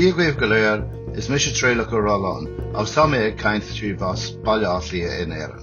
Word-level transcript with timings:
Díagréibh 0.00 0.38
go 0.40 0.46
léir 0.48 0.78
is 1.14 1.28
mis 1.28 1.46
tréile 1.52 1.84
go 1.86 1.98
rálán, 2.00 2.46
ag 2.74 2.86
samé 2.88 3.18
kaint 3.36 3.66
trí 3.78 3.92
vas 3.92 4.30
bailátlia 4.46 5.20
in 5.20 5.28
Éan. 5.28 5.60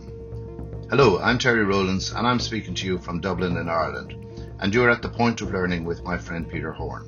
Hello, 0.91 1.17
I'm 1.17 1.39
Terry 1.39 1.63
Rowlands 1.63 2.11
and 2.13 2.27
I'm 2.27 2.39
speaking 2.39 2.75
to 2.75 2.85
you 2.85 2.99
from 2.99 3.19
Dublin 3.19 3.57
in 3.57 3.67
Ireland, 3.67 4.13
and 4.59 4.71
you're 4.71 4.91
at 4.91 5.01
the 5.01 5.09
point 5.09 5.41
of 5.41 5.51
learning 5.51 5.85
with 5.85 6.03
my 6.03 6.19
friend 6.19 6.47
Peter 6.47 6.71
Horn. 6.71 7.07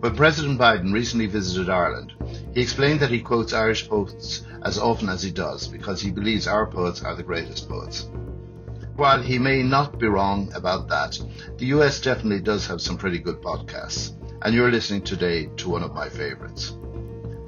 When 0.00 0.16
President 0.16 0.58
Biden 0.58 0.92
recently 0.92 1.28
visited 1.28 1.70
Ireland, 1.70 2.14
he 2.54 2.60
explained 2.60 2.98
that 2.98 3.10
he 3.10 3.20
quotes 3.20 3.52
Irish 3.52 3.88
poets 3.88 4.42
as 4.64 4.80
often 4.80 5.08
as 5.08 5.22
he 5.22 5.30
does 5.30 5.68
because 5.68 6.00
he 6.00 6.10
believes 6.10 6.48
our 6.48 6.66
poets 6.66 7.04
are 7.04 7.14
the 7.14 7.22
greatest 7.22 7.68
poets. 7.68 8.08
While 8.96 9.22
he 9.22 9.38
may 9.38 9.62
not 9.62 10.00
be 10.00 10.08
wrong 10.08 10.50
about 10.56 10.88
that, 10.88 11.20
the 11.58 11.66
US 11.66 12.00
definitely 12.00 12.40
does 12.40 12.66
have 12.66 12.80
some 12.80 12.98
pretty 12.98 13.20
good 13.20 13.40
podcasts, 13.40 14.10
and 14.42 14.54
you're 14.54 14.70
listening 14.70 15.02
today 15.02 15.46
to 15.56 15.68
one 15.68 15.82
of 15.82 15.94
my 15.94 16.08
favorites. 16.08 16.76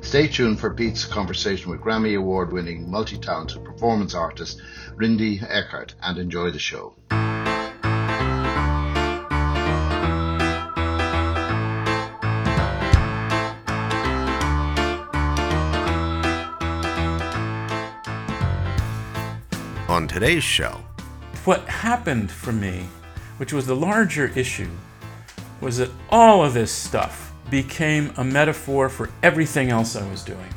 Stay 0.01 0.29
tuned 0.29 0.59
for 0.59 0.73
Pete's 0.73 1.05
conversation 1.05 1.71
with 1.71 1.81
Grammy 1.81 2.17
Award 2.17 2.53
winning 2.53 2.91
multi 2.91 3.19
talented 3.19 3.65
performance 3.65 4.15
artist 4.15 4.61
Rinde 4.97 5.43
Eckert 5.43 5.95
and 6.03 6.19
enjoy 6.19 6.51
the 6.51 6.59
show. 6.59 6.95
On 19.89 20.07
today's 20.07 20.45
show, 20.45 20.81
What 21.45 21.67
happened 21.69 22.31
for 22.31 22.53
me, 22.53 22.87
which 23.39 23.53
was 23.53 23.67
the 23.67 23.75
larger 23.75 24.27
issue, 24.37 24.71
was 25.61 25.79
that 25.79 25.91
all 26.11 26.45
of 26.45 26.55
this 26.55 26.73
stuff 26.73 27.33
became 27.51 28.13
a 28.17 28.25
metaphor 28.25 28.89
for 28.89 29.11
everything 29.23 29.71
else 29.71 29.97
I 29.97 30.09
was 30.11 30.23
doing. 30.23 30.49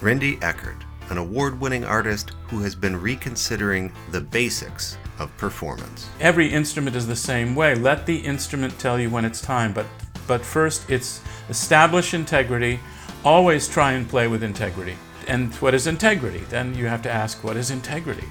Rinde 0.00 0.42
Eckert, 0.42 0.84
an 1.10 1.18
award 1.18 1.60
winning 1.60 1.84
artist 1.84 2.32
who 2.48 2.60
has 2.60 2.74
been 2.74 3.00
reconsidering 3.00 3.92
the 4.10 4.20
basics 4.20 4.98
of 5.18 5.34
performance. 5.36 6.08
Every 6.20 6.48
instrument 6.48 6.96
is 6.96 7.06
the 7.06 7.16
same 7.16 7.54
way. 7.54 7.74
Let 7.74 8.06
the 8.06 8.16
instrument 8.16 8.78
tell 8.78 9.00
you 9.00 9.10
when 9.10 9.24
it's 9.24 9.40
time, 9.40 9.72
but 9.72 9.86
but 10.26 10.44
first 10.44 10.90
it's 10.90 11.20
establish 11.48 12.12
integrity, 12.12 12.80
always 13.24 13.68
try 13.68 13.92
and 13.92 14.08
play 14.08 14.26
with 14.26 14.42
integrity. 14.42 14.96
And 15.28 15.54
what 15.56 15.74
is 15.74 15.86
integrity? 15.86 16.40
Then 16.48 16.74
you 16.74 16.86
have 16.86 17.02
to 17.02 17.10
ask 17.10 17.42
what 17.44 17.56
is 17.56 17.70
integrity? 17.70 18.26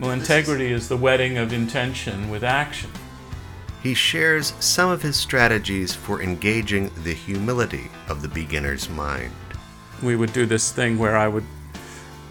Well, 0.00 0.10
integrity 0.10 0.72
is 0.72 0.88
the 0.88 0.96
wedding 0.96 1.38
of 1.38 1.52
intention 1.52 2.28
with 2.30 2.44
action. 2.44 2.90
He 3.86 3.94
shares 3.94 4.52
some 4.58 4.90
of 4.90 5.00
his 5.00 5.14
strategies 5.14 5.94
for 5.94 6.20
engaging 6.20 6.90
the 7.04 7.14
humility 7.14 7.88
of 8.08 8.20
the 8.20 8.26
beginner's 8.26 8.90
mind. 8.90 9.30
we 10.02 10.16
would 10.16 10.32
do 10.32 10.44
this 10.44 10.72
thing 10.72 10.98
where 10.98 11.16
I 11.16 11.28
would 11.28 11.44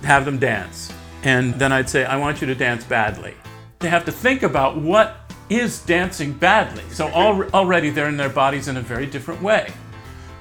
have 0.03 0.25
them 0.25 0.37
dance. 0.37 0.91
And 1.23 1.53
then 1.53 1.71
I'd 1.71 1.87
say, 1.87 2.03
I 2.03 2.17
want 2.17 2.41
you 2.41 2.47
to 2.47 2.55
dance 2.55 2.83
badly. 2.83 3.35
They 3.79 3.87
have 3.87 4.03
to 4.03 4.11
think 4.11 4.43
about 4.43 4.75
what 4.75 5.31
is 5.49 5.79
dancing 5.85 6.33
badly. 6.33 6.83
So 6.89 7.07
al- 7.07 7.49
already 7.53 7.89
they're 7.89 8.09
in 8.09 8.17
their 8.17 8.27
bodies 8.27 8.67
in 8.67 8.75
a 8.75 8.81
very 8.81 9.05
different 9.05 9.41
way 9.41 9.71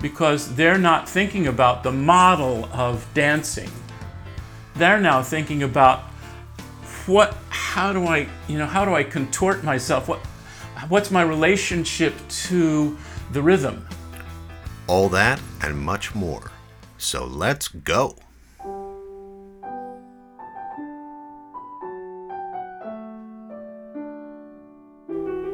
because 0.02 0.52
they're 0.56 0.78
not 0.78 1.08
thinking 1.08 1.46
about 1.46 1.84
the 1.84 1.92
model 1.92 2.64
of 2.72 3.06
dancing. 3.14 3.70
They're 4.74 5.00
now 5.00 5.22
thinking 5.22 5.62
about 5.62 6.00
what, 7.06 7.36
how 7.50 7.92
do 7.92 8.04
I, 8.04 8.26
you 8.48 8.58
know, 8.58 8.66
how 8.66 8.84
do 8.84 8.96
I 8.96 9.04
contort 9.04 9.62
myself? 9.62 10.08
What, 10.08 10.20
what's 10.88 11.10
my 11.10 11.22
relationship 11.22 12.14
to 12.28 12.96
the 13.32 13.42
rhythm? 13.42 13.86
All 14.86 15.08
that 15.10 15.40
and 15.62 15.78
much 15.78 16.14
more. 16.14 16.50
So 16.98 17.24
let's 17.24 17.68
go. 17.68 18.16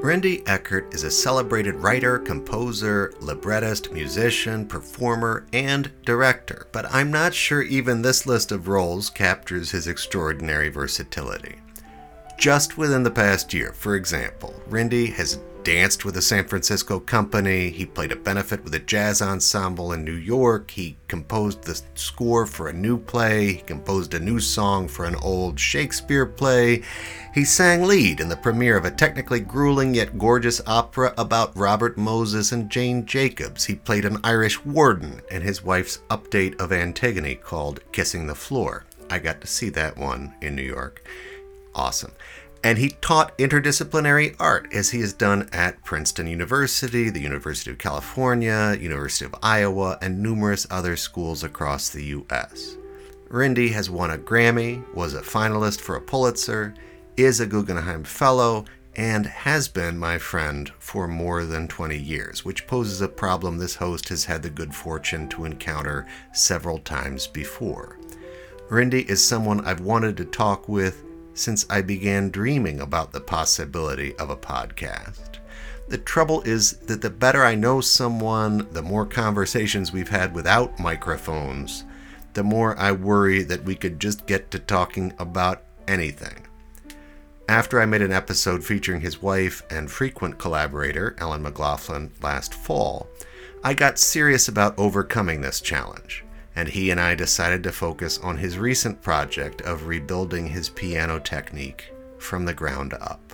Rinde 0.02 0.42
Eckert 0.48 0.94
is 0.94 1.04
a 1.04 1.10
celebrated 1.10 1.74
writer, 1.74 2.18
composer, 2.18 3.12
librettist, 3.20 3.92
musician, 3.92 4.66
performer, 4.66 5.46
and 5.52 5.92
director, 6.06 6.66
but 6.72 6.86
I'm 6.92 7.10
not 7.10 7.34
sure 7.34 7.62
even 7.62 8.00
this 8.00 8.26
list 8.26 8.50
of 8.50 8.66
roles 8.66 9.10
captures 9.10 9.70
his 9.70 9.86
extraordinary 9.86 10.70
versatility. 10.70 11.56
Just 12.40 12.78
within 12.78 13.02
the 13.02 13.10
past 13.10 13.52
year, 13.52 13.74
for 13.74 13.96
example, 13.96 14.54
Rinde 14.70 15.12
has 15.12 15.40
danced 15.62 16.06
with 16.06 16.16
a 16.16 16.22
San 16.22 16.48
Francisco 16.48 16.98
company, 16.98 17.68
he 17.68 17.84
played 17.84 18.12
a 18.12 18.16
benefit 18.16 18.64
with 18.64 18.74
a 18.74 18.78
jazz 18.78 19.20
ensemble 19.20 19.92
in 19.92 20.06
New 20.06 20.14
York, 20.14 20.70
he 20.70 20.96
composed 21.06 21.62
the 21.62 21.78
score 21.94 22.46
for 22.46 22.68
a 22.68 22.72
new 22.72 22.96
play, 22.96 23.52
he 23.52 23.60
composed 23.60 24.14
a 24.14 24.18
new 24.18 24.40
song 24.40 24.88
for 24.88 25.04
an 25.04 25.16
old 25.16 25.60
Shakespeare 25.60 26.24
play, 26.24 26.82
he 27.34 27.44
sang 27.44 27.82
lead 27.82 28.20
in 28.20 28.30
the 28.30 28.38
premiere 28.38 28.78
of 28.78 28.86
a 28.86 28.90
technically 28.90 29.40
grueling 29.40 29.94
yet 29.94 30.18
gorgeous 30.18 30.62
opera 30.66 31.12
about 31.18 31.54
Robert 31.54 31.98
Moses 31.98 32.52
and 32.52 32.70
Jane 32.70 33.04
Jacobs. 33.04 33.66
He 33.66 33.74
played 33.74 34.06
an 34.06 34.16
Irish 34.24 34.64
warden 34.64 35.20
in 35.30 35.42
his 35.42 35.62
wife's 35.62 35.98
update 36.08 36.58
of 36.58 36.72
Antigone 36.72 37.34
called 37.34 37.80
Kissing 37.92 38.28
the 38.28 38.34
Floor. 38.34 38.86
I 39.10 39.18
got 39.18 39.42
to 39.42 39.46
see 39.46 39.68
that 39.70 39.98
one 39.98 40.34
in 40.40 40.56
New 40.56 40.62
York 40.62 41.04
awesome. 41.74 42.12
And 42.62 42.76
he 42.76 42.90
taught 43.00 43.36
interdisciplinary 43.38 44.36
art 44.38 44.72
as 44.72 44.90
he 44.90 45.00
has 45.00 45.14
done 45.14 45.48
at 45.52 45.82
Princeton 45.82 46.26
University, 46.26 47.08
the 47.08 47.20
University 47.20 47.70
of 47.70 47.78
California, 47.78 48.76
University 48.78 49.24
of 49.24 49.34
Iowa, 49.42 49.98
and 50.02 50.22
numerous 50.22 50.66
other 50.70 50.96
schools 50.96 51.42
across 51.42 51.88
the 51.88 52.04
US. 52.04 52.76
Rinde 53.30 53.72
has 53.72 53.88
won 53.88 54.10
a 54.10 54.18
Grammy, 54.18 54.84
was 54.94 55.14
a 55.14 55.22
finalist 55.22 55.80
for 55.80 55.96
a 55.96 56.00
Pulitzer, 56.00 56.74
is 57.16 57.40
a 57.40 57.46
Guggenheim 57.46 58.04
Fellow, 58.04 58.66
and 58.96 59.24
has 59.24 59.68
been 59.68 59.96
my 59.96 60.18
friend 60.18 60.70
for 60.78 61.06
more 61.06 61.44
than 61.44 61.68
20 61.68 61.96
years, 61.96 62.44
which 62.44 62.66
poses 62.66 63.00
a 63.00 63.08
problem 63.08 63.56
this 63.56 63.76
host 63.76 64.08
has 64.08 64.24
had 64.24 64.42
the 64.42 64.50
good 64.50 64.74
fortune 64.74 65.28
to 65.28 65.44
encounter 65.44 66.06
several 66.32 66.78
times 66.78 67.26
before. 67.26 67.98
Rinde 68.68 69.08
is 69.08 69.24
someone 69.24 69.64
I've 69.64 69.80
wanted 69.80 70.16
to 70.18 70.24
talk 70.24 70.68
with 70.68 71.04
since 71.34 71.66
I 71.70 71.82
began 71.82 72.30
dreaming 72.30 72.80
about 72.80 73.12
the 73.12 73.20
possibility 73.20 74.16
of 74.16 74.30
a 74.30 74.36
podcast. 74.36 75.38
The 75.88 75.98
trouble 75.98 76.42
is 76.42 76.72
that 76.86 77.02
the 77.02 77.10
better 77.10 77.44
I 77.44 77.54
know 77.54 77.80
someone, 77.80 78.68
the 78.70 78.82
more 78.82 79.06
conversations 79.06 79.92
we've 79.92 80.08
had 80.08 80.34
without 80.34 80.78
microphones, 80.78 81.84
the 82.34 82.44
more 82.44 82.78
I 82.78 82.92
worry 82.92 83.42
that 83.42 83.64
we 83.64 83.74
could 83.74 83.98
just 83.98 84.26
get 84.26 84.50
to 84.52 84.58
talking 84.58 85.12
about 85.18 85.64
anything. 85.88 86.46
After 87.48 87.80
I 87.80 87.86
made 87.86 88.02
an 88.02 88.12
episode 88.12 88.62
featuring 88.62 89.00
his 89.00 89.20
wife 89.20 89.62
and 89.70 89.90
frequent 89.90 90.38
collaborator, 90.38 91.16
Ellen 91.18 91.42
McLaughlin, 91.42 92.12
last 92.22 92.54
fall, 92.54 93.08
I 93.64 93.74
got 93.74 93.98
serious 93.98 94.46
about 94.46 94.78
overcoming 94.78 95.40
this 95.40 95.60
challenge 95.60 96.24
and 96.60 96.68
he 96.68 96.90
and 96.90 97.00
I 97.00 97.14
decided 97.14 97.62
to 97.62 97.72
focus 97.72 98.18
on 98.18 98.36
his 98.36 98.58
recent 98.58 99.00
project 99.00 99.62
of 99.62 99.86
rebuilding 99.86 100.46
his 100.46 100.68
piano 100.68 101.18
technique 101.18 101.90
from 102.18 102.44
the 102.44 102.52
ground 102.52 102.92
up. 103.00 103.32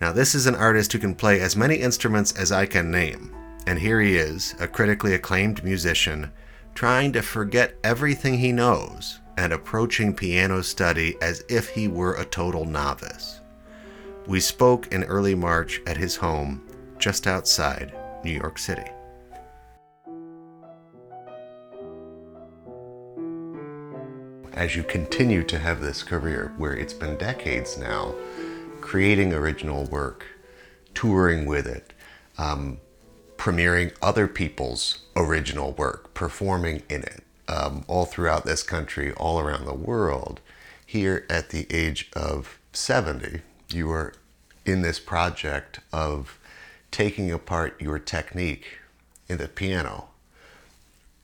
Now, 0.00 0.12
this 0.12 0.32
is 0.32 0.46
an 0.46 0.54
artist 0.54 0.92
who 0.92 1.00
can 1.00 1.16
play 1.16 1.40
as 1.40 1.56
many 1.56 1.74
instruments 1.74 2.30
as 2.30 2.52
I 2.52 2.66
can 2.66 2.88
name, 2.88 3.34
and 3.66 3.80
here 3.80 4.00
he 4.00 4.16
is, 4.16 4.54
a 4.60 4.68
critically 4.68 5.14
acclaimed 5.14 5.64
musician, 5.64 6.30
trying 6.76 7.12
to 7.14 7.20
forget 7.20 7.74
everything 7.82 8.38
he 8.38 8.52
knows 8.52 9.18
and 9.36 9.52
approaching 9.52 10.14
piano 10.14 10.62
study 10.62 11.16
as 11.20 11.44
if 11.48 11.70
he 11.70 11.88
were 11.88 12.14
a 12.14 12.24
total 12.24 12.64
novice. 12.64 13.40
We 14.28 14.38
spoke 14.38 14.86
in 14.92 15.02
early 15.02 15.34
March 15.34 15.80
at 15.84 15.96
his 15.96 16.14
home 16.14 16.62
just 16.96 17.26
outside 17.26 17.92
New 18.22 18.30
York 18.30 18.60
City. 18.60 18.93
As 24.54 24.76
you 24.76 24.84
continue 24.84 25.42
to 25.42 25.58
have 25.58 25.80
this 25.80 26.02
career 26.02 26.52
where 26.56 26.74
it's 26.74 26.92
been 26.92 27.16
decades 27.16 27.76
now, 27.76 28.14
creating 28.80 29.32
original 29.32 29.84
work, 29.84 30.26
touring 30.94 31.44
with 31.44 31.66
it, 31.66 31.92
um, 32.38 32.78
premiering 33.36 33.92
other 34.00 34.28
people's 34.28 35.00
original 35.16 35.72
work, 35.72 36.14
performing 36.14 36.82
in 36.88 37.02
it, 37.02 37.24
um, 37.48 37.84
all 37.88 38.04
throughout 38.04 38.44
this 38.44 38.62
country, 38.62 39.12
all 39.14 39.40
around 39.40 39.64
the 39.64 39.74
world. 39.74 40.40
Here 40.86 41.26
at 41.28 41.50
the 41.50 41.66
age 41.70 42.08
of 42.14 42.58
70, 42.72 43.40
you 43.70 43.90
are 43.90 44.14
in 44.64 44.82
this 44.82 45.00
project 45.00 45.80
of 45.92 46.38
taking 46.92 47.30
apart 47.32 47.80
your 47.80 47.98
technique 47.98 48.78
in 49.28 49.38
the 49.38 49.48
piano 49.48 50.08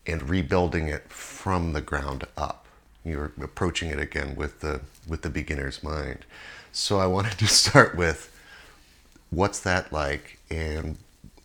and 0.05 0.29
rebuilding 0.29 0.89
it 0.89 1.13
from 1.13 1.73
the 1.75 1.81
ground 1.81 2.27
up 2.37 2.60
you're 3.05 3.33
approaching 3.41 3.91
it 3.91 3.99
again 3.99 4.35
with 4.37 4.61
the 4.61 4.81
with 5.07 5.23
the 5.23 5.31
beginner's 5.31 5.83
mind. 5.83 6.25
So 6.73 6.99
I 6.99 7.07
wanted 7.07 7.39
to 7.39 7.47
start 7.63 7.97
with 7.97 8.35
what's 9.31 9.61
that 9.61 9.93
like 9.93 10.39
and 10.51 10.97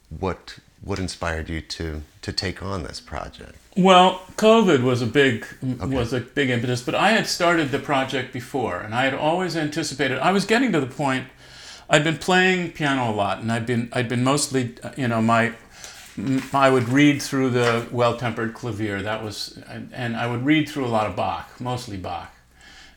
what 0.09 0.59
what 0.85 0.99
inspired 0.99 1.49
you 1.49 1.61
to 1.61 2.03
to 2.21 2.31
take 2.31 2.63
on 2.63 2.83
this 2.83 3.01
project? 3.01 3.55
Well, 3.75 4.21
COVID 4.37 4.83
was 4.83 5.01
a 5.01 5.07
big 5.07 5.45
was 5.61 6.13
a 6.13 6.21
big 6.21 6.49
impetus, 6.49 6.81
but 6.81 6.95
I 6.95 7.11
had 7.11 7.27
started 7.27 7.71
the 7.71 7.79
project 7.79 8.31
before, 8.31 8.79
and 8.79 8.95
I 8.95 9.03
had 9.03 9.13
always 9.13 9.57
anticipated. 9.57 10.19
I 10.19 10.31
was 10.31 10.45
getting 10.45 10.71
to 10.71 10.79
the 10.79 10.87
point. 10.87 11.27
I'd 11.89 12.03
been 12.03 12.17
playing 12.17 12.71
piano 12.71 13.11
a 13.11 13.13
lot, 13.13 13.39
and 13.39 13.51
I'd 13.51 13.65
been 13.65 13.89
I'd 13.91 14.07
been 14.07 14.23
mostly 14.23 14.75
uh, 14.81 14.91
you 14.95 15.07
know 15.07 15.21
my 15.21 15.53
I 16.53 16.69
would 16.69 16.89
read 16.89 17.21
through 17.21 17.49
the 17.49 17.87
well-tempered 17.91 18.53
clavier. 18.53 19.01
That 19.01 19.23
was 19.23 19.59
and 19.67 20.15
I 20.15 20.27
would 20.27 20.45
read 20.45 20.69
through 20.69 20.85
a 20.85 20.87
lot 20.87 21.07
of 21.07 21.15
Bach, 21.15 21.59
mostly 21.59 21.97
Bach, 21.97 22.33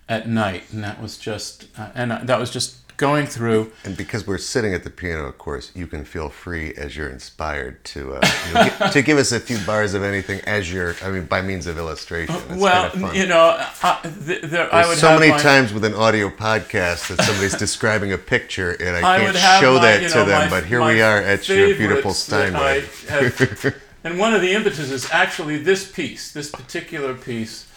at 0.09 0.29
night, 0.29 0.65
and 0.73 0.85
that 0.85 1.03
was 1.03 1.19
just 1.19 1.67
uh, 1.77 1.91
and 1.95 2.11
that 2.11 2.39
was 2.39 2.51
just 2.51 2.78
going 2.99 3.27
through. 3.27 3.73
And 3.85 3.97
because 3.97 4.27
we're 4.27 4.39
sitting 4.39 4.75
at 4.75 4.85
the 4.85 4.91
piano, 4.91 5.25
of 5.25 5.39
course, 5.39 5.73
you 5.75 5.87
can 5.87 6.05
feel 6.05 6.29
free 6.29 6.75
as 6.75 6.97
you're 6.97 7.09
inspired 7.09 7.83
to 7.85 8.15
uh, 8.15 8.29
you 8.49 8.55
know, 8.55 8.91
to 8.91 9.03
give 9.03 9.17
us 9.17 9.33
a 9.33 9.41
few 9.41 9.57
bars 9.61 9.95
of 9.95 10.03
anything 10.03 10.41
as 10.43 10.71
you're. 10.71 10.95
I 11.03 11.11
mean, 11.11 11.25
by 11.25 11.41
means 11.41 11.67
of 11.67 11.79
illustration. 11.79 12.35
It's 12.51 12.61
well, 12.61 12.91
kind 12.91 13.05
of 13.05 13.15
you 13.17 13.27
know, 13.27 13.57
uh, 13.83 14.03
th- 14.03 14.43
there, 14.43 14.73
I 14.75 14.87
would 14.87 14.99
so 14.99 15.09
have 15.09 15.21
many 15.21 15.33
my, 15.33 15.39
times 15.39 15.73
with 15.73 15.85
an 15.85 15.95
audio 15.95 16.29
podcast 16.29 17.09
that 17.09 17.25
somebody's 17.25 17.57
describing 17.67 18.13
a 18.13 18.19
picture 18.19 18.73
and 18.73 18.97
I 18.97 19.15
I 19.15 19.19
can't 19.21 19.37
show 19.61 19.75
my, 19.75 19.81
that 19.83 20.03
you 20.03 20.09
to 20.09 20.19
them. 20.25 20.29
my- 20.29 20.51
but 20.51 20.67
here 20.67 20.85
we 20.85 21.01
are 21.01 21.19
at 21.19 21.49
your 21.49 21.75
beautiful 21.77 22.11
I 22.11 22.15
Steinway. 22.15 22.85
and 24.05 24.19
one 24.19 24.35
of 24.35 24.43
the 24.43 24.53
impetuses 24.53 24.91
is 24.91 25.11
actually 25.13 25.59
this 25.59 25.91
piece, 25.91 26.33
this 26.33 26.51
particular 26.51 27.15
piece, 27.15 27.69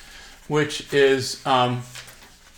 which 0.48 0.92
is 0.92 1.46
um, 1.46 1.84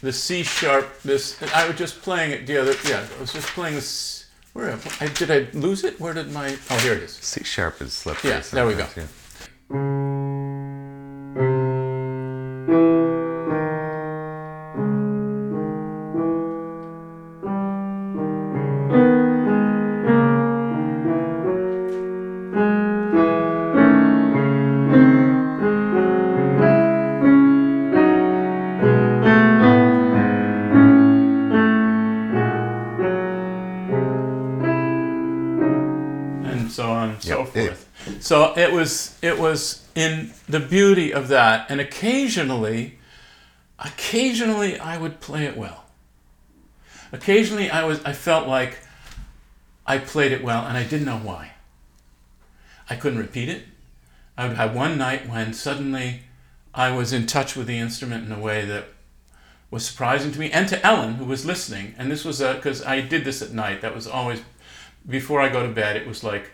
the 0.03 0.13
C 0.13 0.43
sharp. 0.43 1.01
This 1.01 1.41
I 1.55 1.67
was 1.67 1.77
just 1.77 2.01
playing 2.03 2.31
it 2.31 2.45
the 2.45 2.61
other. 2.61 2.75
Yeah, 2.85 3.07
I 3.17 3.21
was 3.21 3.33
just 3.33 3.47
playing 3.47 3.75
this. 3.75 4.27
Where 4.51 4.77
I, 4.99 5.07
did 5.07 5.31
I 5.31 5.47
lose 5.57 5.83
it? 5.83 5.99
Where 5.99 6.13
did 6.13 6.31
my? 6.31 6.55
Oh, 6.69 6.77
here 6.79 6.93
it 6.93 7.01
is. 7.01 7.13
C 7.13 7.43
sharp 7.43 7.81
is 7.81 7.93
slippery. 7.93 8.29
Yeah, 8.29 8.41
there 8.41 8.67
we 8.67 8.75
go. 8.75 8.85
yeah. 8.95 10.59
So 36.73 36.89
on 36.89 37.11
and 37.11 37.23
so 37.23 37.39
Yep. 37.39 37.47
Forth. 37.47 37.89
So 38.19 38.57
it 38.57 38.71
was 38.71 39.17
it 39.21 39.39
was 39.39 39.85
in 39.95 40.33
the 40.49 40.59
beauty 40.59 41.13
of 41.13 41.27
that, 41.29 41.67
and 41.69 41.79
occasionally, 41.79 42.97
occasionally 43.79 44.79
I 44.79 44.97
would 44.97 45.19
play 45.19 45.45
it 45.45 45.55
well. 45.55 45.85
Occasionally 47.11 47.69
I 47.69 47.85
was 47.85 48.03
I 48.03 48.13
felt 48.13 48.47
like 48.47 48.79
I 49.85 49.97
played 49.97 50.31
it 50.31 50.43
well, 50.43 50.65
and 50.65 50.77
I 50.77 50.83
didn't 50.83 51.05
know 51.05 51.19
why. 51.19 51.51
I 52.89 52.95
couldn't 52.95 53.19
repeat 53.19 53.49
it. 53.49 53.63
I 54.37 54.47
would 54.47 54.57
have 54.57 54.75
one 54.75 54.97
night 54.97 55.29
when 55.29 55.53
suddenly 55.53 56.21
I 56.73 56.91
was 56.91 57.13
in 57.13 57.27
touch 57.27 57.55
with 57.55 57.67
the 57.67 57.77
instrument 57.77 58.25
in 58.25 58.31
a 58.31 58.39
way 58.39 58.65
that 58.65 58.85
was 59.69 59.85
surprising 59.85 60.31
to 60.31 60.39
me 60.39 60.51
and 60.51 60.67
to 60.69 60.85
Ellen, 60.85 61.15
who 61.15 61.25
was 61.25 61.45
listening. 61.45 61.95
And 61.97 62.11
this 62.11 62.25
was 62.25 62.39
because 62.39 62.83
I 62.83 63.01
did 63.01 63.25
this 63.25 63.41
at 63.41 63.53
night. 63.53 63.81
That 63.81 63.95
was 63.95 64.07
always 64.07 64.41
before 65.07 65.41
I 65.41 65.49
go 65.49 65.65
to 65.65 65.71
bed. 65.71 65.95
It 65.95 66.07
was 66.07 66.23
like 66.23 66.51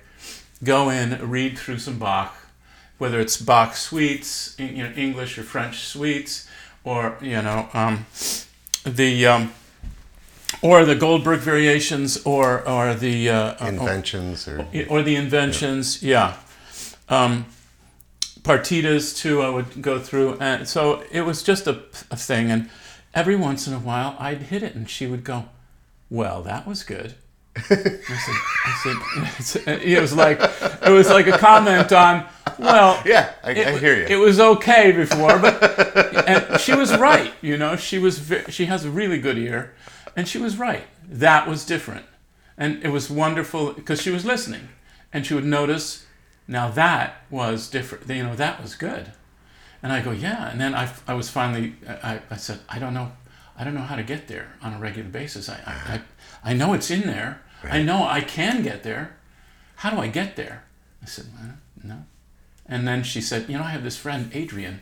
go 0.63 0.89
in, 0.89 1.29
read 1.29 1.57
through 1.57 1.79
some 1.79 1.99
Bach, 1.99 2.35
whether 2.97 3.19
it's 3.19 3.37
Bach 3.37 3.75
suites, 3.75 4.55
you 4.59 4.83
know, 4.83 4.91
English 4.95 5.37
or 5.37 5.43
French 5.43 5.79
suites, 5.79 6.47
or 6.83 7.17
you 7.21 7.41
know, 7.41 7.69
um, 7.73 8.05
the 8.83 9.25
um, 9.25 9.53
or 10.61 10.85
the 10.85 10.95
Goldberg 10.95 11.39
variations, 11.39 12.21
or 12.25 12.67
or 12.67 12.93
the 12.93 13.29
uh, 13.29 13.55
uh, 13.63 13.67
Inventions 13.67 14.47
or 14.47 14.67
or 14.89 15.03
the 15.03 15.15
inventions, 15.15 16.03
yeah. 16.03 16.37
Um, 17.07 17.45
partitas 18.41 19.17
too, 19.17 19.41
I 19.41 19.49
would 19.49 19.81
go 19.81 19.99
through, 19.99 20.37
and 20.39 20.67
so 20.67 21.03
it 21.11 21.21
was 21.21 21.43
just 21.43 21.67
a, 21.67 21.83
a 22.11 22.15
thing. 22.15 22.51
And 22.51 22.69
every 23.13 23.35
once 23.35 23.67
in 23.67 23.73
a 23.73 23.79
while, 23.79 24.15
I'd 24.19 24.43
hit 24.43 24.63
it, 24.63 24.75
and 24.75 24.89
she 24.89 25.07
would 25.07 25.23
go, 25.23 25.45
"Well, 26.09 26.41
that 26.43 26.67
was 26.67 26.83
good." 26.83 27.15
I 27.55 27.61
said, 27.61 27.99
I 28.65 29.41
said, 29.41 29.67
uh, 29.67 29.79
it 29.81 29.99
was 30.01 30.13
like 30.13 30.39
it 30.39 30.91
was 30.91 31.09
like 31.09 31.27
a 31.27 31.37
comment 31.37 31.91
on, 31.91 32.25
well, 32.57 33.01
yeah, 33.05 33.33
I, 33.43 33.51
it, 33.51 33.67
I 33.67 33.77
hear 33.77 33.95
you. 33.95 34.05
It 34.05 34.15
was 34.15 34.39
okay 34.39 34.91
before, 34.91 35.39
but 35.39 36.27
and 36.27 36.59
she 36.59 36.73
was 36.73 36.95
right. 36.97 37.33
You 37.41 37.57
know, 37.57 37.75
she 37.75 37.99
was 37.99 38.31
she 38.49 38.65
has 38.65 38.85
a 38.85 38.89
really 38.89 39.19
good 39.19 39.37
ear, 39.37 39.73
and 40.15 40.27
she 40.27 40.37
was 40.37 40.57
right. 40.57 40.83
That 41.07 41.47
was 41.47 41.65
different, 41.65 42.05
and 42.57 42.83
it 42.83 42.89
was 42.89 43.09
wonderful 43.09 43.73
because 43.73 44.01
she 44.01 44.11
was 44.11 44.25
listening, 44.25 44.69
and 45.11 45.25
she 45.25 45.33
would 45.33 45.45
notice. 45.45 46.05
Now 46.47 46.69
that 46.69 47.21
was 47.29 47.69
different. 47.69 48.09
You 48.09 48.23
know, 48.23 48.35
that 48.35 48.61
was 48.61 48.73
good, 48.73 49.11
and 49.81 49.91
I 49.91 50.01
go, 50.01 50.11
yeah. 50.11 50.49
And 50.49 50.59
then 50.59 50.75
I, 50.75 50.91
I 51.07 51.13
was 51.13 51.29
finally, 51.29 51.75
I, 51.87 52.21
I 52.29 52.37
said, 52.37 52.59
I 52.67 52.79
don't 52.79 52.93
know, 52.93 53.11
I 53.59 53.65
don't 53.65 53.75
know 53.75 53.81
how 53.81 53.97
to 53.97 54.03
get 54.03 54.29
there 54.29 54.53
on 54.63 54.73
a 54.73 54.79
regular 54.79 55.09
basis. 55.09 55.49
I, 55.49 55.59
I, 55.65 55.93
I, 55.93 56.01
I 56.51 56.53
know 56.53 56.73
it's 56.73 56.89
in 56.89 57.01
there. 57.01 57.41
I 57.63 57.81
know 57.81 58.07
I 58.07 58.21
can 58.21 58.63
get 58.63 58.83
there. 58.83 59.17
How 59.75 59.89
do 59.89 59.97
I 59.97 60.07
get 60.07 60.37
there? 60.37 60.63
I 61.03 61.05
said, 61.05 61.25
well, 61.35 61.55
no. 61.83 62.05
And 62.65 62.87
then 62.87 63.03
she 63.03 63.19
said, 63.19 63.49
you 63.49 63.57
know, 63.57 63.63
I 63.63 63.71
have 63.71 63.83
this 63.83 63.97
friend 63.97 64.31
Adrian, 64.33 64.81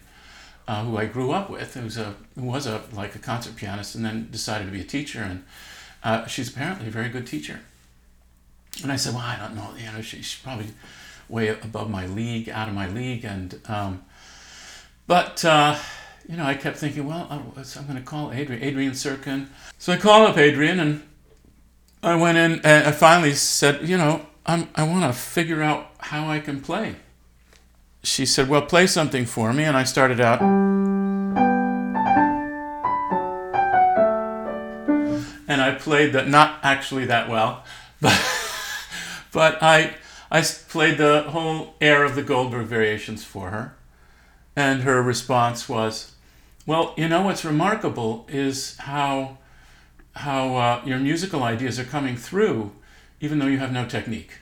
uh, 0.67 0.83
who 0.83 0.97
I 0.97 1.05
grew 1.05 1.31
up 1.31 1.49
with, 1.49 1.73
who's 1.73 1.97
a 1.97 2.15
who 2.35 2.43
was 2.43 2.67
a 2.67 2.83
like 2.93 3.15
a 3.15 3.19
concert 3.19 3.55
pianist, 3.55 3.95
and 3.95 4.05
then 4.05 4.27
decided 4.29 4.65
to 4.65 4.71
be 4.71 4.81
a 4.81 4.83
teacher, 4.83 5.21
and 5.21 5.43
uh, 6.03 6.27
she's 6.27 6.49
apparently 6.49 6.87
a 6.87 6.91
very 6.91 7.09
good 7.09 7.25
teacher. 7.25 7.61
And 8.83 8.91
I 8.91 8.97
said, 8.97 9.13
well, 9.15 9.23
I 9.23 9.37
don't 9.37 9.55
know, 9.55 9.69
you 9.77 9.91
know, 9.91 10.01
she, 10.01 10.17
she's 10.17 10.39
probably 10.39 10.67
way 11.29 11.47
above 11.47 11.89
my 11.89 12.05
league, 12.05 12.49
out 12.49 12.67
of 12.67 12.75
my 12.75 12.87
league, 12.87 13.23
and 13.23 13.59
um, 13.67 14.03
but 15.07 15.43
uh, 15.45 15.77
you 16.27 16.35
know, 16.35 16.43
I 16.43 16.55
kept 16.55 16.77
thinking, 16.77 17.07
well, 17.07 17.25
I'm 17.29 17.51
going 17.51 17.97
to 17.97 18.03
call 18.03 18.33
Adrian, 18.33 18.61
Adrian 18.61 18.91
Sirkin. 18.91 19.47
So 19.77 19.93
I 19.93 19.97
called 19.97 20.29
up 20.29 20.37
Adrian, 20.37 20.79
and 20.79 21.03
I 22.03 22.15
went 22.15 22.37
in, 22.37 22.59
and 22.65 22.87
I 22.87 22.91
finally 22.91 23.33
said, 23.33 23.87
you 23.87 23.97
know, 23.97 24.25
I'm, 24.45 24.69
I 24.75 24.83
want 24.83 25.03
to 25.03 25.17
figure 25.17 25.63
out 25.63 25.89
how 25.99 26.27
I 26.27 26.39
can 26.39 26.59
play. 26.59 26.97
She 28.03 28.25
said, 28.25 28.49
well, 28.49 28.61
play 28.61 28.87
something 28.87 29.25
for 29.25 29.53
me, 29.53 29.63
and 29.63 29.77
I 29.77 29.83
started 29.83 30.19
out. 30.19 30.41
And 35.49 35.61
I 35.61 35.75
played 35.75 36.11
that, 36.11 36.27
not 36.27 36.59
actually 36.61 37.05
that 37.05 37.29
well, 37.29 37.63
but 38.01 38.21
but 39.31 39.63
I 39.63 39.95
I 40.29 40.41
played 40.41 40.97
the 40.97 41.23
whole 41.29 41.75
air 41.79 42.03
of 42.03 42.15
the 42.15 42.21
Goldberg 42.21 42.67
variations 42.67 43.23
for 43.23 43.49
her, 43.49 43.75
and 44.57 44.83
her 44.83 45.01
response 45.01 45.69
was, 45.69 46.11
"Well, 46.67 46.93
you 46.97 47.07
know 47.07 47.23
what's 47.23 47.43
remarkable 47.43 48.27
is 48.29 48.77
how 48.77 49.39
how 50.17 50.55
uh, 50.55 50.81
your 50.85 50.99
musical 50.99 51.41
ideas 51.43 51.79
are 51.79 51.83
coming 51.85 52.15
through, 52.17 52.73
even 53.19 53.39
though 53.39 53.47
you 53.47 53.57
have 53.57 53.71
no 53.71 53.85
technique." 53.85 54.33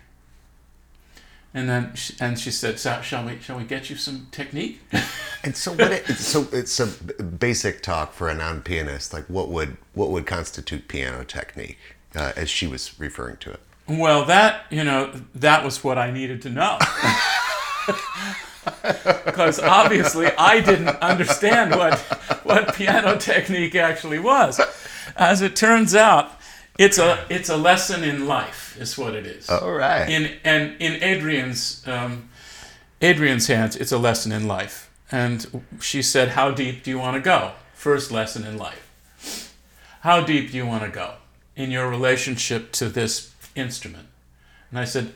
And 1.54 1.70
then 1.70 1.96
she, 1.96 2.14
and 2.20 2.38
she 2.38 2.52
said, 2.52 2.80
"So- 2.80 3.02
"Shall 3.02 3.26
we 3.26 3.40
shall 3.40 3.58
we 3.58 3.64
get 3.64 3.90
you 3.90 3.96
some 3.96 4.28
technique?" 4.32 4.82
And 5.46 5.56
so 5.56 5.74
what? 5.74 5.92
It, 5.92 6.08
so 6.18 6.48
it's 6.52 6.72
some 6.72 6.92
basic 7.38 7.84
talk 7.84 8.14
for 8.14 8.30
a 8.30 8.34
non-pianist. 8.34 9.14
Like 9.14 9.26
what 9.26 9.48
would 9.50 9.78
what 9.94 10.10
would 10.10 10.26
constitute 10.26 10.88
piano 10.88 11.24
technique, 11.24 11.78
uh, 12.16 12.32
as 12.36 12.50
she 12.50 12.66
was 12.66 13.00
referring 13.00 13.38
to 13.38 13.52
it. 13.52 13.60
Well, 13.88 14.26
that 14.26 14.66
you 14.72 14.84
know, 14.84 15.14
that 15.36 15.64
was 15.64 15.84
what 15.84 16.00
I 16.00 16.10
needed 16.10 16.42
to 16.42 16.50
know. 16.50 16.80
Because 19.26 19.60
obviously 19.60 20.28
I 20.38 20.62
didn't 20.62 20.90
understand 21.02 21.72
what 21.72 22.00
what 22.44 22.76
piano 22.76 23.18
technique 23.18 23.76
actually 23.76 24.20
was. 24.20 24.60
As 25.16 25.42
it 25.42 25.56
turns 25.56 25.96
out, 25.96 26.32
it's 26.78 26.98
a 26.98 27.26
it's 27.30 27.50
a 27.50 27.58
lesson 27.58 28.04
in 28.04 28.28
life, 28.28 28.78
is 28.80 28.98
what 28.98 29.16
it 29.16 29.26
is. 29.26 29.50
All 29.50 29.72
right. 29.72 30.10
In 30.10 30.38
and 30.44 30.76
in 30.80 31.02
Adrian's 31.04 31.86
um, 31.88 32.30
Adrian's 33.02 33.48
hands, 33.48 33.76
it's 33.76 33.92
a 33.92 33.98
lesson 33.98 34.32
in 34.32 34.48
life. 34.48 34.90
And 35.12 35.64
she 35.80 36.02
said, 36.02 36.30
"How 36.30 36.52
deep 36.52 36.84
do 36.84 36.90
you 36.92 37.00
want 37.00 37.16
to 37.16 37.22
go?" 37.22 37.54
First 37.74 38.12
lesson 38.12 38.46
in 38.46 38.58
life. 38.58 39.54
How 40.02 40.22
deep 40.22 40.52
do 40.52 40.58
you 40.58 40.66
want 40.66 40.84
to 40.84 40.90
go 40.90 41.16
in 41.56 41.72
your 41.72 41.90
relationship 41.90 42.72
to 42.74 42.90
this 42.90 43.34
instrument? 43.56 44.08
And 44.70 44.80
I 44.80 44.86
said, 44.86 45.16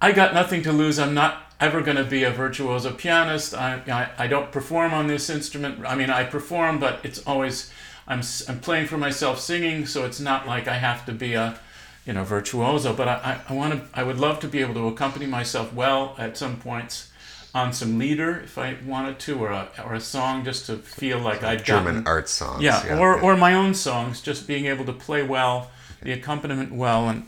I 0.00 0.12
got 0.12 0.34
nothing 0.34 0.62
to 0.64 0.72
lose. 0.72 0.98
I'm 0.98 1.14
not 1.14 1.43
ever 1.60 1.80
going 1.80 1.96
to 1.96 2.04
be 2.04 2.24
a 2.24 2.30
virtuoso 2.30 2.92
pianist. 2.92 3.54
I, 3.54 3.80
I, 3.86 4.24
I 4.24 4.26
don't 4.26 4.50
perform 4.52 4.92
on 4.92 5.06
this 5.06 5.30
instrument. 5.30 5.84
I 5.86 5.94
mean, 5.94 6.10
I 6.10 6.24
perform, 6.24 6.78
but 6.78 7.00
it's 7.04 7.24
always, 7.26 7.72
I'm, 8.06 8.22
I'm 8.48 8.60
playing 8.60 8.86
for 8.86 8.98
myself 8.98 9.40
singing, 9.40 9.86
so 9.86 10.04
it's 10.04 10.20
not 10.20 10.46
like 10.46 10.68
I 10.68 10.74
have 10.74 11.06
to 11.06 11.12
be 11.12 11.34
a, 11.34 11.58
you 12.04 12.12
know, 12.12 12.24
virtuoso, 12.24 12.92
but 12.94 13.08
I, 13.08 13.40
I, 13.48 13.52
I 13.52 13.56
want 13.56 13.72
to, 13.74 13.98
I 13.98 14.02
would 14.02 14.18
love 14.18 14.40
to 14.40 14.48
be 14.48 14.60
able 14.60 14.74
to 14.74 14.88
accompany 14.88 15.26
myself 15.26 15.72
well 15.72 16.14
at 16.18 16.36
some 16.36 16.56
points 16.58 17.10
on 17.54 17.72
some 17.72 17.98
lieder 17.98 18.40
if 18.40 18.58
I 18.58 18.76
wanted 18.84 19.20
to, 19.20 19.38
or 19.38 19.50
a, 19.50 19.68
or 19.84 19.94
a 19.94 20.00
song 20.00 20.44
just 20.44 20.66
to 20.66 20.76
feel 20.78 21.20
like 21.20 21.44
I'd 21.44 21.64
German 21.64 21.94
gotten, 21.94 22.06
art 22.08 22.28
songs. 22.28 22.62
yeah, 22.62 22.98
or, 22.98 23.18
or 23.18 23.36
my 23.36 23.54
own 23.54 23.74
songs, 23.74 24.20
just 24.20 24.48
being 24.48 24.66
able 24.66 24.84
to 24.86 24.92
play 24.92 25.22
well, 25.22 25.70
the 26.04 26.12
accompaniment 26.12 26.72
well, 26.72 27.08
and 27.08 27.26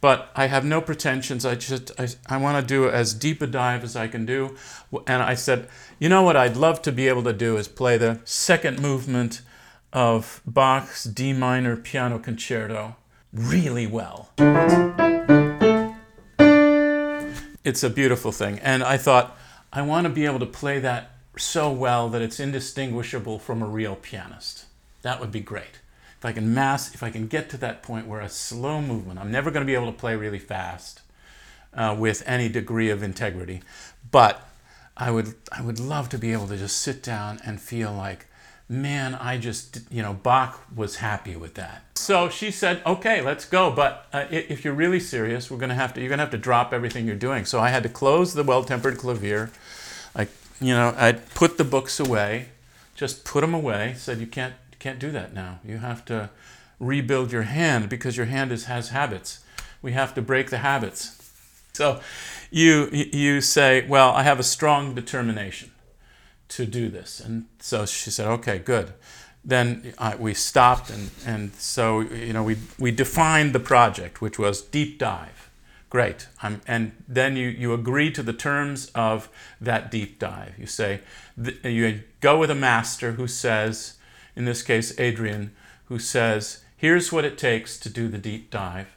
but 0.00 0.30
I 0.36 0.48
have 0.48 0.64
no 0.64 0.80
pretensions. 0.80 1.46
I 1.46 1.54
just 1.54 1.92
I, 1.98 2.08
I 2.28 2.36
want 2.36 2.60
to 2.60 2.66
do 2.66 2.90
as 2.90 3.14
deep 3.14 3.40
a 3.40 3.46
dive 3.46 3.84
as 3.84 3.96
I 3.96 4.08
can 4.08 4.26
do, 4.26 4.56
and 5.06 5.22
I 5.22 5.34
said, 5.34 5.68
you 5.98 6.08
know 6.08 6.22
what 6.22 6.36
I'd 6.36 6.56
love 6.56 6.82
to 6.82 6.92
be 6.92 7.08
able 7.08 7.22
to 7.22 7.32
do 7.32 7.56
is 7.56 7.68
play 7.68 7.96
the 7.96 8.20
second 8.24 8.82
movement 8.82 9.40
of 9.92 10.42
Bach's 10.44 11.04
D 11.04 11.32
minor 11.32 11.76
piano 11.76 12.18
concerto 12.18 12.96
really 13.32 13.86
well. 13.86 14.30
It's 17.64 17.82
a 17.82 17.90
beautiful 17.90 18.32
thing, 18.32 18.58
and 18.58 18.82
I 18.82 18.96
thought 18.96 19.38
I 19.72 19.82
want 19.82 20.06
to 20.06 20.12
be 20.12 20.26
able 20.26 20.40
to 20.40 20.46
play 20.46 20.80
that 20.80 21.12
so 21.36 21.70
well 21.70 22.08
that 22.08 22.22
it's 22.22 22.40
indistinguishable 22.40 23.38
from 23.38 23.62
a 23.62 23.66
real 23.66 23.94
pianist. 23.94 24.64
That 25.02 25.20
would 25.20 25.30
be 25.30 25.40
great. 25.40 25.80
I 26.26 26.32
can 26.32 26.54
mass, 26.54 26.94
if 26.94 27.02
I 27.02 27.10
can 27.10 27.26
get 27.26 27.50
to 27.50 27.56
that 27.58 27.82
point 27.82 28.06
where 28.06 28.20
a 28.20 28.28
slow 28.28 28.80
movement, 28.80 29.18
I'm 29.18 29.30
never 29.30 29.50
going 29.50 29.64
to 29.64 29.70
be 29.70 29.74
able 29.74 29.92
to 29.92 29.98
play 29.98 30.16
really 30.16 30.38
fast 30.38 31.02
uh, 31.74 31.94
with 31.98 32.22
any 32.26 32.48
degree 32.48 32.90
of 32.90 33.02
integrity, 33.02 33.62
but 34.10 34.48
I 34.96 35.10
would, 35.10 35.34
I 35.52 35.60
would 35.60 35.78
love 35.78 36.08
to 36.10 36.18
be 36.18 36.32
able 36.32 36.48
to 36.48 36.56
just 36.56 36.78
sit 36.78 37.02
down 37.02 37.38
and 37.44 37.60
feel 37.60 37.92
like, 37.92 38.26
man, 38.68 39.14
I 39.14 39.38
just, 39.38 39.80
you 39.90 40.02
know, 40.02 40.14
Bach 40.14 40.60
was 40.74 40.96
happy 40.96 41.36
with 41.36 41.54
that. 41.54 41.82
So 41.94 42.28
she 42.28 42.50
said, 42.50 42.82
okay, 42.84 43.20
let's 43.20 43.44
go. 43.44 43.70
But 43.70 44.06
uh, 44.12 44.24
if 44.30 44.64
you're 44.64 44.74
really 44.74 45.00
serious, 45.00 45.50
we're 45.50 45.58
going 45.58 45.68
to 45.68 45.74
have 45.74 45.94
to, 45.94 46.00
you're 46.00 46.08
going 46.08 46.18
to 46.18 46.24
have 46.24 46.32
to 46.32 46.38
drop 46.38 46.72
everything 46.72 47.06
you're 47.06 47.14
doing. 47.14 47.44
So 47.44 47.60
I 47.60 47.68
had 47.68 47.82
to 47.82 47.88
close 47.88 48.34
the 48.34 48.42
well-tempered 48.42 48.98
clavier. 48.98 49.50
I, 50.14 50.28
you 50.60 50.74
know, 50.74 50.94
I 50.96 51.12
put 51.12 51.58
the 51.58 51.64
books 51.64 52.00
away, 52.00 52.48
just 52.94 53.24
put 53.24 53.42
them 53.42 53.54
away. 53.54 53.94
Said 53.96 54.18
you 54.18 54.26
can't, 54.26 54.54
can't 54.86 55.00
do 55.00 55.10
that 55.10 55.34
now. 55.34 55.58
You 55.64 55.78
have 55.78 56.04
to 56.04 56.30
rebuild 56.78 57.32
your 57.32 57.42
hand 57.42 57.88
because 57.88 58.16
your 58.16 58.26
hand 58.26 58.52
is, 58.52 58.66
has 58.66 58.90
habits. 58.90 59.40
We 59.82 59.92
have 59.92 60.14
to 60.14 60.22
break 60.22 60.50
the 60.50 60.58
habits. 60.58 61.00
So 61.72 62.00
you 62.52 62.88
you 62.92 63.40
say, 63.40 63.84
well, 63.88 64.10
I 64.12 64.22
have 64.22 64.38
a 64.38 64.44
strong 64.44 64.94
determination 64.94 65.72
to 66.48 66.64
do 66.64 66.88
this, 66.88 67.20
and 67.20 67.46
so 67.58 67.84
she 67.84 68.10
said, 68.10 68.28
okay, 68.28 68.58
good. 68.58 68.92
Then 69.44 69.92
uh, 69.98 70.14
we 70.18 70.34
stopped, 70.34 70.88
and 70.90 71.10
and 71.26 71.52
so 71.54 72.00
you 72.00 72.32
know 72.32 72.44
we 72.44 72.56
we 72.78 72.92
defined 72.92 73.52
the 73.52 73.64
project, 73.74 74.20
which 74.20 74.38
was 74.38 74.62
deep 74.62 74.98
dive. 74.98 75.50
Great. 75.90 76.28
I'm, 76.42 76.60
and 76.66 76.92
then 77.08 77.36
you, 77.36 77.48
you 77.48 77.72
agree 77.72 78.10
to 78.12 78.22
the 78.22 78.32
terms 78.32 78.90
of 78.94 79.28
that 79.60 79.90
deep 79.90 80.18
dive. 80.18 80.54
You 80.58 80.66
say, 80.66 81.00
you 81.64 82.02
go 82.20 82.38
with 82.38 82.50
a 82.50 82.54
master 82.54 83.12
who 83.12 83.28
says, 83.28 83.95
in 84.36 84.44
this 84.44 84.62
case, 84.62 84.98
Adrian, 85.00 85.52
who 85.86 85.98
says, 85.98 86.62
here's 86.76 87.10
what 87.10 87.24
it 87.24 87.38
takes 87.38 87.78
to 87.80 87.88
do 87.88 88.06
the 88.08 88.18
deep 88.18 88.50
dive. 88.50 88.94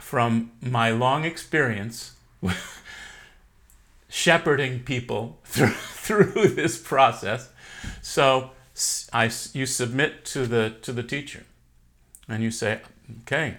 From 0.00 0.50
my 0.60 0.90
long 0.90 1.24
experience 1.24 2.16
shepherding 4.08 4.80
people 4.80 5.38
through, 5.44 5.68
through 5.68 6.48
this 6.48 6.76
process, 6.76 7.50
so 8.02 8.50
I, 9.12 9.30
you 9.52 9.64
submit 9.64 10.24
to 10.26 10.46
the, 10.46 10.74
to 10.82 10.92
the 10.92 11.02
teacher 11.02 11.44
and 12.28 12.42
you 12.42 12.50
say, 12.50 12.80
okay, 13.22 13.56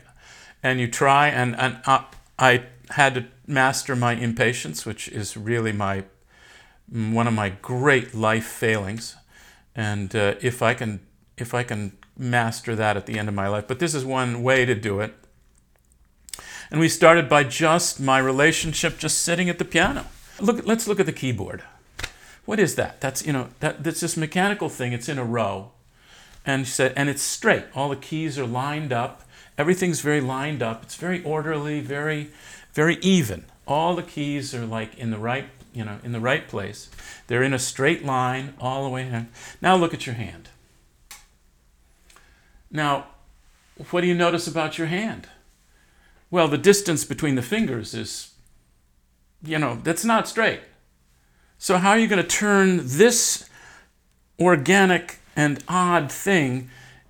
and 0.61 0.79
you 0.79 0.87
try 0.87 1.29
and, 1.29 1.57
and 1.57 1.79
I, 1.87 2.05
I 2.37 2.63
had 2.89 3.15
to 3.15 3.25
master 3.47 3.95
my 3.95 4.13
impatience 4.13 4.85
which 4.85 5.07
is 5.07 5.37
really 5.37 5.71
my 5.71 6.03
one 6.89 7.27
of 7.27 7.33
my 7.33 7.49
great 7.49 8.13
life 8.13 8.45
failings 8.45 9.15
and 9.77 10.13
uh, 10.13 10.35
if 10.41 10.61
i 10.61 10.73
can 10.73 10.99
if 11.37 11.53
i 11.53 11.63
can 11.63 11.97
master 12.17 12.75
that 12.75 12.97
at 12.97 13.05
the 13.05 13.17
end 13.17 13.29
of 13.29 13.35
my 13.35 13.47
life 13.47 13.65
but 13.67 13.79
this 13.79 13.93
is 13.93 14.03
one 14.03 14.43
way 14.43 14.65
to 14.65 14.75
do 14.75 14.99
it. 14.99 15.13
And 16.69 16.79
we 16.79 16.89
started 16.89 17.29
by 17.29 17.43
just 17.43 17.99
my 17.99 18.19
relationship 18.19 18.97
just 18.97 19.21
sitting 19.21 19.49
at 19.49 19.57
the 19.57 19.65
piano. 19.65 20.05
Look 20.39 20.65
let's 20.65 20.87
look 20.87 20.99
at 20.99 21.05
the 21.05 21.13
keyboard. 21.13 21.63
What 22.45 22.59
is 22.59 22.75
that? 22.75 22.99
That's 23.01 23.25
you 23.25 23.33
know 23.33 23.49
that 23.59 23.83
that's 23.83 24.01
this 24.01 24.17
mechanical 24.17 24.69
thing. 24.69 24.93
It's 24.93 25.09
in 25.09 25.17
a 25.17 25.23
row. 25.23 25.71
And 26.45 26.67
said 26.67 26.93
and 26.95 27.09
it's 27.09 27.21
straight. 27.21 27.65
All 27.75 27.89
the 27.89 27.95
keys 27.95 28.37
are 28.37 28.45
lined 28.45 28.91
up. 28.91 29.23
Everything's 29.57 30.01
very 30.01 30.21
lined 30.21 30.61
up. 30.61 30.83
It's 30.83 30.95
very 30.95 31.23
orderly 31.23 31.79
very 31.79 32.31
very 32.73 32.97
even. 32.97 33.45
All 33.65 33.95
the 33.95 34.03
keys 34.03 34.53
are 34.53 34.65
like 34.65 34.97
in 34.97 35.11
the 35.11 35.17
right 35.17 35.49
you 35.77 35.85
know 35.85 35.99
in 36.03 36.11
the 36.11 36.19
right 36.19 36.47
place. 36.47 36.89
They're 37.27 37.43
in 37.43 37.53
a 37.53 37.59
straight 37.59 38.03
line 38.05 38.53
all 38.59 38.83
the 38.83 38.89
way 38.89 39.25
now 39.61 39.75
look 39.75 39.93
at 39.93 40.05
your 40.05 40.15
hand. 40.15 40.49
Now 42.71 43.07
what 43.91 44.01
do 44.01 44.07
you 44.07 44.15
notice 44.15 44.47
about 44.47 44.77
your 44.77 44.87
hand? 44.87 45.27
Well 46.31 46.47
the 46.47 46.57
distance 46.57 47.05
between 47.05 47.35
the 47.35 47.41
fingers 47.41 47.93
is 47.93 48.33
you 49.43 49.59
know 49.59 49.79
that's 49.83 50.05
not 50.05 50.27
straight. 50.27 50.61
So 51.57 51.77
how 51.77 51.91
are 51.91 51.99
you 51.99 52.07
going 52.07 52.21
to 52.21 52.27
turn 52.27 52.81
this 52.83 53.49
organic 54.39 55.19
and 55.35 55.63
odd 55.67 56.11
thing 56.11 56.69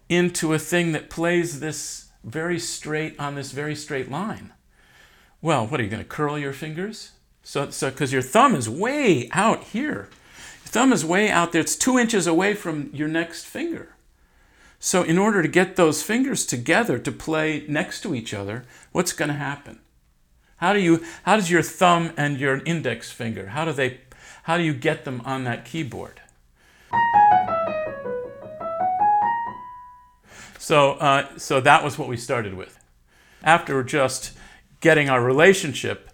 into 0.10 0.54
a 0.54 0.60
thing 0.60 0.92
that 0.92 1.10
plays 1.10 1.60
this 1.60 2.10
very 2.24 2.60
straight 2.60 3.18
on 3.20 3.36
this 3.36 3.52
very 3.52 3.76
straight 3.76 4.12
line. 4.12 4.54
Well, 5.42 5.66
what 5.66 5.80
are 5.80 5.84
you 5.84 5.90
going 5.90 6.04
to 6.04 6.10
curl 6.10 6.38
your 6.38 6.54
fingers? 6.54 7.12
So, 7.48 7.70
so 7.70 7.89
because 7.89 8.12
your 8.12 8.22
thumb 8.22 8.56
is 8.56 8.70
way 8.70 9.30
out 9.32 9.63
here, 9.63 10.10
your 10.66 10.66
thumb 10.66 10.92
is 10.92 11.06
way 11.06 11.32
out 11.32 11.54
there. 11.54 11.62
It's 11.62 11.77
two 11.77 11.98
inches 11.98 12.27
away 12.27 12.54
from 12.56 12.89
your 12.92 13.08
next 13.08 13.46
finger. 13.46 13.96
So, 14.82 15.01
in 15.01 15.18
order 15.18 15.42
to 15.42 15.48
get 15.48 15.77
those 15.77 16.04
fingers 16.04 16.46
together 16.46 17.00
to 17.00 17.10
play 17.10 17.63
next 17.70 18.01
to 18.01 18.13
each 18.13 18.34
other, 18.34 18.66
what's 18.92 19.13
going 19.13 19.30
to 19.30 19.36
happen? 19.36 19.80
How 20.58 20.74
do 20.74 20.82
you? 20.82 21.06
How 21.24 21.38
does 21.38 21.50
your 21.50 21.62
thumb 21.62 22.12
and 22.18 22.38
your 22.38 22.58
index 22.66 23.13
finger? 23.13 23.48
How 23.48 23.63
do 23.63 23.72
they? 23.72 24.01
How 24.44 24.58
do 24.58 24.63
you 24.63 24.74
get 24.74 25.06
them 25.06 25.22
on 25.24 25.46
that 25.46 25.63
keyboard? 25.63 26.20
So, 30.60 30.96
uh, 30.96 31.38
so 31.38 31.62
that 31.62 31.82
was 31.82 31.98
what 31.98 32.10
we 32.10 32.18
started 32.18 32.56
with. 32.56 32.77
After 33.42 33.82
just 33.84 34.34
getting 34.82 35.10
our 35.10 35.24
relationship, 35.24 36.07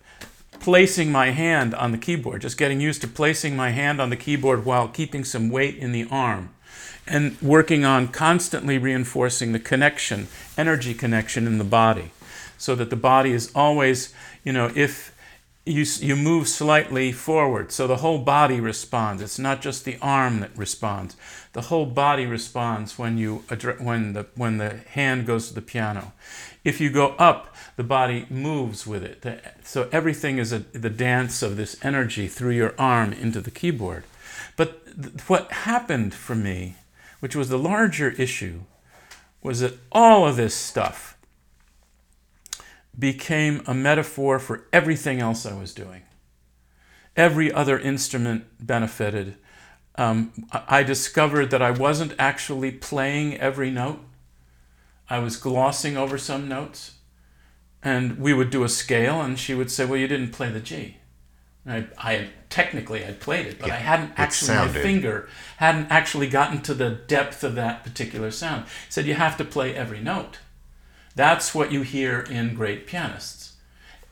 placing 0.64 1.12
my 1.12 1.32
hand 1.32 1.76
on 1.76 1.92
the 1.92 1.98
keyboard, 1.98 2.42
just 2.42 2.58
getting 2.58 2.80
used 2.80 3.02
to 3.02 3.08
placing 3.08 3.54
my 3.54 3.72
hand 3.72 4.00
on 4.00 4.10
the 4.10 4.16
keyboard 4.16 4.64
while 4.64 4.88
keeping 4.88 5.26
some 5.26 5.50
weight 5.50 5.76
in 5.76 5.92
the 5.92 6.08
arm, 6.10 6.50
and 7.06 7.40
working 7.42 7.84
on 7.84 8.08
constantly 8.08 8.78
reinforcing 8.78 9.52
the 9.52 9.60
connection, 9.60 10.26
energy 10.58 10.94
connection 10.94 11.46
in 11.46 11.58
the 11.58 11.66
body, 11.66 12.12
so 12.58 12.76
that 12.76 12.90
the 12.90 12.96
body 12.96 13.32
is 13.32 13.52
always, 13.54 14.14
you 14.46 14.54
know, 14.54 14.72
if 14.74 15.14
you, 15.66 15.86
you 16.00 16.16
move 16.16 16.48
slightly 16.48 17.12
forward, 17.12 17.74
so 17.74 17.86
the 17.86 17.98
whole 17.98 18.20
body 18.20 18.62
responds. 18.62 19.22
It's 19.22 19.40
not 19.40 19.62
just 19.62 19.84
the 19.84 19.98
arm 20.02 20.40
that 20.40 20.58
responds. 20.58 21.18
The 21.52 21.64
whole 21.64 21.86
body 21.86 22.26
responds 22.26 22.98
when, 22.98 23.18
you 23.18 23.44
when, 23.80 24.14
the, 24.14 24.28
when 24.36 24.58
the 24.60 24.78
hand 24.92 25.26
goes 25.26 25.50
to 25.50 25.54
the 25.54 25.62
piano. 25.62 26.14
If 26.64 26.80
you 26.80 26.90
go 26.90 27.16
up, 27.20 27.53
the 27.76 27.84
body 27.84 28.26
moves 28.30 28.86
with 28.86 29.04
it. 29.04 29.26
So 29.64 29.90
everything 29.92 30.38
is 30.38 30.54
a, 30.54 30.60
the 30.60 30.90
dance 30.90 31.42
of 31.42 31.58
this 31.58 31.84
energy 31.84 32.28
through 32.28 32.52
your 32.52 32.76
arm 32.78 33.14
into 33.14 33.42
the 33.42 33.52
keyboard. 33.52 34.04
But 34.56 34.86
th- 35.02 35.28
what 35.28 35.52
happened 35.52 36.14
for 36.14 36.36
me, 36.36 36.76
which 37.20 37.36
was 37.36 37.50
the 37.50 37.58
larger 37.58 38.12
issue, 38.12 38.62
was 39.42 39.62
that 39.62 39.78
all 39.92 40.28
of 40.28 40.36
this 40.36 40.56
stuff 40.56 41.18
became 42.98 43.64
a 43.66 43.74
metaphor 43.74 44.40
for 44.40 44.66
everything 44.72 45.20
else 45.20 45.46
I 45.46 45.58
was 45.58 45.74
doing. 45.74 46.04
Every 47.16 47.52
other 47.52 47.80
instrument 47.80 48.46
benefited. 48.60 49.36
Um, 49.96 50.48
I 50.52 50.84
discovered 50.84 51.52
that 51.52 51.62
I 51.62 51.72
wasn't 51.72 52.14
actually 52.18 52.72
playing 52.72 53.38
every 53.38 53.70
note. 53.70 54.00
I 55.10 55.20
was 55.20 55.38
glossing 55.38 55.98
over 55.98 56.18
some 56.18 56.48
notes. 56.48 56.94
And 57.84 58.18
we 58.18 58.34
would 58.34 58.50
do 58.50 58.64
a 58.64 58.70
scale, 58.70 59.22
and 59.22 59.38
she 59.38 59.54
would 59.54 59.70
say, 59.70 59.86
Well, 59.86 60.00
you 60.00 60.08
didn't 60.08 60.32
play 60.32 60.50
the 60.50 60.60
G. 60.60 60.98
I, 61.66 61.88
I 61.98 62.30
technically 62.50 63.06
I 63.06 63.14
played 63.14 63.48
it, 63.48 63.58
but 63.60 63.68
yeah, 63.70 63.76
I 63.76 63.78
hadn't 63.78 64.14
actually 64.18 64.56
my 64.58 64.68
finger 64.68 65.30
hadn't 65.58 65.88
actually 65.90 66.28
gotten 66.28 66.62
to 66.64 66.74
the 66.74 66.90
depth 66.90 67.42
of 67.44 67.56
that 67.56 67.84
particular 67.84 68.32
sound. 68.32 68.66
said 68.90 69.06
you 69.06 69.14
have 69.14 69.38
to 69.38 69.46
play 69.46 69.74
every 69.74 70.02
note. 70.02 70.40
That's 71.16 71.56
what 71.56 71.72
you 71.72 71.84
hear 71.84 72.20
in 72.20 72.54
great 72.54 72.86
pianists. 72.86 73.54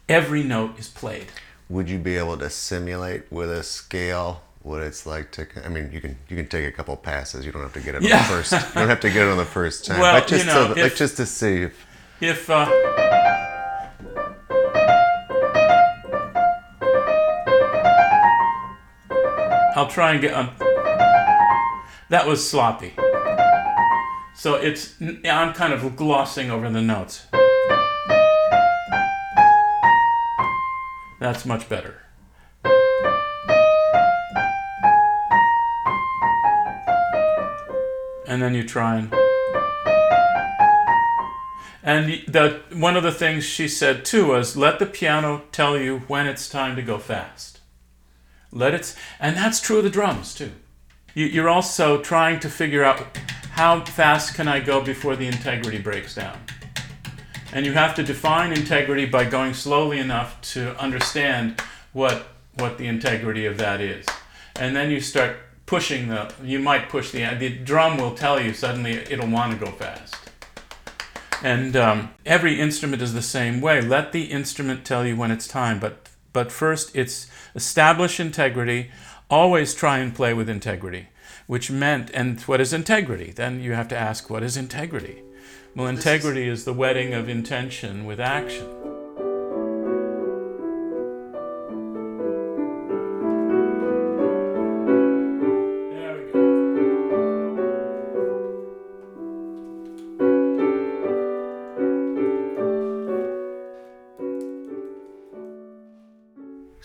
Every 0.07 0.43
note 0.43 0.79
is 0.79 0.87
played. 0.87 1.27
Would 1.69 1.89
you 1.89 1.97
be 1.99 2.15
able 2.17 2.37
to 2.37 2.49
simulate 2.49 3.29
with 3.31 3.51
a 3.51 3.63
scale 3.63 4.41
what 4.61 4.81
it's 4.81 5.05
like 5.05 5.31
to? 5.31 5.45
I 5.65 5.67
mean, 5.67 5.89
you 5.91 5.99
can 5.99 6.17
you 6.29 6.37
can 6.37 6.47
take 6.47 6.65
a 6.65 6.71
couple 6.71 6.95
passes. 6.95 7.45
You 7.45 7.51
don't 7.51 7.63
have 7.63 7.73
to 7.73 7.81
get 7.81 7.95
it 7.95 8.03
Yeah. 8.03 8.17
on 8.17 8.21
the 8.23 8.29
first. 8.35 8.51
You 8.53 8.59
don't 8.75 8.89
have 8.89 8.99
to 9.01 9.09
get 9.09 9.27
it 9.27 9.29
on 9.29 9.37
the 9.37 9.45
first 9.45 9.85
time. 9.87 9.99
Well, 9.99 10.19
but 10.19 10.27
just 10.27 10.45
you 10.45 10.53
know, 10.53 10.73
to, 10.73 10.83
like 10.83 10.95
just 10.95 11.17
to 11.17 11.25
see. 11.25 11.63
If, 11.63 11.85
if 12.21 12.49
uh, 12.49 12.65
I'll 19.81 19.88
try 19.88 20.11
and 20.11 20.21
get 20.21 20.33
that 22.09 22.27
was 22.27 22.47
sloppy. 22.47 22.93
So 24.35 24.53
it's 24.53 24.93
I'm 25.01 25.55
kind 25.55 25.73
of 25.73 25.95
glossing 25.95 26.51
over 26.51 26.69
the 26.69 26.83
notes. 26.83 27.25
That's 31.19 31.47
much 31.47 31.67
better. 31.67 31.97
And 38.27 38.39
then 38.39 38.53
you 38.53 38.63
try 38.63 38.97
and 38.97 39.11
and 41.81 42.21
the 42.27 42.61
one 42.73 42.95
of 42.95 43.01
the 43.01 43.11
things 43.11 43.45
she 43.45 43.67
said 43.67 44.05
too 44.05 44.27
was 44.27 44.55
let 44.55 44.77
the 44.77 44.85
piano 44.85 45.41
tell 45.51 45.75
you 45.75 46.01
when 46.01 46.27
it's 46.27 46.47
time 46.47 46.75
to 46.75 46.83
go 46.83 47.00
fast. 47.00 47.60
Let 48.51 48.74
it, 48.74 48.96
and 49.20 49.36
that's 49.36 49.62
true 49.62 49.77
of 49.77 49.84
the 49.84 49.89
drums 49.89 50.34
too. 50.34 50.51
You, 51.13 51.25
you're 51.25 51.50
also 51.50 52.01
trying 52.01 52.39
to 52.41 52.50
figure 52.50 52.84
out 52.84 53.17
how 53.51 53.84
fast 53.84 54.34
can 54.34 54.48
I 54.48 54.60
go 54.60 54.81
before 54.81 55.15
the 55.15 55.27
integrity 55.27 55.77
breaks 55.77 56.15
down. 56.15 56.39
And 57.53 57.65
you 57.65 57.74
have 57.74 57.96
to 57.96 58.03
define 58.03 58.53
integrity 58.53 59.05
by 59.05 59.25
going 59.25 59.53
slowly 59.53 60.00
enough 60.00 60.39
to 60.53 60.79
understand 60.79 61.62
what 61.93 62.27
what 62.55 62.77
the 62.77 62.88
integrity 62.88 63.46
of 63.46 63.58
that 63.58 63.81
is. 63.81 64.05
And 64.58 64.75
then 64.75 64.91
you 64.91 65.01
start 65.01 65.38
pushing 65.65 66.08
the 66.08 66.34
you 66.43 66.60
might 66.60 66.89
push 66.89 67.12
the 67.12 67.36
the 67.36 67.50
drum 67.50 67.98
will 67.98 68.15
tell 68.15 68.41
you 68.41 68.53
suddenly 68.53 68.93
it'll 68.93 69.27
want 69.27 69.51
to 69.51 69.65
go 69.65 69.72
fast. 69.72 70.15
And 71.43 71.75
um, 71.75 72.13
every 72.25 72.60
instrument 72.60 73.01
is 73.01 73.13
the 73.13 73.22
same 73.22 73.62
way. 73.62 73.81
Let 73.81 74.12
the 74.12 74.25
instrument 74.25 74.86
tell 74.86 75.05
you 75.05 75.15
when 75.15 75.31
it's 75.31 75.48
time, 75.48 75.79
but 75.79 76.00
but 76.33 76.51
first 76.51 76.95
it's 76.95 77.27
establish 77.55 78.19
integrity. 78.19 78.91
Always 79.29 79.73
try 79.73 80.00
and 80.00 80.13
play 80.13 80.33
with 80.33 80.50
integrity, 80.50 81.07
which 81.47 81.71
meant 81.71 82.11
and 82.13 82.39
what 82.41 82.61
is 82.61 82.73
integrity? 82.73 83.31
Then 83.31 83.61
you 83.61 83.73
have 83.73 83.88
to 83.89 83.97
ask 83.97 84.29
what 84.29 84.43
is 84.43 84.57
integrity. 84.57 85.23
Well, 85.75 85.88
integrity 85.88 86.47
is 86.47 86.65
the 86.65 86.73
wedding 86.73 87.13
of 87.13 87.29
intention 87.29 88.05
with 88.05 88.19
action. 88.19 88.90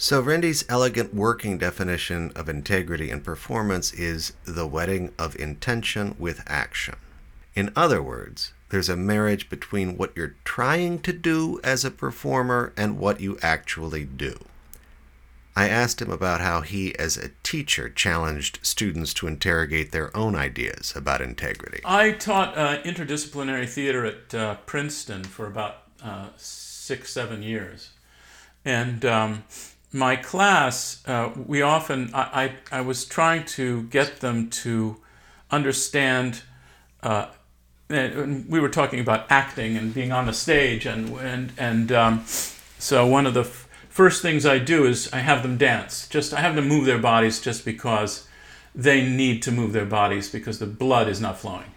So, 0.08 0.20
Rinde's 0.20 0.64
elegant 0.68 1.12
working 1.12 1.58
definition 1.58 2.30
of 2.36 2.48
integrity 2.48 3.10
and 3.10 3.24
performance 3.24 3.92
is 3.92 4.34
the 4.44 4.64
wedding 4.64 5.12
of 5.18 5.34
intention 5.34 6.14
with 6.16 6.44
action. 6.46 6.94
In 7.56 7.72
other 7.74 8.00
words, 8.00 8.52
there's 8.68 8.88
a 8.88 8.96
marriage 8.96 9.48
between 9.48 9.96
what 9.96 10.12
you're 10.14 10.36
trying 10.44 11.00
to 11.00 11.12
do 11.12 11.58
as 11.64 11.84
a 11.84 11.90
performer 11.90 12.72
and 12.76 13.00
what 13.00 13.20
you 13.20 13.36
actually 13.42 14.04
do. 14.04 14.38
I 15.56 15.68
asked 15.68 16.00
him 16.00 16.12
about 16.12 16.40
how 16.40 16.60
he, 16.60 16.96
as 16.96 17.16
a 17.16 17.32
teacher, 17.42 17.88
challenged 17.88 18.60
students 18.62 19.12
to 19.14 19.26
interrogate 19.26 19.90
their 19.90 20.16
own 20.16 20.36
ideas 20.36 20.92
about 20.94 21.20
integrity. 21.20 21.80
I 21.84 22.12
taught 22.12 22.56
uh, 22.56 22.80
interdisciplinary 22.82 23.68
theater 23.68 24.04
at 24.04 24.32
uh, 24.32 24.54
Princeton 24.66 25.24
for 25.24 25.48
about 25.48 25.78
uh, 26.00 26.28
six, 26.36 27.12
seven 27.12 27.42
years. 27.42 27.90
And 28.64 29.04
um, 29.04 29.44
my 29.96 30.14
class, 30.14 31.02
uh, 31.06 31.30
we 31.46 31.62
often, 31.62 32.10
I, 32.12 32.52
I, 32.70 32.78
I 32.78 32.80
was 32.82 33.04
trying 33.06 33.44
to 33.46 33.84
get 33.84 34.20
them 34.20 34.50
to 34.50 34.98
understand. 35.50 36.42
Uh, 37.02 37.28
we 37.88 38.60
were 38.60 38.68
talking 38.68 39.00
about 39.00 39.26
acting 39.30 39.76
and 39.76 39.94
being 39.94 40.12
on 40.12 40.26
the 40.26 40.32
stage, 40.32 40.86
and 40.86 41.16
and 41.18 41.52
and 41.56 41.92
um, 41.92 42.24
so 42.26 43.06
one 43.06 43.26
of 43.26 43.34
the 43.34 43.42
f- 43.42 43.68
first 43.88 44.22
things 44.22 44.44
I 44.44 44.58
do 44.58 44.86
is 44.86 45.12
I 45.12 45.18
have 45.18 45.42
them 45.42 45.56
dance. 45.56 46.08
Just 46.08 46.34
I 46.34 46.40
have 46.40 46.56
them 46.56 46.66
move 46.66 46.84
their 46.84 46.98
bodies 46.98 47.40
just 47.40 47.64
because 47.64 48.26
they 48.74 49.08
need 49.08 49.40
to 49.44 49.52
move 49.52 49.72
their 49.72 49.86
bodies 49.86 50.28
because 50.28 50.58
the 50.58 50.66
blood 50.66 51.08
is 51.08 51.20
not 51.20 51.38
flowing. 51.38 51.70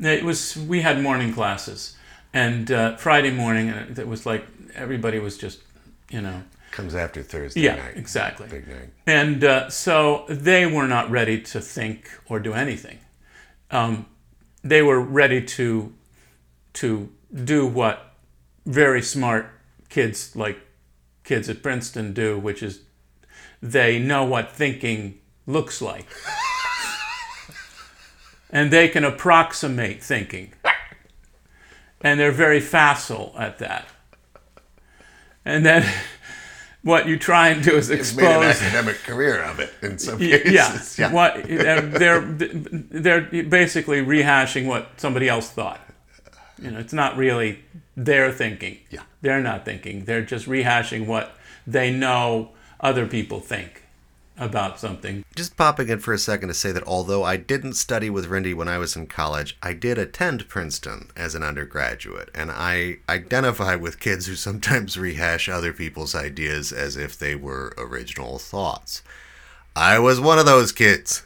It 0.00 0.24
was 0.24 0.56
we 0.56 0.80
had 0.80 1.00
morning 1.00 1.32
classes, 1.32 1.96
and 2.34 2.70
uh, 2.70 2.96
Friday 2.96 3.30
morning, 3.30 3.68
and 3.68 3.98
it 3.98 4.08
was 4.08 4.26
like 4.26 4.44
everybody 4.74 5.20
was 5.20 5.38
just, 5.38 5.60
you 6.10 6.20
know, 6.20 6.42
Comes 6.70 6.94
after 6.94 7.22
Thursday 7.22 7.62
yeah, 7.62 7.76
night. 7.76 7.96
exactly. 7.96 8.48
Big 8.48 8.68
night. 8.68 8.90
And 9.06 9.42
uh, 9.42 9.70
so 9.70 10.24
they 10.28 10.66
were 10.66 10.86
not 10.86 11.10
ready 11.10 11.40
to 11.42 11.60
think 11.60 12.08
or 12.28 12.38
do 12.38 12.54
anything. 12.54 12.98
Um, 13.70 14.06
they 14.62 14.82
were 14.82 15.00
ready 15.00 15.42
to 15.42 15.92
to 16.74 17.10
do 17.32 17.66
what 17.66 18.14
very 18.66 19.02
smart 19.02 19.50
kids 19.88 20.36
like 20.36 20.60
kids 21.24 21.48
at 21.48 21.62
Princeton 21.62 22.12
do, 22.12 22.38
which 22.38 22.62
is 22.62 22.82
they 23.62 23.98
know 23.98 24.24
what 24.24 24.50
thinking 24.50 25.18
looks 25.46 25.82
like. 25.82 26.06
and 28.50 28.70
they 28.70 28.88
can 28.88 29.04
approximate 29.04 30.02
thinking. 30.02 30.52
And 32.00 32.18
they're 32.18 32.32
very 32.32 32.60
facile 32.60 33.34
at 33.38 33.58
that. 33.58 33.86
And 35.44 35.64
then 35.66 35.82
what 36.82 37.06
you 37.06 37.18
try 37.18 37.48
and 37.48 37.62
do 37.62 37.76
is 37.76 37.90
It's 37.90 38.14
made 38.14 38.24
an 38.26 38.42
academic 38.42 38.96
career 39.02 39.42
of 39.42 39.60
it 39.60 39.72
in 39.82 39.98
some 39.98 40.18
cases. 40.18 40.98
yeah. 40.98 41.12
What 41.12 41.36
uh, 41.38 41.80
they're 41.82 42.20
they're 42.20 43.20
basically 43.44 44.02
rehashing 44.02 44.66
what 44.66 44.88
somebody 44.96 45.28
else 45.28 45.50
thought. 45.50 45.80
You 46.62 46.70
know, 46.70 46.78
it's 46.78 46.92
not 46.92 47.16
really 47.16 47.60
their 47.96 48.30
thinking. 48.32 48.78
Yeah. 48.90 49.02
They're 49.22 49.40
not 49.42 49.64
thinking. 49.64 50.04
They're 50.04 50.22
just 50.24 50.46
rehashing 50.46 51.06
what 51.06 51.32
they 51.66 51.90
know 51.92 52.50
other 52.80 53.06
people 53.06 53.40
think 53.40 53.82
about 54.40 54.80
something. 54.80 55.22
Just 55.36 55.56
popping 55.56 55.90
in 55.90 56.00
for 56.00 56.14
a 56.14 56.18
second 56.18 56.48
to 56.48 56.54
say 56.54 56.72
that 56.72 56.86
although 56.86 57.22
I 57.22 57.36
didn't 57.36 57.74
study 57.74 58.08
with 58.08 58.26
Rinde 58.26 58.54
when 58.54 58.68
I 58.68 58.78
was 58.78 58.96
in 58.96 59.06
college, 59.06 59.56
I 59.62 59.74
did 59.74 59.98
attend 59.98 60.48
Princeton 60.48 61.10
as 61.14 61.34
an 61.34 61.42
undergraduate, 61.42 62.30
and 62.34 62.50
I 62.50 62.96
identify 63.08 63.76
with 63.76 64.00
kids 64.00 64.26
who 64.26 64.34
sometimes 64.34 64.96
rehash 64.98 65.48
other 65.48 65.74
people's 65.74 66.14
ideas 66.14 66.72
as 66.72 66.96
if 66.96 67.18
they 67.18 67.34
were 67.34 67.74
original 67.76 68.38
thoughts. 68.38 69.02
I 69.76 69.98
was 69.98 70.18
one 70.18 70.38
of 70.38 70.46
those 70.46 70.72
kids. 70.72 71.22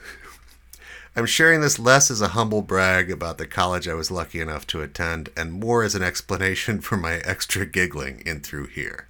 I'm 1.16 1.26
sharing 1.26 1.60
this 1.60 1.78
less 1.78 2.10
as 2.10 2.20
a 2.20 2.28
humble 2.28 2.62
brag 2.62 3.08
about 3.08 3.38
the 3.38 3.46
college 3.46 3.86
I 3.86 3.94
was 3.94 4.10
lucky 4.10 4.40
enough 4.40 4.66
to 4.68 4.82
attend, 4.82 5.28
and 5.36 5.52
more 5.52 5.84
as 5.84 5.94
an 5.94 6.02
explanation 6.02 6.80
for 6.82 6.96
my 6.96 7.18
extra 7.18 7.64
giggling 7.64 8.22
in 8.26 8.40
through 8.40 8.66
here. 8.66 9.06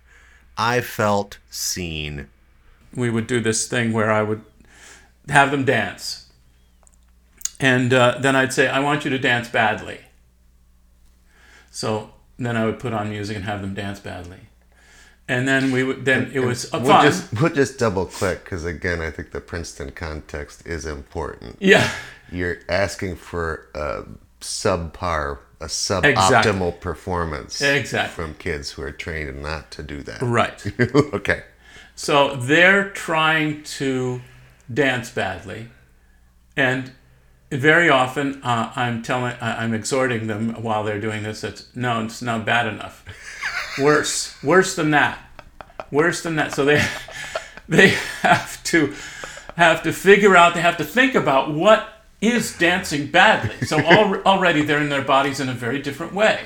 I 0.59 0.83
felt 0.83 1.39
seen 1.51 2.29
we 2.97 3.11
would 3.11 3.27
do 3.27 3.41
this 3.41 3.67
thing 3.69 3.93
where 3.93 4.11
I 4.11 4.23
would 4.23 4.43
have 5.29 5.51
them 5.51 5.65
dance. 5.65 6.31
And 7.61 7.93
uh, 7.93 8.19
then 8.21 8.37
I'd 8.37 8.53
say, 8.53 8.69
I 8.69 8.81
want 8.81 9.05
you 9.05 9.11
to 9.11 9.19
dance 9.19 9.49
badly. 9.49 10.01
So 11.71 12.13
then 12.39 12.57
I 12.57 12.65
would 12.67 12.79
put 12.79 12.93
on 12.93 13.11
music 13.11 13.37
and 13.37 13.45
have 13.45 13.61
them 13.63 13.75
dance 13.75 14.01
badly. 14.01 14.39
And 15.27 15.49
then 15.49 15.73
we 15.73 15.83
would, 15.83 16.05
then 16.05 16.31
it 16.35 16.41
was 16.41 16.67
uh, 16.75 16.79
We'll 16.79 16.89
fun. 16.93 17.05
just 17.07 17.41
we'll 17.41 17.53
just 17.53 17.79
double 17.79 18.05
click 18.05 18.45
because 18.45 18.65
again, 18.67 19.01
I 19.01 19.11
think 19.11 19.31
the 19.31 19.41
Princeton 19.41 19.91
context 19.93 20.67
is 20.67 20.85
important. 20.85 21.57
yeah, 21.61 21.91
You're 22.31 22.59
asking 22.69 23.17
for 23.17 23.69
a 23.75 24.03
subpar, 24.43 25.39
a 25.63 25.67
suboptimal 25.67 26.79
performance 26.81 27.63
Exactly. 27.63 28.15
from 28.15 28.35
kids 28.35 28.73
who 28.73 28.83
are 28.83 28.93
trained 28.93 29.41
not 29.43 29.71
to 29.71 29.83
do 29.83 30.03
that. 30.03 30.21
right. 30.21 30.63
okay. 31.15 31.45
So 31.97 32.37
they're 32.37 32.91
trying 32.91 33.63
to 33.79 34.21
dance 34.73 35.11
badly, 35.11 35.69
and 36.57 36.93
very 37.51 37.89
often 37.89 38.43
uh, 38.43 38.73
I'm 38.75 39.03
telling, 39.03 39.35
I- 39.41 39.63
I'm 39.63 39.75
exhorting 39.75 40.27
them 40.27 40.61
while 40.63 40.83
they're 40.83 41.01
doing 41.01 41.23
this. 41.23 41.45
It's 41.45 41.69
no, 41.75 42.05
it's 42.05 42.21
not 42.21 42.45
bad 42.45 42.67
enough. 42.67 43.05
Worse, 43.81 44.43
worse 44.43 44.75
than 44.77 44.91
that, 44.91 45.19
worse 45.91 46.23
than 46.23 46.37
that. 46.37 46.53
So 46.53 46.65
they 46.65 46.85
they 47.69 47.89
have 48.23 48.63
to 48.65 48.93
have 49.57 49.83
to 49.85 49.93
figure 49.93 50.37
out. 50.37 50.55
They 50.55 50.61
have 50.63 50.77
to 50.79 50.85
think 50.85 51.15
about 51.15 51.53
what 51.53 51.89
is 52.21 52.57
dancing 52.59 53.07
badly. 53.11 53.67
So 53.67 53.79
al- 53.81 54.23
already 54.23 54.63
they're 54.63 54.81
in 54.81 54.89
their 54.89 55.03
bodies 55.03 55.39
in 55.39 55.49
a 55.49 55.53
very 55.55 55.81
different 55.81 56.13
way 56.13 56.41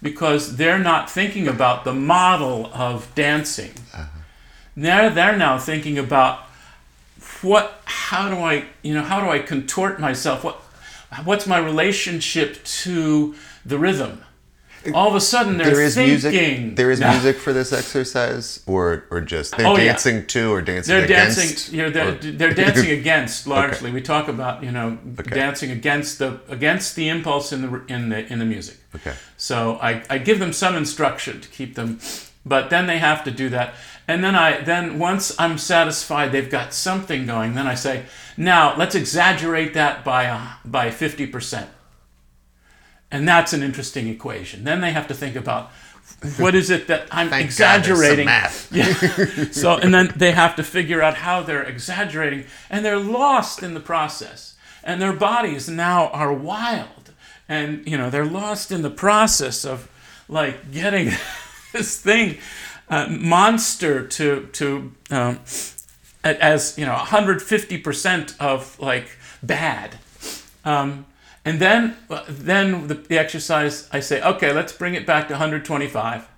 because 0.00 0.56
they're 0.56 0.78
not 0.78 1.08
thinking 1.08 1.46
about 1.46 1.84
the 1.84 1.94
model 1.94 2.66
of 2.74 3.14
dancing. 3.14 3.70
Now 4.76 5.08
they're 5.08 5.36
now 5.36 5.58
thinking 5.58 5.98
about 5.98 6.40
what 7.42 7.80
how 7.84 8.28
do 8.28 8.36
I 8.36 8.64
you 8.82 8.94
know 8.94 9.02
how 9.02 9.20
do 9.20 9.28
I 9.30 9.38
contort 9.40 10.00
myself 10.00 10.42
what 10.44 10.56
what's 11.24 11.46
my 11.46 11.58
relationship 11.58 12.62
to 12.64 13.34
the 13.64 13.78
rhythm 13.78 14.22
all 14.94 15.08
of 15.08 15.14
a 15.14 15.20
sudden 15.20 15.58
they're 15.58 15.66
There 15.70 15.80
is 15.82 15.94
thinking. 15.94 16.10
music. 16.62 16.76
There 16.76 16.90
is 16.90 16.98
now. 16.98 17.12
music 17.12 17.36
for 17.36 17.52
this 17.52 17.72
exercise, 17.72 18.64
or 18.66 19.04
or 19.12 19.20
just 19.20 19.56
they're 19.56 19.64
Oh, 19.68 19.76
yeah. 19.76 19.84
dancing 19.92 20.26
to 20.26 20.50
or 20.52 20.60
dancing 20.60 20.92
They're 20.96 21.04
against. 21.04 21.38
dancing. 21.38 21.74
You 21.76 21.82
know, 21.82 21.90
they're, 21.90 22.14
they're 22.32 22.52
dancing 22.54 22.90
against 23.00 23.46
largely. 23.46 23.92
We 23.92 24.00
talk 24.00 24.26
about 24.26 24.64
you 24.64 24.72
know 24.72 24.98
Okay. 25.20 25.36
dancing 25.36 25.70
against 25.70 26.18
the 26.18 26.40
against 26.48 26.96
the 26.96 27.08
impulse 27.08 27.52
in 27.52 27.62
the 27.62 27.82
in 27.86 28.08
the 28.08 28.26
in 28.32 28.40
the 28.40 28.44
music. 28.44 28.76
Okay. 28.96 29.14
So 29.36 29.78
I, 29.80 30.02
I 30.10 30.18
give 30.18 30.40
them 30.40 30.52
some 30.52 30.74
instruction 30.74 31.40
to 31.40 31.48
keep 31.48 31.76
them, 31.76 32.00
but 32.44 32.68
then 32.70 32.88
they 32.88 32.98
have 32.98 33.22
to 33.22 33.30
do 33.30 33.50
that. 33.50 33.74
And 34.12 34.22
then 34.22 34.34
I 34.34 34.60
then 34.60 34.98
once 34.98 35.34
I'm 35.38 35.56
satisfied 35.56 36.32
they've 36.32 36.50
got 36.50 36.74
something 36.74 37.24
going, 37.24 37.54
then 37.54 37.66
I 37.66 37.74
say, 37.74 38.04
now 38.36 38.76
let's 38.76 38.94
exaggerate 38.94 39.72
that 39.72 40.04
by 40.04 40.26
uh, 40.26 40.48
by 40.66 40.90
fifty 40.90 41.26
percent. 41.26 41.70
And 43.10 43.26
that's 43.26 43.54
an 43.54 43.62
interesting 43.62 44.08
equation. 44.08 44.64
Then 44.64 44.82
they 44.82 44.92
have 44.92 45.08
to 45.08 45.14
think 45.14 45.34
about 45.34 45.70
what 46.36 46.54
is 46.54 46.68
it 46.68 46.88
that 46.88 47.08
I'm 47.10 47.30
Thank 47.30 47.44
God 47.56 47.80
exaggerating. 47.80 48.26
math. 48.26 48.70
Yeah. 48.74 48.92
so 49.50 49.78
and 49.78 49.94
then 49.94 50.12
they 50.14 50.32
have 50.32 50.56
to 50.56 50.62
figure 50.62 51.00
out 51.00 51.14
how 51.14 51.42
they're 51.42 51.62
exaggerating 51.62 52.44
and 52.68 52.84
they're 52.84 53.00
lost 53.00 53.62
in 53.62 53.72
the 53.72 53.80
process. 53.80 54.56
And 54.84 55.00
their 55.00 55.14
bodies 55.14 55.70
now 55.70 56.08
are 56.08 56.34
wild. 56.34 57.14
And 57.48 57.88
you 57.88 57.96
know, 57.96 58.10
they're 58.10 58.26
lost 58.26 58.70
in 58.72 58.82
the 58.82 58.90
process 58.90 59.64
of 59.64 59.88
like 60.28 60.70
getting 60.70 61.12
this 61.72 61.98
thing 61.98 62.36
uh, 62.92 63.08
monster 63.08 64.06
to 64.06 64.46
to 64.52 64.92
um, 65.10 65.40
as 66.22 66.78
you 66.78 66.84
know 66.84 66.94
150% 66.94 68.38
of 68.38 68.78
like 68.78 69.16
bad. 69.42 69.98
Um, 70.64 71.06
and 71.44 71.58
then 71.58 71.96
then 72.28 72.86
the, 72.86 72.94
the 72.94 73.18
exercise 73.18 73.88
i 73.92 73.98
say 73.98 74.22
okay 74.22 74.52
let's 74.52 74.72
bring 74.72 74.94
it 74.94 75.04
back 75.04 75.26
to 75.26 75.32
125 75.32 76.28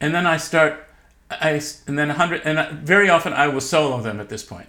and 0.00 0.14
then 0.14 0.26
i 0.26 0.36
start 0.36 0.86
i 1.30 1.52
and 1.86 1.98
then 1.98 2.08
100 2.08 2.42
and 2.44 2.78
very 2.80 3.08
often 3.08 3.32
i 3.32 3.48
will 3.48 3.62
solo 3.62 4.00
them 4.00 4.20
at 4.20 4.28
this 4.28 4.42
point. 4.42 4.68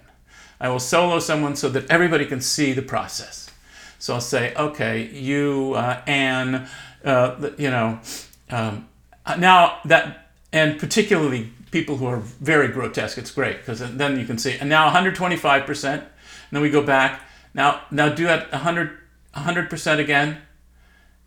I 0.58 0.70
will 0.70 0.80
solo 0.80 1.18
someone 1.18 1.56
so 1.56 1.68
that 1.68 1.90
everybody 1.90 2.24
can 2.24 2.40
see 2.40 2.72
the 2.72 2.80
process. 2.80 3.50
So 3.98 4.14
i'll 4.14 4.20
say 4.20 4.54
okay 4.54 5.08
you 5.08 5.74
uh, 5.76 6.00
anne 6.06 6.68
uh, 7.04 7.50
you 7.58 7.70
know 7.70 8.00
um, 8.48 8.88
now 9.36 9.80
that 9.84 10.25
and 10.56 10.78
particularly 10.78 11.52
people 11.70 11.98
who 11.98 12.06
are 12.06 12.16
very 12.16 12.68
grotesque 12.68 13.18
it's 13.18 13.30
great 13.30 13.58
because 13.58 13.80
then 13.80 14.18
you 14.18 14.24
can 14.24 14.38
see. 14.38 14.56
And 14.58 14.70
now 14.70 14.90
125% 14.90 15.84
and 15.84 16.02
then 16.50 16.62
we 16.62 16.70
go 16.70 16.82
back. 16.82 17.20
Now 17.52 17.82
now 17.90 18.08
do 18.08 18.24
that 18.24 18.50
100 18.50 18.98
100% 19.34 19.98
again. 19.98 20.38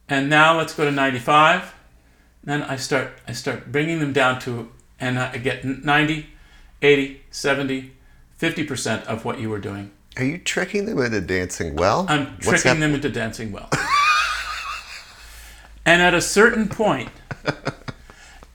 And 0.08 0.30
now 0.30 0.58
let's 0.58 0.74
go 0.74 0.84
to 0.84 0.92
95 0.92 1.76
then 2.42 2.64
i 2.64 2.76
start 2.78 3.12
i 3.28 3.34
start 3.34 3.70
bringing 3.70 4.00
them 4.00 4.14
down 4.14 4.40
to 4.40 4.72
and 4.98 5.20
i 5.20 5.38
get 5.38 5.64
90 5.66 6.26
80 6.82 7.22
70 7.30 7.92
50% 8.40 9.06
of 9.06 9.26
what 9.26 9.38
you 9.42 9.50
were 9.50 9.60
doing. 9.60 9.92
Are 10.16 10.24
you 10.24 10.38
tricking 10.38 10.86
them 10.86 10.98
into 11.00 11.22
dancing 11.22 11.76
well? 11.76 12.06
i'm 12.10 12.26
What's 12.44 12.62
tricking 12.62 12.80
them 12.80 12.96
into 12.96 13.10
dancing 13.10 13.52
well. 13.52 13.70
And 15.86 16.02
at 16.02 16.14
a 16.14 16.22
certain 16.22 16.68
point 16.70 17.10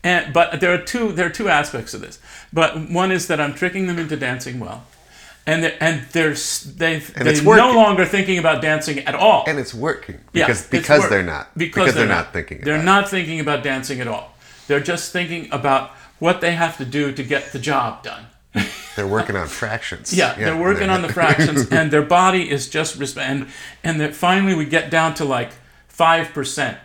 and 0.05 0.33
but 0.33 0.61
there 0.61 0.73
are 0.73 0.79
two 0.79 1.11
there 1.13 1.27
are 1.27 1.31
two 1.31 1.49
aspects 1.49 1.95
of 1.95 2.01
this 2.01 2.21
but 2.53 2.89
one 2.91 3.11
is 3.11 3.27
that 3.27 3.41
i'm 3.41 3.55
tricking 3.55 3.87
them 3.89 3.99
into 3.99 4.17
dancing 4.17 4.61
well 4.61 4.87
and 5.47 5.63
they're, 5.63 5.77
and 5.81 6.07
there's 6.13 6.63
they 6.77 6.99
they're 7.01 7.43
no 7.43 7.73
longer 7.73 8.05
thinking 8.07 8.39
about 8.39 8.63
dancing 8.63 9.01
at 9.01 9.15
all 9.15 9.45
And 9.47 9.59
it's 9.59 9.75
working 9.75 10.21
Yeah, 10.33 10.47
because 10.47 10.61
it's 10.63 10.71
because 10.71 11.01
work. 11.01 11.11
they're 11.11 11.23
not 11.23 11.57
because, 11.57 11.95
they're, 11.95 12.07
not 12.07 12.33
thinking. 12.33 12.61
They're 12.63 12.77
about 12.77 12.83
it. 12.83 12.87
not 12.87 13.09
thinking 13.11 13.41
about 13.41 13.63
dancing 13.63 14.01
at 14.01 14.09
all. 14.09 14.35
They're 14.69 14.81
just 14.81 15.13
thinking 15.13 15.49
about 15.53 15.91
what 16.19 16.41
they 16.41 16.53
have 16.53 16.79
to 16.79 16.85
do 16.85 17.13
to 17.13 17.23
get 17.23 17.53
the 17.53 17.59
job 17.59 18.03
done. 18.03 18.27
They're 18.97 19.07
working 19.07 19.37
on 19.37 19.49
fractions. 19.49 20.13
Yeah, 20.15 20.35
they're 20.35 20.57
working 20.57 20.89
on 20.89 21.03
the 21.03 21.13
fractions, 21.13 21.69
and 21.73 21.91
their 21.91 22.03
body 22.03 22.49
is 22.49 22.69
just 22.69 22.97
and 23.19 23.49
and 23.83 24.15
finally 24.15 24.55
we 24.55 24.65
get 24.65 24.89
down 24.89 25.15
to 25.15 25.25
like 25.25 25.51
five 25.89 26.33
percent, 26.33 26.79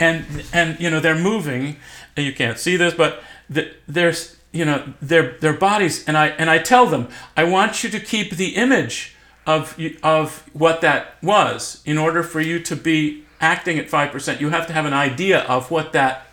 and 0.00 0.44
and 0.52 0.78
you 0.80 0.90
know 0.90 1.00
they're 1.00 1.18
moving, 1.18 1.76
you 2.16 2.32
can't 2.32 2.58
see 2.58 2.76
this, 2.76 2.94
but 2.94 3.22
the, 3.48 3.72
there's 3.86 4.36
you 4.52 4.64
know 4.64 4.94
their 5.00 5.38
their 5.38 5.52
bodies, 5.52 6.04
and 6.06 6.16
I 6.16 6.28
and 6.28 6.50
I 6.50 6.58
tell 6.58 6.86
them 6.86 7.08
I 7.36 7.44
want 7.44 7.84
you 7.84 7.90
to 7.90 8.00
keep 8.00 8.32
the 8.32 8.56
image 8.56 9.16
of 9.46 9.78
of 10.02 10.48
what 10.52 10.80
that 10.80 11.16
was 11.22 11.82
in 11.84 11.98
order 11.98 12.22
for 12.22 12.40
you 12.40 12.58
to 12.60 12.76
be 12.76 13.24
acting 13.40 13.78
at 13.78 13.88
five 13.88 14.10
percent. 14.10 14.40
You 14.40 14.50
have 14.50 14.66
to 14.66 14.72
have 14.72 14.86
an 14.86 14.94
idea 14.94 15.40
of 15.40 15.70
what 15.70 15.92
that 15.92 16.26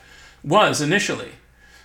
was 0.44 0.82
initially. 0.82 1.32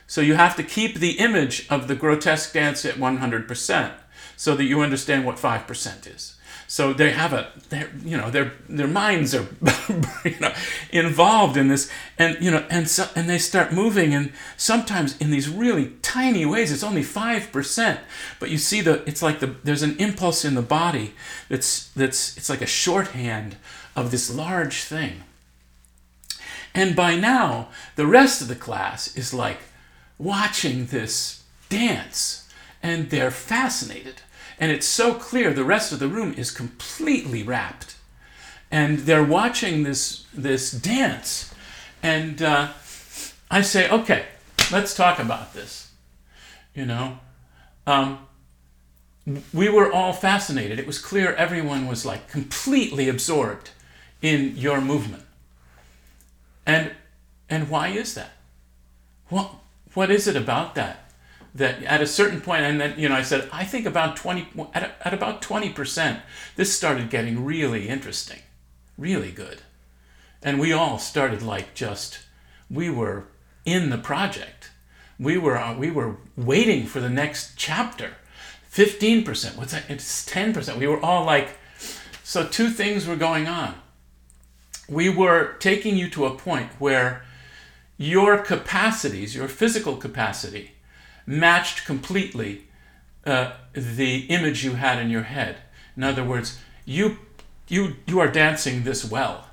So 0.07 0.21
you 0.21 0.35
have 0.35 0.57
to 0.57 0.63
keep 0.63 0.97
the 0.97 1.19
image 1.19 1.67
of 1.69 1.89
the 1.89 1.97
grotesque 1.97 2.53
dance 2.53 2.85
at 2.85 2.95
100% 2.95 3.93
so 4.37 4.55
that 4.55 4.65
you 4.65 4.81
understand 4.81 5.25
what 5.27 5.37
5% 5.37 6.15
is. 6.15 6.36
So 6.69 6.93
they 6.93 7.13
have 7.13 7.33
a, 7.33 7.53
you 8.05 8.17
know, 8.17 8.31
their 8.31 8.53
their 8.69 8.89
minds 8.89 9.35
are, 9.35 9.47
you 10.25 10.39
know, 10.41 10.53
involved 10.91 11.57
in 11.57 11.69
this, 11.69 11.91
and 12.19 12.37
you 12.41 12.51
know, 12.51 12.67
and 12.69 12.89
so, 12.89 13.09
and 13.15 13.29
they 13.29 13.39
start 13.39 13.73
moving, 13.73 14.13
and 14.13 14.33
sometimes 14.57 15.17
in 15.19 15.31
these 15.31 15.49
really 15.49 15.93
tiny 16.03 16.45
ways. 16.45 16.73
It's 16.73 16.83
only 16.83 17.03
five 17.03 17.53
percent, 17.53 18.01
but 18.41 18.51
you 18.51 18.59
see 18.59 18.81
the, 18.81 19.03
it's 19.09 19.23
like 19.23 19.39
the 19.41 19.55
there's 19.63 19.83
an 19.83 19.97
impulse 19.99 20.45
in 20.45 20.55
the 20.55 20.63
body 20.63 21.15
that's 21.49 21.89
that's 21.91 22.37
it's 22.37 22.51
like 22.51 22.63
a 22.63 22.67
shorthand 22.67 23.57
of 23.95 24.11
this 24.11 24.33
large 24.35 24.83
thing. 24.83 25.23
And 26.75 26.95
by 26.95 27.17
now, 27.17 27.69
the 27.95 28.07
rest 28.07 28.43
of 28.43 28.49
the 28.49 28.55
class 28.55 29.17
is 29.17 29.33
like 29.33 29.61
watching 30.19 30.87
this 30.87 31.43
dance 31.69 32.49
and 32.83 33.11
they're 33.11 33.31
fascinated. 33.31 34.21
And 34.59 34.73
it's 34.73 34.87
so 34.87 35.15
clear 35.15 35.53
the 35.53 35.65
rest 35.65 35.93
of 35.93 35.99
the 35.99 36.09
room 36.09 36.35
is 36.37 36.51
completely 36.51 37.43
wrapped. 37.43 37.97
And 38.71 39.01
they're 39.01 39.23
watching 39.25 39.83
this, 39.83 40.27
this 40.33 40.71
dance. 40.71 41.55
And 42.03 42.43
uh, 42.43 42.69
I 43.51 43.63
say, 43.63 43.89
okay, 43.91 44.27
let's 44.73 44.95
talk 44.95 45.19
about 45.19 45.55
this. 45.55 45.91
You 46.75 46.87
know, 46.87 47.19
um, 47.87 48.27
we 49.53 49.69
were 49.69 49.93
all 49.93 50.13
fascinated. 50.13 50.79
It 50.79 50.87
was 50.87 50.99
clear 50.99 51.33
everyone 51.35 51.87
was 51.87 52.05
like 52.05 52.29
completely 52.29 53.09
absorbed 53.09 53.71
in 54.23 54.57
your 54.57 54.81
movement. 54.81 55.25
And 56.65 56.93
and 57.49 57.71
why 57.71 57.89
is 57.89 58.15
that? 58.15 58.33
What 59.29 59.53
what 59.95 60.11
is 60.11 60.27
it 60.27 60.37
about 60.37 60.75
that? 60.75 61.06
That 61.57 61.83
at 61.85 62.03
a 62.03 62.07
certain 62.07 62.41
point, 62.41 62.63
and 62.63 62.81
then 62.81 62.99
you 62.99 63.09
know, 63.09 63.15
I 63.15 63.23
said 63.23 63.49
I 63.53 63.65
think 63.65 63.87
about 63.87 64.17
twenty 64.17 64.49
at, 64.75 64.97
at 65.05 65.15
about 65.15 65.43
twenty 65.43 65.71
percent, 65.71 66.21
this 66.57 66.77
started 66.77 67.11
getting 67.11 67.45
really 67.45 67.89
interesting, 67.89 68.41
really 68.99 69.33
good, 69.33 69.63
and 70.43 70.61
we 70.61 70.73
all 70.73 70.99
started 70.99 71.43
like 71.43 71.75
just 71.75 72.21
we 72.71 72.91
were 72.91 73.25
in 73.65 73.91
the 73.91 73.99
project, 73.99 74.71
we 75.19 75.39
were 75.39 75.57
uh, 75.57 75.77
we 75.77 75.91
were 75.91 76.17
waiting 76.37 76.87
for 76.87 77.01
the 77.01 77.11
next 77.11 77.57
chapter. 77.57 78.17
Fifteen 78.69 79.25
percent. 79.25 79.57
What's 79.57 79.73
that? 79.73 79.89
It's 79.89 80.25
ten 80.27 80.53
percent. 80.53 80.79
We 80.79 80.87
were 80.87 81.01
all 81.01 81.25
like, 81.25 81.57
so 82.23 82.47
two 82.47 82.71
things 82.71 83.07
were 83.07 83.17
going 83.17 83.47
on 83.47 83.75
we 84.89 85.09
were 85.09 85.55
taking 85.59 85.97
you 85.97 86.09
to 86.11 86.27
a 86.27 86.37
point 86.37 86.71
where 86.79 87.25
your 87.97 88.39
capacities, 88.39 89.35
your 89.35 89.49
physical 89.49 89.97
capacity, 89.97 90.73
matched 91.27 91.85
completely 91.85 92.63
uh, 93.25 93.53
the 93.73 94.21
image 94.27 94.65
you 94.65 94.75
had 94.75 94.99
in 94.99 95.11
your 95.11 95.25
head. 95.25 95.57
In 95.97 96.05
other 96.05 96.25
words, 96.25 96.59
you 96.85 97.19
you 97.69 97.97
you 98.07 98.21
are 98.21 98.29
dancing 98.29 98.85
this 98.85 99.05
well. 99.05 99.49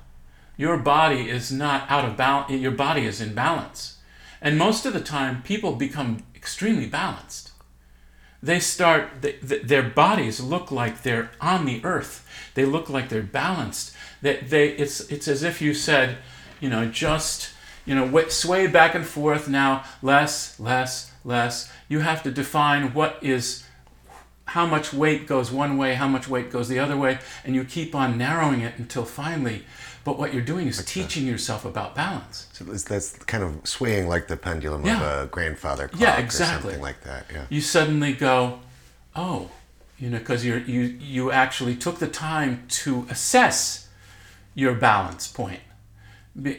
Your 0.56 0.76
body 0.76 1.28
is 1.28 1.50
not 1.50 1.90
out 1.90 2.04
of 2.04 2.16
balance. 2.16 2.52
Your 2.52 2.70
body 2.70 3.04
is 3.04 3.20
in 3.20 3.34
balance, 3.34 3.98
and 4.40 4.56
most 4.56 4.86
of 4.86 4.92
the 4.92 5.00
time, 5.00 5.42
people 5.42 5.74
become 5.74 6.22
extremely 6.34 6.86
balanced. 6.86 7.50
They 8.40 8.60
start. 8.60 9.22
They, 9.22 9.32
th- 9.32 9.62
their 9.62 9.82
bodies 9.82 10.40
look 10.40 10.70
like 10.70 11.02
they're 11.02 11.30
on 11.40 11.64
the 11.64 11.84
earth. 11.84 12.28
They 12.54 12.64
look 12.64 12.88
like 12.88 13.08
they're 13.08 13.22
balanced. 13.22 13.94
They, 14.22 14.36
they 14.36 14.68
it's 14.68 15.00
it's 15.10 15.26
as 15.26 15.42
if 15.42 15.60
you 15.60 15.74
said, 15.74 16.18
you 16.60 16.68
know, 16.68 16.86
just 16.86 17.50
you 17.84 17.94
know, 17.94 18.06
wa- 18.06 18.28
sway 18.28 18.66
back 18.66 18.94
and 18.94 19.04
forth 19.04 19.48
now, 19.48 19.84
less, 20.02 20.58
less, 20.58 21.12
less. 21.24 21.72
You 21.88 22.00
have 22.00 22.22
to 22.24 22.30
define 22.30 22.92
what 22.94 23.18
is 23.22 23.64
how 24.46 24.66
much 24.66 24.92
weight 24.92 25.26
goes 25.26 25.50
one 25.50 25.76
way, 25.78 25.94
how 25.94 26.06
much 26.06 26.28
weight 26.28 26.50
goes 26.50 26.68
the 26.68 26.78
other 26.78 26.96
way, 26.96 27.18
and 27.44 27.54
you 27.54 27.64
keep 27.64 27.94
on 27.94 28.18
narrowing 28.18 28.60
it 28.60 28.74
until 28.78 29.04
finally. 29.04 29.64
But 30.04 30.18
what 30.18 30.34
you're 30.34 30.42
doing 30.42 30.66
is 30.68 30.84
teaching 30.84 31.26
yourself 31.26 31.64
about 31.64 31.94
balance. 31.94 32.46
So 32.52 32.64
that's 32.64 33.16
kind 33.24 33.42
of 33.42 33.66
swaying 33.66 34.06
like 34.06 34.28
the 34.28 34.36
pendulum 34.36 34.84
Yeah. 34.84 34.96
of 34.96 35.24
a 35.24 35.26
grandfather 35.28 35.88
clock 35.88 36.00
Yeah, 36.00 36.26
or 36.26 36.30
something 36.30 36.80
like 36.80 37.02
that. 37.04 37.26
Yeah. 37.32 37.46
you 37.48 37.62
suddenly 37.62 38.12
go, 38.12 38.60
oh, 39.16 39.50
you 39.98 40.10
know, 40.10 40.18
because 40.18 40.44
you 40.44 40.56
you 40.56 40.82
you 40.82 41.30
actually 41.32 41.74
took 41.74 41.98
the 42.00 42.08
time 42.08 42.64
to 42.68 43.06
assess 43.08 43.88
your 44.54 44.74
balance 44.74 45.32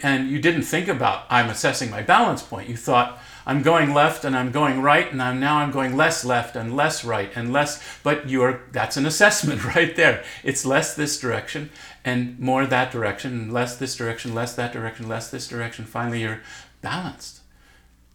And 0.01 0.29
you 0.29 0.39
didn't 0.39 0.63
think 0.63 0.87
about 0.87 1.25
I'm 1.29 1.49
assessing 1.49 1.91
my 1.91 2.01
balance 2.01 2.41
point. 2.41 2.67
You 2.67 2.77
thought 2.77 3.19
I'm 3.45 3.61
going 3.61 3.93
left 3.93 4.25
and 4.25 4.35
I'm 4.35 4.51
going 4.51 4.81
right 4.81 5.11
and 5.11 5.21
I'm 5.21 5.39
now 5.39 5.57
I'm 5.57 5.71
going 5.71 5.95
less 5.95 6.25
left 6.25 6.55
and 6.55 6.75
less 6.75 7.05
right 7.05 7.31
and 7.35 7.53
less 7.53 7.81
but 8.01 8.27
you're 8.29 8.61
that's 8.71 8.97
an 8.97 9.05
assessment 9.05 9.63
right 9.75 9.95
there. 9.95 10.23
It's 10.43 10.65
less 10.65 10.95
this 10.95 11.19
direction 11.19 11.69
and 12.03 12.39
more 12.39 12.65
that 12.65 12.91
direction 12.91 13.33
and 13.33 13.53
less 13.53 13.77
this 13.77 13.95
direction, 13.95 14.33
less 14.33 14.55
that 14.55 14.73
direction, 14.73 15.07
less 15.07 15.29
this 15.29 15.47
direction. 15.47 15.85
Finally 15.85 16.21
you're 16.21 16.41
balanced. 16.81 17.41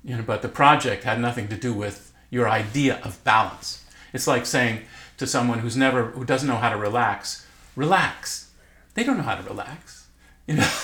You 0.03 0.17
know, 0.17 0.23
but 0.23 0.43
the 0.43 0.49
project 0.49 1.05
had 1.05 1.21
nothing 1.21 1.49
to 1.49 1.57
do 1.57 1.73
with 1.75 2.13
your 2.31 2.49
idea 2.49 3.01
of 3.05 3.23
balance. 3.23 3.85
It's 4.13 4.27
like 4.27 4.47
saying 4.47 4.83
to 5.19 5.27
someone 5.27 5.59
who's 5.59 5.77
never 5.77 6.07
who 6.07 6.25
doesn't 6.25 6.49
know 6.49 6.57
how 6.57 6.71
to 6.71 6.77
relax, 6.77 7.47
relax. 7.77 8.51
They 8.95 9.05
don't 9.05 9.19
know 9.19 9.23
how 9.23 9.37
to 9.37 9.43
relax. 9.43 10.00
You 10.47 10.55
know. 10.57 10.71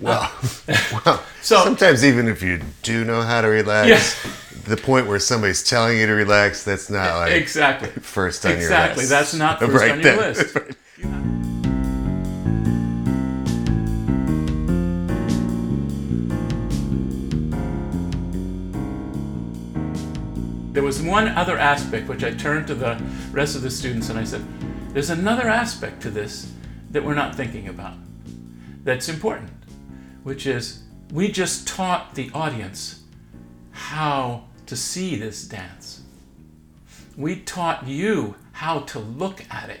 Well, 0.00 0.30
well 1.04 1.22
So- 1.42 1.62
sometimes 1.64 2.04
even 2.04 2.28
if 2.28 2.42
you 2.42 2.60
do 2.82 3.04
know 3.04 3.20
how 3.22 3.40
to 3.42 3.48
relax, 3.48 3.88
Yeah. 4.24 4.30
the 4.64 4.76
point 4.76 5.06
where 5.08 5.18
somebody's 5.18 5.62
telling 5.62 5.98
you 5.98 6.06
to 6.06 6.12
relax, 6.12 6.62
that's 6.64 6.88
not 6.88 7.16
like 7.16 7.32
exactly. 7.32 7.88
first 8.00 8.46
on 8.46 8.52
your 8.52 8.60
list. 8.60 8.70
Exactly. 8.70 9.06
That's 9.06 9.34
not 9.34 9.58
first 9.60 9.72
Right 9.74 9.90
on 9.90 10.00
your 10.00 10.16
then. 10.16 10.34
list. 10.34 10.56
There 20.72 20.82
was 20.84 21.02
one 21.02 21.28
other 21.28 21.58
aspect 21.58 22.08
which 22.08 22.22
I 22.22 22.30
turned 22.32 22.66
to 22.68 22.74
the 22.74 23.02
rest 23.32 23.56
of 23.56 23.62
the 23.62 23.70
students 23.70 24.10
and 24.10 24.18
I 24.18 24.24
said, 24.24 24.44
There's 24.92 25.10
another 25.10 25.48
aspect 25.48 26.02
to 26.02 26.10
this 26.10 26.52
that 26.90 27.04
we're 27.04 27.14
not 27.14 27.34
thinking 27.34 27.68
about 27.68 27.94
that's 28.84 29.08
important, 29.08 29.50
which 30.22 30.46
is 30.46 30.82
we 31.12 31.30
just 31.30 31.66
taught 31.66 32.14
the 32.14 32.30
audience 32.34 33.02
how 33.72 34.44
to 34.66 34.76
see 34.76 35.16
this 35.16 35.44
dance. 35.44 36.02
We 37.16 37.36
taught 37.36 37.86
you 37.86 38.34
how 38.52 38.80
to 38.80 38.98
look 38.98 39.42
at 39.50 39.70
it. 39.70 39.80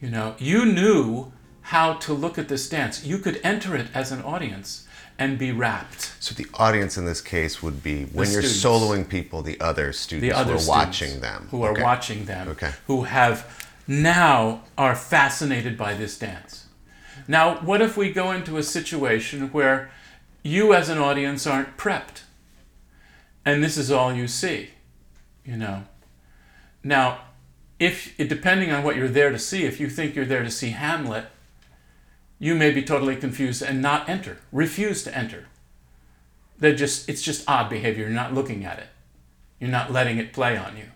You 0.00 0.10
know, 0.10 0.34
you 0.38 0.64
knew 0.66 1.32
how 1.62 1.94
to 1.94 2.12
look 2.12 2.38
at 2.38 2.48
this 2.48 2.68
dance. 2.68 3.04
You 3.04 3.18
could 3.18 3.40
enter 3.42 3.74
it 3.74 3.86
as 3.94 4.12
an 4.12 4.22
audience 4.22 4.86
and 5.18 5.38
be 5.38 5.50
rapt. 5.52 6.12
So 6.20 6.34
the 6.34 6.46
audience 6.54 6.98
in 6.98 7.06
this 7.06 7.22
case 7.22 7.62
would 7.62 7.82
be 7.82 8.04
when 8.06 8.30
you're 8.30 8.42
students. 8.42 8.62
soloing 8.84 9.08
people, 9.08 9.40
the 9.42 9.58
other 9.60 9.92
students 9.92 10.28
The 10.28 10.38
other 10.38 10.54
who 10.54 10.58
are 10.58 10.68
watching 10.68 11.20
them. 11.20 11.48
who 11.50 11.62
are 11.62 11.72
watching 11.72 12.26
them, 12.26 12.48
Okay. 12.48 12.72
who 12.86 13.04
have 13.04 13.66
now 13.86 14.62
are 14.76 14.94
fascinated 14.94 15.78
by 15.78 15.94
this 15.94 16.18
dance. 16.18 16.65
Now, 17.28 17.56
what 17.56 17.82
if 17.82 17.96
we 17.96 18.12
go 18.12 18.32
into 18.32 18.56
a 18.56 18.62
situation 18.62 19.52
where 19.52 19.90
you 20.42 20.74
as 20.74 20.88
an 20.88 20.98
audience 20.98 21.46
aren't 21.46 21.76
prepped, 21.76 22.22
and 23.44 23.62
this 23.62 23.76
is 23.76 23.90
all 23.90 24.12
you 24.12 24.28
see, 24.28 24.70
you 25.44 25.56
know? 25.56 25.84
Now, 26.84 27.18
if 27.78 28.16
depending 28.16 28.70
on 28.70 28.84
what 28.84 28.96
you're 28.96 29.08
there 29.08 29.30
to 29.30 29.38
see, 29.38 29.64
if 29.64 29.80
you 29.80 29.88
think 29.88 30.14
you're 30.14 30.24
there 30.24 30.42
to 30.42 30.50
see 30.50 30.70
Hamlet, 30.70 31.26
you 32.38 32.54
may 32.54 32.70
be 32.70 32.82
totally 32.82 33.16
confused 33.16 33.62
and 33.62 33.82
not 33.82 34.08
enter, 34.08 34.38
refuse 34.52 35.02
to 35.04 35.16
enter. 35.16 35.46
They're 36.58 36.74
just 36.74 37.08
it's 37.08 37.22
just 37.22 37.48
odd 37.48 37.68
behavior. 37.68 38.04
You're 38.04 38.14
not 38.14 38.34
looking 38.34 38.64
at 38.64 38.78
it. 38.78 38.88
You're 39.60 39.70
not 39.70 39.92
letting 39.92 40.18
it 40.18 40.32
play 40.32 40.56
on 40.56 40.76
you. 40.76 40.86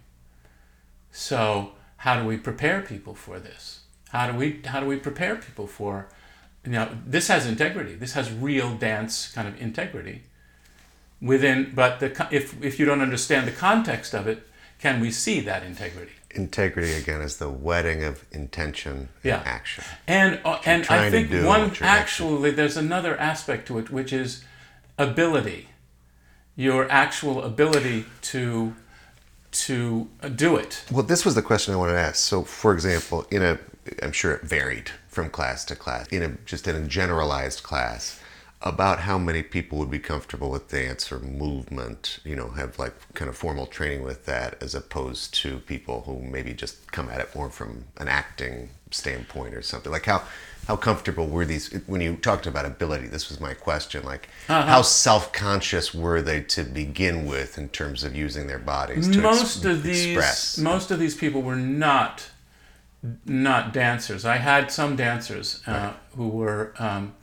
So 1.11 1.73
how 1.99 2.21
do 2.21 2.27
we 2.27 2.37
prepare 2.37 2.81
people 2.81 3.15
for 3.15 3.39
this? 3.39 3.81
How 4.11 4.31
do 4.31 4.37
we 4.37 4.63
how 4.65 4.81
do 4.81 4.87
we 4.87 4.97
prepare 4.97 5.37
people 5.37 5.67
for 5.67 6.09
know 6.67 6.89
this 7.07 7.29
has 7.29 7.47
integrity. 7.47 7.95
This 7.95 8.13
has 8.13 8.31
real 8.33 8.75
dance 8.75 9.33
kind 9.33 9.49
of 9.49 9.61
integrity 9.61 10.23
within 11.21 11.73
but 11.75 12.01
the 12.01 12.29
if 12.31 12.63
if 12.63 12.79
you 12.79 12.87
don't 12.87 13.01
understand 13.01 13.47
the 13.47 13.53
context 13.53 14.15
of 14.15 14.27
it, 14.27 14.47
can 14.79 15.01
we 15.01 15.11
see 15.11 15.41
that 15.41 15.63
integrity? 15.63 16.13
Integrity 16.33 16.93
again 16.95 17.21
is 17.21 17.39
the 17.39 17.51
wedding 17.51 18.05
of 18.05 18.25
intention 18.31 18.93
and 18.93 19.09
Yeah. 19.23 19.43
action. 19.45 19.85
And 20.07 20.41
uh, 20.45 20.59
and 20.65 20.87
I 20.89 21.11
think 21.11 21.31
one 21.45 21.73
actually 21.81 22.51
there's 22.53 22.77
another 22.77 23.19
aspect 23.19 23.67
to 23.69 23.79
it 23.79 23.91
which 23.91 24.13
is 24.13 24.45
ability. 24.97 25.69
Your 26.57 26.91
actual 26.91 27.43
ability 27.43 28.05
to 28.23 28.75
to 29.53 30.09
uh, 30.23 30.29
do 30.29 30.57
it. 30.57 30.85
Well, 30.91 31.03
this 31.03 31.25
was 31.25 31.35
the 31.35 31.43
question 31.43 31.75
I 31.75 31.77
wanted 31.77 31.93
to 31.95 32.01
ask. 32.01 32.17
So, 32.17 32.45
for 32.45 32.73
example, 32.73 33.27
in 33.31 33.43
a, 33.43 33.59
I'm 34.03 34.13
sure 34.13 34.33
it 34.33 34.43
varied 34.43 34.91
from 35.09 35.31
class 35.31 35.65
to 35.67 35.77
class. 35.77 36.07
In 36.09 36.23
a 36.23 36.29
just 36.45 36.69
in 36.69 36.77
a 36.77 36.87
generalized 36.87 37.63
class, 37.63 38.21
about 38.63 39.01
how 39.01 39.17
many 39.17 39.43
people 39.43 39.79
would 39.79 39.91
be 39.91 39.99
comfortable 39.99 40.51
with 40.51 40.69
dance 40.69 41.11
or 41.11 41.19
movement. 41.19 42.19
You 42.25 42.37
know, 42.37 42.51
have 42.51 42.79
like 42.79 42.95
kind 43.15 43.29
of 43.29 43.37
formal 43.37 43.67
training 43.67 44.03
with 44.03 44.27
that, 44.27 44.63
as 44.63 44.75
opposed 44.75 45.35
to 45.35 45.59
people 45.61 46.03
who 46.03 46.21
maybe 46.21 46.53
just 46.53 46.91
come 46.93 47.09
at 47.09 47.21
it 47.21 47.35
more 47.35 47.51
from 47.51 47.85
an 47.97 48.09
acting 48.09 48.71
standpoint 48.91 49.55
or 49.55 49.63
something. 49.63 49.91
Like 49.91 50.07
how 50.07 50.23
how 50.67 50.77
comfortable 50.77 51.27
were 51.27 51.47
these 51.47 51.73
when 51.87 52.03
you 52.03 52.17
talked 52.17 52.47
about 52.47 52.67
ability? 52.67 53.07
This 53.07 53.31
was 53.31 53.41
my 53.41 53.55
question. 53.55 54.05
Like 54.05 54.29
uh-huh. 54.49 54.67
how 54.67 54.83
self 54.83 55.33
conscious 55.33 55.95
were 55.95 56.21
they 56.21 56.43
to 56.43 56.65
begin 56.65 57.27
with 57.27 57.57
in 57.57 57.71
terms 57.71 58.05
of 58.05 58.15
using 58.15 58.47
their 58.47 58.59
bodies 58.59 59.09
to 59.09 59.23
most 59.23 59.65
ex- 59.65 59.65
of 59.65 59.83
these 59.83 60.07
express? 60.07 60.59
most 60.59 60.91
of 60.91 60.99
these 60.99 61.15
people 61.15 61.41
were 61.41 61.57
not 61.57 62.27
not 63.25 63.73
dancers. 63.73 64.25
I 64.25 64.37
had 64.37 64.71
some 64.71 64.97
dancers 64.97 65.63
uh, 65.67 65.95
who 66.17 66.29
were, 66.29 66.75
um, 66.79 67.15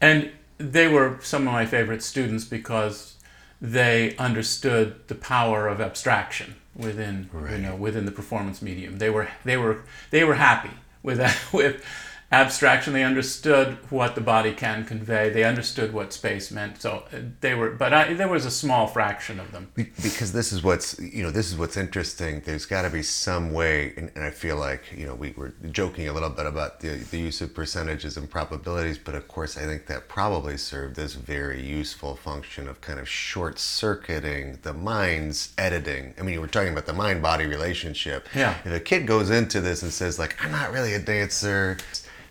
and 0.00 0.30
they 0.58 0.88
were 0.88 1.18
some 1.22 1.46
of 1.46 1.52
my 1.52 1.66
favorite 1.66 2.02
students 2.02 2.44
because 2.44 3.16
they 3.60 4.16
understood 4.16 5.08
the 5.08 5.14
power 5.14 5.66
of 5.66 5.80
abstraction 5.80 6.56
within 6.76 7.28
you 7.50 7.58
know 7.58 7.74
within 7.74 8.04
the 8.04 8.12
performance 8.12 8.62
medium. 8.62 8.98
They 8.98 9.10
were 9.10 9.28
they 9.44 9.56
were 9.56 9.82
they 10.10 10.24
were 10.24 10.34
happy 10.34 10.70
with 11.02 11.18
that 11.18 11.36
with 11.52 11.84
abstraction. 12.30 12.92
They 12.92 13.04
understood 13.04 13.78
what 13.90 14.14
the 14.14 14.20
body 14.20 14.52
can 14.52 14.84
convey. 14.84 15.30
They 15.30 15.44
understood 15.44 15.92
what 15.92 16.12
space 16.12 16.50
meant. 16.50 16.80
So 16.82 17.04
uh, 17.12 17.18
they 17.40 17.54
were, 17.54 17.70
but 17.70 17.92
I, 17.94 18.12
there 18.14 18.28
was 18.28 18.44
a 18.44 18.50
small 18.50 18.86
fraction 18.86 19.40
of 19.40 19.50
them. 19.52 19.72
Because 19.74 20.32
this 20.32 20.52
is 20.52 20.62
what's 20.62 20.98
you 20.98 21.22
know 21.22 21.30
this 21.30 21.50
is 21.50 21.56
what's 21.56 21.76
interesting 21.76 22.42
there's 22.44 22.66
got 22.66 22.82
to 22.82 22.90
be 22.90 23.02
some 23.02 23.52
way 23.52 23.92
and, 23.96 24.10
and 24.14 24.24
i 24.24 24.30
feel 24.30 24.56
like 24.56 24.82
you 24.96 25.06
know 25.06 25.14
we 25.14 25.32
were 25.36 25.54
joking 25.70 26.08
a 26.08 26.12
little 26.12 26.28
bit 26.30 26.46
about 26.46 26.80
the, 26.80 26.88
the 27.10 27.18
use 27.18 27.40
of 27.40 27.54
percentages 27.54 28.16
and 28.16 28.28
probabilities 28.30 28.98
but 28.98 29.14
of 29.14 29.26
course 29.28 29.56
i 29.56 29.62
think 29.62 29.86
that 29.86 30.08
probably 30.08 30.56
served 30.56 30.96
this 30.96 31.14
very 31.14 31.62
useful 31.62 32.16
function 32.16 32.68
of 32.68 32.80
kind 32.80 32.98
of 32.98 33.08
short 33.08 33.58
circuiting 33.58 34.58
the 34.62 34.72
mind's 34.72 35.52
editing 35.58 36.14
i 36.18 36.22
mean 36.22 36.34
you 36.34 36.40
were 36.40 36.46
talking 36.46 36.72
about 36.72 36.86
the 36.86 36.92
mind 36.92 37.22
body 37.22 37.46
relationship 37.46 38.26
Yeah. 38.34 38.54
if 38.64 38.72
a 38.72 38.80
kid 38.80 39.06
goes 39.06 39.30
into 39.30 39.60
this 39.60 39.82
and 39.82 39.92
says 39.92 40.18
like 40.18 40.36
i'm 40.44 40.50
not 40.52 40.72
really 40.72 40.94
a 40.94 40.98
dancer 40.98 41.76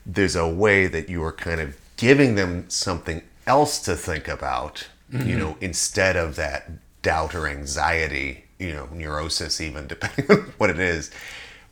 there's 0.07 0.35
a 0.35 0.47
way 0.47 0.87
that 0.87 1.09
you 1.09 1.21
are 1.23 1.33
kind 1.33 1.59
of 1.59 1.77
giving 1.97 2.35
them 2.35 2.69
something 2.69 3.21
else 3.45 3.79
to 3.79 3.95
think 3.95 4.27
about 4.27 4.87
you 5.11 5.19
mm-hmm. 5.19 5.39
know 5.39 5.57
instead 5.61 6.15
of 6.15 6.35
that 6.35 6.69
doubt 7.01 7.35
or 7.35 7.47
anxiety 7.47 8.45
you 8.59 8.73
know 8.73 8.87
neurosis 8.91 9.61
even 9.61 9.87
depending 9.93 10.25
on 10.31 10.53
what 10.57 10.69
it 10.69 10.79
is 10.79 11.11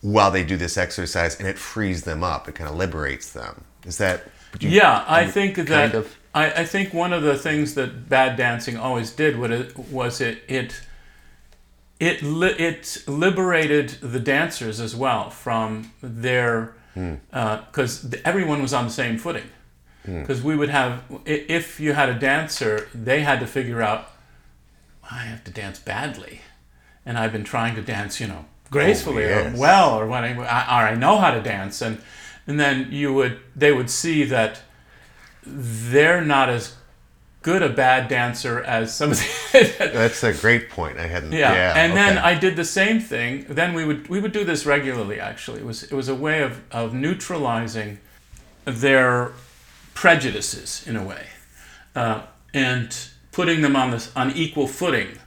while 0.02 0.30
they 0.30 0.44
do 0.44 0.58
this 0.58 0.78
exercise 0.78 1.40
and 1.40 1.48
it 1.48 1.58
frees 1.58 2.04
them 2.04 2.24
up 2.24 2.48
it 2.48 2.56
kind 2.56 2.70
of 2.70 2.76
liberates 2.76 3.34
them 3.34 3.64
is 3.86 3.98
that 3.98 4.24
you- 4.60 4.70
Yeah, 4.70 5.04
I 5.08 5.28
think 5.28 5.56
that 5.56 5.68
kind 5.68 5.94
of? 5.96 6.16
I, 6.34 6.52
I 6.62 6.66
think 6.66 6.94
one 6.94 7.14
of 7.14 7.24
the 7.24 7.38
things 7.38 7.76
that 7.76 8.10
bad 8.10 8.38
dancing 8.38 8.78
always 8.78 9.12
did 9.12 9.38
was 9.38 9.52
it 9.52 9.78
was 9.78 10.22
it 10.22 10.44
it 10.48 10.82
it, 11.98 12.22
li- 12.22 12.56
it 12.58 13.04
liberated 13.08 13.90
the 14.02 14.20
dancers 14.20 14.82
as 14.82 14.96
well 14.96 15.30
from 15.30 15.94
their 16.02 16.76
Uh, 17.34 17.58
because 17.66 18.14
everyone 18.24 18.62
was 18.62 18.74
on 18.74 18.86
the 18.86 18.92
same 18.92 19.18
footing. 19.18 19.50
Hmm. 20.06 20.22
Because 20.22 20.42
we 20.42 20.56
would 20.56 20.70
have 20.70 21.04
if 21.26 21.80
you 21.80 21.94
had 21.94 22.10
a 22.10 22.14
dancer 22.14 22.88
they 22.94 23.22
had 23.22 23.40
to 23.40 23.48
figure 23.48 23.82
out 23.82 24.12
I 25.10 25.20
have 25.20 25.44
to 25.46 25.52
dance 25.52 25.80
badly 25.80 26.42
and 27.06 27.18
I've 27.18 27.32
been 27.32 27.44
trying 27.44 27.76
to 27.76 27.82
dance 27.82 28.22
you 28.22 28.28
know 28.28 28.46
gracefully 28.72 29.26
oh, 29.26 29.30
yes. 29.30 29.56
or 29.56 29.60
well 29.60 30.00
or 30.00 30.08
what 30.08 30.24
I, 30.24 30.34
or 30.34 30.44
I 30.44 30.96
know 30.96 31.18
how 31.18 31.32
to 31.32 31.42
dance. 31.42 31.82
And 31.82 32.02
and 32.48 32.60
then 32.60 32.92
you 32.92 33.14
would 33.14 33.40
they 33.56 33.72
would 33.72 33.90
see 33.90 34.24
that 34.26 34.62
they're 35.46 36.24
not 36.24 36.50
as 36.50 36.76
good 37.46 37.62
a 37.62 37.70
bad 37.70 38.08
dancer 38.08 38.64
as 38.64 38.92
some 38.92 39.12
of 39.12 39.20
the 39.20 39.76
that's 39.94 40.24
a 40.24 40.34
great 40.34 40.68
point 40.68 40.98
i 40.98 41.06
hadn't 41.06 41.32
yeah. 41.32 41.54
yeah, 41.54 41.74
and 41.78 41.96
then. 41.96 42.18
I 42.26 42.34
did 42.34 42.56
the 42.56 42.66
same 42.66 43.00
thing. 43.00 43.46
Then 43.48 43.74
we 43.74 43.86
would 43.86 44.08
we 44.08 44.20
would 44.20 44.32
do 44.32 44.44
this 44.44 44.66
regularly. 44.66 45.20
Actually, 45.20 45.60
it 45.60 45.66
was 45.66 45.84
it 45.84 45.94
was 45.94 46.10
a 46.10 46.16
way 46.16 46.42
of 46.42 46.62
of 46.72 46.94
neutralizing 46.94 48.00
their 48.66 49.34
prejudices 49.94 50.86
in 50.88 50.96
a 50.96 51.04
way, 51.04 51.28
uh, 51.96 52.24
and 52.54 52.98
putting 53.32 53.62
them 53.62 53.76
on 53.76 53.92
this 53.92 54.12
on 54.16 54.32
equal 54.32 54.68
footing. 54.68 55.20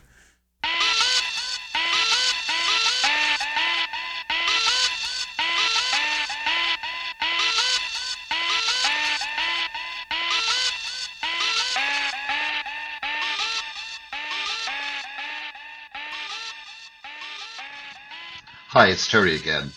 Hi, 18.73 18.89
it's 18.89 19.09
Terry 19.09 19.35
again. 19.35 19.73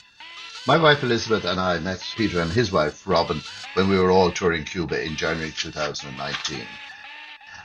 My 0.67 0.75
wife 0.75 1.01
Elizabeth 1.01 1.45
and 1.45 1.61
I 1.61 1.79
met 1.79 2.05
Peter 2.17 2.41
and 2.41 2.51
his 2.51 2.73
wife 2.73 3.07
Robin 3.07 3.41
when 3.73 3.87
we 3.87 3.97
were 3.97 4.11
all 4.11 4.33
touring 4.33 4.65
Cuba 4.65 5.01
in 5.01 5.15
January 5.15 5.53
2019. 5.55 6.67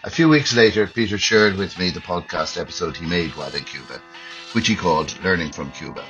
A 0.05 0.11
few 0.11 0.29
weeks 0.29 0.55
later, 0.55 0.87
Peter 0.87 1.19
shared 1.19 1.57
with 1.57 1.81
me 1.81 1.91
the 1.91 1.99
podcast 1.99 2.57
episode 2.57 2.97
he 2.97 3.07
made 3.07 3.35
while 3.35 3.53
in 3.53 3.65
Cuba, 3.65 4.01
which 4.53 4.69
he 4.69 4.77
called 4.77 5.21
Learning 5.25 5.51
from 5.51 5.73
Cuba, 5.73 6.05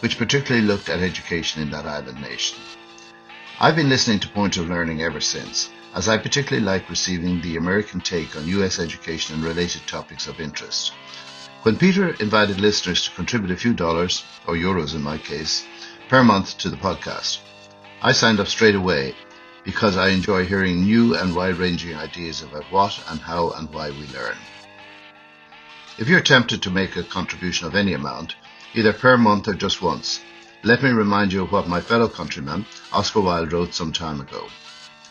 which 0.00 0.16
particularly 0.16 0.66
looked 0.66 0.88
at 0.88 1.00
education 1.00 1.60
in 1.60 1.68
that 1.72 1.84
island 1.84 2.22
nation. 2.22 2.56
I've 3.60 3.76
been 3.76 3.90
listening 3.90 4.20
to 4.20 4.28
Point 4.30 4.56
of 4.56 4.70
Learning 4.70 5.02
ever 5.02 5.20
since, 5.20 5.68
as 5.94 6.08
I 6.08 6.16
particularly 6.16 6.64
like 6.64 6.88
receiving 6.88 7.42
the 7.42 7.58
American 7.58 8.00
take 8.00 8.34
on 8.34 8.48
US 8.48 8.78
education 8.78 9.34
and 9.34 9.44
related 9.44 9.82
topics 9.86 10.26
of 10.26 10.40
interest. 10.40 10.92
When 11.66 11.76
Peter 11.76 12.10
invited 12.20 12.60
listeners 12.60 13.02
to 13.02 13.10
contribute 13.10 13.50
a 13.50 13.56
few 13.56 13.74
dollars, 13.74 14.22
or 14.46 14.54
euros 14.54 14.94
in 14.94 15.02
my 15.02 15.18
case, 15.18 15.66
per 16.08 16.22
month 16.22 16.56
to 16.58 16.70
the 16.70 16.76
podcast, 16.76 17.38
I 18.00 18.12
signed 18.12 18.38
up 18.38 18.46
straight 18.46 18.76
away 18.76 19.16
because 19.64 19.96
I 19.96 20.10
enjoy 20.10 20.46
hearing 20.46 20.84
new 20.84 21.16
and 21.16 21.34
wide 21.34 21.56
ranging 21.56 21.96
ideas 21.96 22.40
about 22.40 22.70
what 22.70 23.02
and 23.08 23.18
how 23.18 23.50
and 23.50 23.68
why 23.74 23.90
we 23.90 24.06
learn. 24.14 24.36
If 25.98 26.08
you're 26.08 26.20
tempted 26.20 26.62
to 26.62 26.70
make 26.70 26.94
a 26.94 27.02
contribution 27.02 27.66
of 27.66 27.74
any 27.74 27.94
amount, 27.94 28.36
either 28.72 28.92
per 28.92 29.16
month 29.16 29.48
or 29.48 29.54
just 29.54 29.82
once, 29.82 30.20
let 30.62 30.84
me 30.84 30.90
remind 30.90 31.32
you 31.32 31.42
of 31.42 31.50
what 31.50 31.66
my 31.66 31.80
fellow 31.80 32.06
countryman, 32.06 32.64
Oscar 32.92 33.22
Wilde, 33.22 33.52
wrote 33.52 33.74
some 33.74 33.92
time 33.92 34.20
ago. 34.20 34.46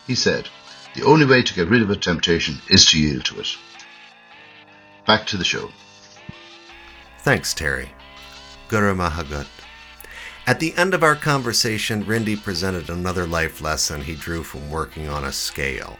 He 0.06 0.14
said, 0.14 0.48
The 0.94 1.04
only 1.04 1.26
way 1.26 1.42
to 1.42 1.54
get 1.54 1.68
rid 1.68 1.82
of 1.82 1.90
a 1.90 1.96
temptation 1.96 2.62
is 2.70 2.86
to 2.86 2.98
yield 2.98 3.26
to 3.26 3.40
it. 3.40 3.58
Back 5.06 5.26
to 5.26 5.36
the 5.36 5.44
show. 5.44 5.70
Thanks, 7.26 7.54
Terry. 7.54 7.88
Go 8.68 8.78
raibh 8.78 8.98
maith 8.98 9.26
agat. 9.26 9.48
At 10.46 10.60
the 10.60 10.72
end 10.76 10.94
of 10.94 11.02
our 11.02 11.16
conversation, 11.16 12.04
Rinde 12.04 12.40
presented 12.40 12.88
another 12.88 13.26
life 13.26 13.60
lesson 13.60 14.00
he 14.00 14.14
drew 14.14 14.44
from 14.44 14.70
working 14.70 15.08
on 15.08 15.24
a 15.24 15.32
scale, 15.32 15.98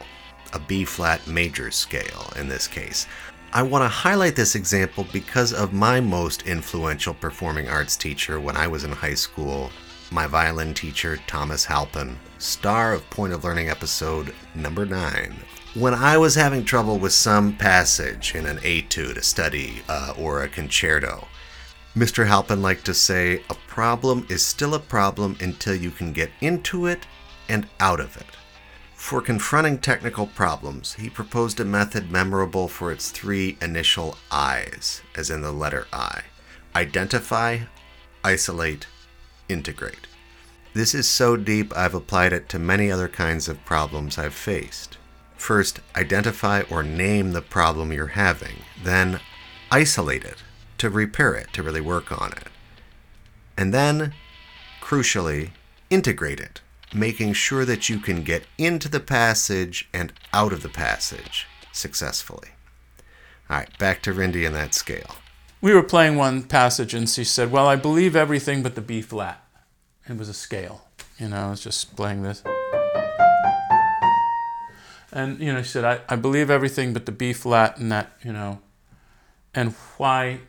a 0.53 0.61
B 0.61 0.85
flat 0.85 1.27
major 1.27 1.73
scale 1.73 2.33
in 2.37 2.47
this 2.47 2.69
case. 2.69 3.09
I 3.53 3.65
want 3.65 3.83
to 3.83 3.89
highlight 3.89 4.37
this 4.37 4.55
example 4.55 5.05
because 5.13 5.53
of 5.53 5.73
my 5.73 6.01
most 6.01 6.43
influential 6.47 7.15
performing 7.15 7.69
arts 7.69 7.97
teacher 7.97 8.39
when 8.39 8.57
I 8.57 8.69
was 8.69 8.85
in 8.85 8.93
high 8.93 9.15
school, 9.15 9.73
my 10.13 10.29
violin 10.29 10.75
teacher, 10.75 11.19
Thomas 11.27 11.65
Halpin, 11.65 12.17
star 12.39 12.93
of 12.93 13.11
Point 13.11 13.33
of 13.33 13.43
Learning 13.43 13.69
episode 13.69 14.33
number 14.55 14.87
9. 14.87 15.35
When 15.77 15.93
I 15.93 16.17
was 16.17 16.37
having 16.37 16.65
trouble 16.65 16.99
with 16.99 17.13
some 17.13 17.55
passage 17.55 18.35
in 18.35 18.47
an 18.47 18.61
etude, 18.65 19.19
a 19.19 19.23
study, 19.23 19.83
uh, 19.91 20.15
or 20.19 20.43
a 20.43 20.49
concerto, 20.49 21.29
Mr. 21.95 22.27
Halpin 22.27 22.63
liked 22.63 22.87
to 22.87 22.95
say, 22.95 23.43
a 23.51 23.55
problem 23.69 24.27
is 24.31 24.43
still 24.43 24.73
a 24.73 24.79
problem 24.79 25.37
until 25.39 25.75
you 25.75 25.91
can 25.91 26.15
get 26.15 26.31
into 26.41 26.87
it 26.87 27.07
and 27.47 27.69
out 27.79 28.01
of 28.01 28.17
it. 28.17 28.39
For 28.95 29.21
confronting 29.21 29.77
technical 29.77 30.27
problems, 30.29 30.95
he 30.95 31.11
proposed 31.11 31.61
a 31.61 31.65
method 31.67 32.11
memorable 32.11 32.69
for 32.69 32.91
its 32.91 33.11
three 33.11 33.59
initial 33.61 34.17
I's, 34.31 35.03
as 35.15 35.29
in 35.29 35.43
the 35.43 35.53
letter 35.53 35.87
I 35.93 36.23
identify, 36.75 37.59
isolate, 38.25 38.87
integrate. 39.51 40.07
This 40.73 40.95
is 40.95 41.07
so 41.07 41.37
deep 41.37 41.77
I've 41.77 41.95
applied 41.95 42.33
it 42.33 42.49
to 42.49 42.59
many 42.59 42.91
other 42.91 43.09
kinds 43.09 43.47
of 43.47 43.63
problems 43.67 44.17
I've 44.17 44.33
faced. 44.33 44.97
First, 45.47 45.79
identify 45.95 46.63
or 46.63 46.83
name 46.83 47.31
the 47.31 47.41
problem 47.41 47.93
you're 47.93 48.19
having, 48.19 48.65
then, 48.83 49.21
isolate 49.71 50.25
it 50.25 50.43
to 50.79 50.91
repair 50.91 51.37
it, 51.37 51.53
to 51.53 51.63
really 51.63 51.81
work 51.81 52.11
on 52.11 52.33
it. 52.33 52.49
And 53.57 53.73
then, 53.73 54.13
crucially, 54.83 55.51
integrate 55.89 56.41
it, 56.41 56.63
making 56.93 57.35
sure 57.35 57.65
that 57.65 57.89
you 57.89 58.01
can 58.01 58.25
get 58.25 58.43
into 58.59 58.89
the 58.89 58.99
passage 58.99 59.89
and 59.93 60.13
out 60.33 60.53
of 60.53 60.65
the 60.65 60.69
passage 60.69 61.47
successfully. 61.71 62.49
All 63.49 63.59
right, 63.59 63.79
back 63.79 64.03
to 64.03 64.13
Rinde 64.13 64.45
and 64.45 64.57
that 64.57 64.75
scale. 64.75 65.15
We 65.61 65.73
were 65.73 65.85
playing 65.85 66.17
one 66.17 66.43
passage 66.43 66.93
and 66.93 67.09
she 67.09 67.23
said, 67.23 67.53
Well, 67.53 67.69
I 67.69 67.77
believe 67.77 68.17
everything 68.17 68.65
but 68.65 68.75
the 68.75 68.81
B 68.81 69.01
flat. 69.01 69.47
It 70.09 70.17
was 70.17 70.29
a 70.29 70.35
scale. 70.35 70.89
You 71.21 71.29
know, 71.29 71.37
I 71.37 71.51
was 71.51 71.63
just 71.63 71.95
playing 71.95 72.25
this. 72.25 72.43
And, 75.17 75.41
you 75.41 75.51
know, 75.51 75.63
she 75.63 75.71
said, 75.71 75.85
I, 75.87 76.01
I 76.11 76.17
believe 76.17 76.51
everything 76.51 76.93
but 76.93 77.07
the 77.07 77.13
B 77.13 77.33
flat 77.33 77.79
and 77.79 77.91
that, 77.91 78.13
you 78.23 78.35
know, 78.35 78.61
and 79.55 79.73
why 79.97 80.41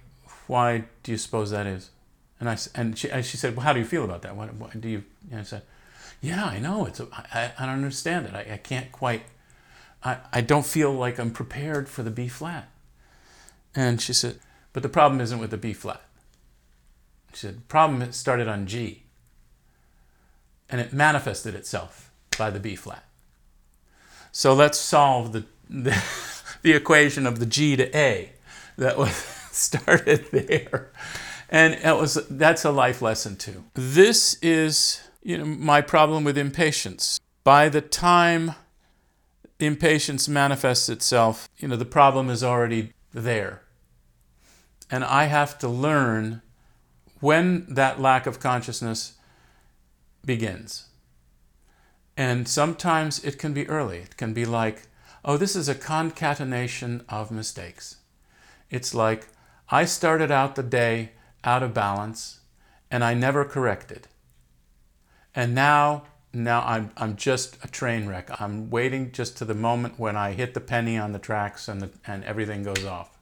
why 0.47 0.84
do 1.03 1.13
you 1.13 1.17
suppose 1.17 1.51
that 1.51 1.65
is? 1.65 1.89
And 2.38 2.49
I 2.49 2.58
and 2.75 2.97
she, 2.97 3.10
and 3.10 3.25
she 3.25 3.38
said, 3.38 3.56
well, 3.56 3.63
how 3.63 3.71
do 3.71 3.80
you 3.80 3.86
feel 3.86 4.03
about 4.03 4.23
that? 4.23 4.36
What, 4.36 4.53
what 4.56 4.82
do 4.82 4.89
you? 4.89 5.06
And 5.32 5.39
I 5.39 5.43
said, 5.43 5.62
yeah, 6.19 6.43
I 6.43 6.60
know. 6.60 6.86
It's 6.86 6.99
a, 6.99 7.08
I, 7.13 7.53
I 7.58 7.65
don't 7.65 7.75
understand 7.75 8.25
it. 8.25 8.34
I, 8.36 8.56
I 8.56 8.58
can't 8.58 8.91
quite. 8.91 9.23
I, 10.03 10.17
I 10.34 10.41
don't 10.41 10.65
feel 10.65 10.91
like 10.91 11.17
I'm 11.17 11.32
prepared 11.32 11.88
for 11.88 12.03
the 12.03 12.12
B 12.12 12.27
flat. 12.27 12.69
And 13.73 14.01
she 14.01 14.12
said, 14.12 14.38
but 14.73 14.84
the 14.84 14.89
problem 14.89 15.21
isn't 15.21 15.39
with 15.39 15.51
the 15.51 15.58
B 15.58 15.71
flat. 15.71 16.01
She 17.34 17.47
said, 17.47 17.58
the 17.60 17.62
problem 17.62 18.12
started 18.12 18.49
on 18.49 18.67
G. 18.67 19.03
And 20.69 20.82
it 20.82 20.91
manifested 20.91 21.56
itself 21.56 22.12
by 22.38 22.49
the 22.49 22.60
B 22.60 22.75
flat. 22.75 23.06
So 24.38 24.54
let's 24.54 24.78
solve 24.78 25.32
the, 25.32 25.45
the, 25.67 26.00
the 26.62 26.73
equation 26.73 27.26
of 27.26 27.39
the 27.39 27.47
G 27.47 27.76
to 27.76 27.97
A 27.97 28.34
that 28.78 28.95
was 28.95 29.15
started 29.52 30.28
there. 30.32 30.91
And 31.50 31.73
it 31.73 31.97
was 31.97 32.23
that's 32.30 32.63
a 32.63 32.69
life 32.69 33.02
lesson 33.02 33.36
too. 33.36 33.63
This 33.73 34.38
is 34.43 35.02
you 35.23 35.39
know 35.39 35.45
my 35.45 35.82
problem 35.82 36.23
with 36.23 36.38
impatience. 36.38 37.19
By 37.43 37.67
the 37.67 37.82
time 37.82 38.54
impatience 39.60 40.30
manifests 40.30 40.88
itself, 40.88 41.50
you 41.58 41.67
know 41.67 41.76
the 41.76 41.84
problem 41.84 42.30
is 42.30 42.43
already 42.43 42.93
there. 43.12 43.63
And 44.91 45.04
I 45.04 45.23
have 45.26 45.58
to 45.60 45.67
learn 45.67 46.43
when 47.21 47.65
that 47.73 48.00
lack 48.00 48.28
of 48.28 48.39
consciousness 48.39 49.13
begins. 50.23 50.87
And 52.17 52.47
sometimes 52.47 53.23
it 53.23 53.38
can 53.38 53.53
be 53.53 53.69
early. 53.69 53.99
It 53.99 54.17
can 54.17 54.34
be 54.34 54.45
like, 54.45 54.88
oh, 55.23 55.38
this 55.38 55.56
is 55.56 55.69
a 55.69 55.75
concatenation 55.75 57.03
of 57.08 57.30
mistakes. 57.30 57.97
It's 58.71 58.95
like, 58.95 59.27
I 59.69 59.86
started 59.86 60.32
out 60.32 60.56
the 60.56 60.63
day 60.63 61.12
out 61.43 61.62
of 61.62 61.75
balance 61.75 62.39
and 62.89 63.03
I 63.03 63.13
never 63.13 63.45
corrected. 63.45 64.08
And 65.36 65.53
now, 65.53 66.06
now 66.34 66.63
I'm, 66.65 66.91
I'm 66.97 67.15
just 67.15 67.63
a 67.63 67.67
train 67.67 68.08
wreck. 68.08 68.41
I'm 68.41 68.71
waiting 68.71 69.12
just 69.12 69.38
to 69.38 69.45
the 69.45 69.53
moment 69.53 69.99
when 69.99 70.17
I 70.17 70.32
hit 70.32 70.56
the 70.56 70.60
penny 70.60 70.97
on 70.97 71.12
the 71.12 71.19
tracks 71.19 71.67
and, 71.67 71.82
the, 71.82 71.89
and 72.08 72.23
everything 72.23 72.63
goes 72.63 72.84
off. 72.84 73.15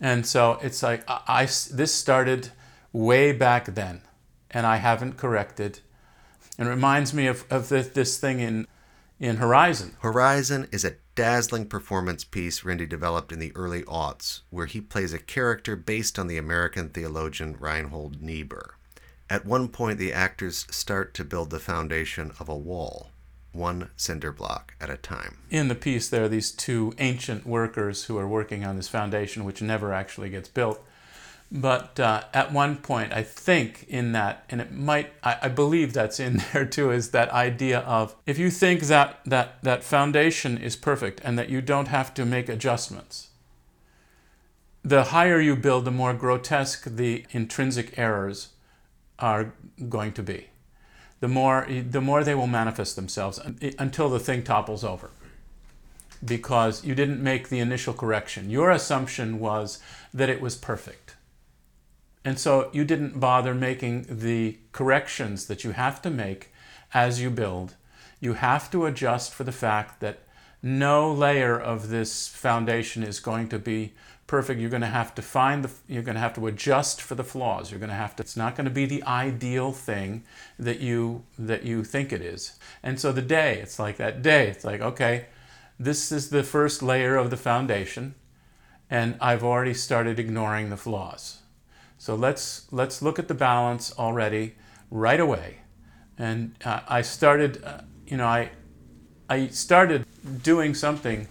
And 0.00 0.26
so 0.26 0.58
it's 0.60 0.82
like, 0.82 1.08
I, 1.08 1.22
I, 1.26 1.44
this 1.44 1.94
started 1.94 2.50
way 2.92 3.32
back 3.32 3.74
then 3.74 4.02
and 4.50 4.66
I 4.66 4.76
haven't 4.76 5.16
corrected. 5.16 5.80
And 6.58 6.68
it 6.68 6.70
reminds 6.70 7.12
me 7.12 7.26
of, 7.26 7.44
of 7.50 7.68
this, 7.68 7.88
this 7.88 8.18
thing 8.18 8.40
in, 8.40 8.66
in 9.18 9.36
Horizon. 9.36 9.96
Horizon 10.00 10.68
is 10.70 10.84
a 10.84 10.96
dazzling 11.14 11.66
performance 11.66 12.24
piece 12.24 12.60
Rinde 12.60 12.88
developed 12.88 13.32
in 13.32 13.38
the 13.38 13.52
early 13.54 13.82
aughts, 13.82 14.40
where 14.50 14.66
he 14.66 14.80
plays 14.80 15.12
a 15.12 15.18
character 15.18 15.76
based 15.76 16.18
on 16.18 16.26
the 16.26 16.38
American 16.38 16.88
theologian 16.88 17.56
Reinhold 17.58 18.20
Niebuhr. 18.20 18.76
At 19.30 19.46
one 19.46 19.68
point, 19.68 19.98
the 19.98 20.12
actors 20.12 20.66
start 20.70 21.14
to 21.14 21.24
build 21.24 21.50
the 21.50 21.58
foundation 21.58 22.32
of 22.38 22.48
a 22.48 22.56
wall, 22.56 23.10
one 23.52 23.90
cinder 23.96 24.32
block 24.32 24.74
at 24.80 24.90
a 24.90 24.96
time. 24.96 25.38
In 25.50 25.68
the 25.68 25.74
piece, 25.74 26.08
there 26.08 26.24
are 26.24 26.28
these 26.28 26.50
two 26.50 26.92
ancient 26.98 27.46
workers 27.46 28.04
who 28.04 28.18
are 28.18 28.28
working 28.28 28.64
on 28.64 28.76
this 28.76 28.88
foundation, 28.88 29.44
which 29.44 29.62
never 29.62 29.92
actually 29.92 30.30
gets 30.30 30.48
built. 30.48 30.84
But 31.56 32.00
uh, 32.00 32.24
at 32.34 32.52
one 32.52 32.78
point, 32.78 33.12
I 33.12 33.22
think 33.22 33.86
in 33.88 34.10
that, 34.10 34.44
and 34.50 34.60
it 34.60 34.72
might, 34.72 35.12
I, 35.22 35.38
I, 35.42 35.48
believe 35.48 35.92
that's 35.92 36.18
in 36.18 36.42
there 36.52 36.66
too, 36.66 36.90
is 36.90 37.12
that 37.12 37.30
idea 37.30 37.78
of 37.78 38.16
if 38.26 38.38
you 38.38 38.50
think 38.50 38.80
that, 38.82 39.20
that 39.24 39.62
that 39.62 39.84
foundation 39.84 40.58
is 40.58 40.74
perfect 40.74 41.20
and 41.22 41.38
that 41.38 41.50
you 41.50 41.60
don't 41.60 41.86
have 41.86 42.12
to 42.14 42.24
make 42.24 42.48
adjustments, 42.48 43.28
the 44.82 45.04
higher 45.04 45.40
you 45.40 45.54
build, 45.54 45.84
the 45.84 45.92
more 45.92 46.12
grotesque 46.12 46.86
the 46.86 47.24
intrinsic 47.30 47.96
errors 47.96 48.48
are 49.20 49.54
going 49.88 50.12
to 50.14 50.24
be. 50.24 50.48
The 51.20 51.28
more, 51.28 51.68
the 51.68 52.00
more 52.00 52.24
they 52.24 52.34
will 52.34 52.48
manifest 52.48 52.96
themselves 52.96 53.38
until 53.78 54.10
the 54.10 54.18
thing 54.18 54.42
topples 54.42 54.82
over. 54.82 55.10
Because 56.22 56.84
you 56.84 56.96
didn't 56.96 57.22
make 57.22 57.48
the 57.48 57.60
initial 57.60 57.94
correction. 57.94 58.50
Your 58.50 58.72
assumption 58.72 59.38
was 59.38 59.78
that 60.12 60.28
it 60.28 60.40
was 60.40 60.56
perfect 60.56 61.03
and 62.24 62.38
so 62.38 62.70
you 62.72 62.84
didn't 62.84 63.20
bother 63.20 63.54
making 63.54 64.06
the 64.08 64.58
corrections 64.72 65.46
that 65.46 65.62
you 65.64 65.72
have 65.72 66.00
to 66.02 66.10
make 66.10 66.52
as 66.92 67.20
you 67.20 67.30
build. 67.30 67.74
You 68.20 68.34
have 68.34 68.70
to 68.70 68.86
adjust 68.86 69.34
for 69.34 69.44
the 69.44 69.52
fact 69.52 70.00
that 70.00 70.20
No 70.62 71.12
layer 71.12 71.60
of 71.60 71.90
this 71.90 72.26
foundation 72.26 73.02
is 73.02 73.20
going 73.20 73.48
to 73.50 73.58
be 73.58 73.92
perfect. 74.26 74.58
You're 74.58 74.70
going 74.70 74.80
to 74.80 74.86
have 74.86 75.14
to 75.16 75.20
find 75.20 75.62
the, 75.62 75.70
you're 75.86 76.02
going 76.02 76.14
to 76.14 76.20
have 76.20 76.34
to 76.36 76.46
adjust 76.46 77.02
for 77.02 77.14
the 77.14 77.22
flaws. 77.22 77.70
You're 77.70 77.80
going 77.80 77.90
to 77.90 77.94
have 77.96 78.16
to, 78.16 78.22
it's 78.22 78.36
not 78.36 78.56
going 78.56 78.64
to 78.64 78.70
be 78.70 78.86
the 78.86 79.02
ideal 79.02 79.72
thing 79.72 80.24
that 80.58 80.80
you, 80.80 81.24
that 81.38 81.64
you 81.64 81.84
think 81.84 82.14
it 82.14 82.22
is. 82.22 82.58
And 82.82 82.98
so 82.98 83.12
the 83.12 83.20
day, 83.20 83.58
it's 83.60 83.78
like 83.78 83.98
that 83.98 84.22
day, 84.22 84.48
it's 84.48 84.64
like, 84.64 84.80
okay, 84.80 85.26
this 85.78 86.10
is 86.10 86.30
the 86.30 86.42
first 86.42 86.82
layer 86.82 87.16
of 87.16 87.28
the 87.28 87.36
foundation 87.36 88.14
and 88.88 89.16
I've 89.20 89.44
already 89.44 89.74
started 89.74 90.18
ignoring 90.18 90.70
the 90.70 90.76
flaws. 90.76 91.40
So 92.04 92.14
let's, 92.14 92.70
let's 92.70 93.00
look 93.00 93.18
at 93.18 93.28
the 93.28 93.34
balance 93.34 93.90
already 93.98 94.56
right 94.90 95.18
away. 95.18 95.60
And 96.18 96.54
uh, 96.62 96.80
I 96.86 97.00
started, 97.00 97.64
uh, 97.64 97.78
you 98.06 98.18
know, 98.18 98.26
I, 98.26 98.50
I 99.30 99.46
started 99.46 100.04
doing 100.42 100.74
something 100.74 101.28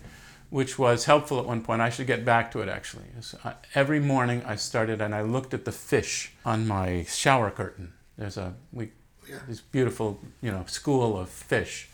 which 0.49 0.79
was 0.79 1.05
helpful 1.05 1.37
at 1.37 1.45
one 1.45 1.61
point. 1.61 1.79
I 1.79 1.91
should 1.91 2.07
get 2.07 2.25
back 2.25 2.51
to 2.53 2.61
it 2.61 2.69
actually. 2.69 3.05
Uh, 3.43 3.53
every 3.75 3.99
morning 3.99 4.41
I 4.47 4.55
started 4.55 4.99
and 4.99 5.13
I 5.13 5.21
looked 5.21 5.53
at 5.53 5.65
the 5.65 5.71
fish 5.71 6.33
on 6.43 6.67
my 6.67 7.03
shower 7.03 7.51
curtain. 7.51 7.93
There's 8.17 8.37
a 8.37 8.55
we, 8.71 8.93
yeah. 9.29 9.41
this 9.47 9.61
beautiful, 9.61 10.19
you 10.41 10.49
know, 10.49 10.63
school 10.65 11.19
of 11.19 11.29
fish 11.29 11.87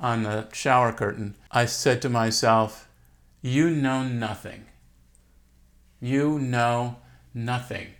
on 0.00 0.24
the 0.24 0.48
shower 0.52 0.92
curtain. 0.92 1.36
I 1.52 1.66
said 1.66 2.02
to 2.02 2.08
myself, 2.08 2.88
"You 3.42 3.70
know 3.70 4.02
nothing. 4.02 4.66
You 6.00 6.40
know 6.40 6.96
nothing." 7.32 7.94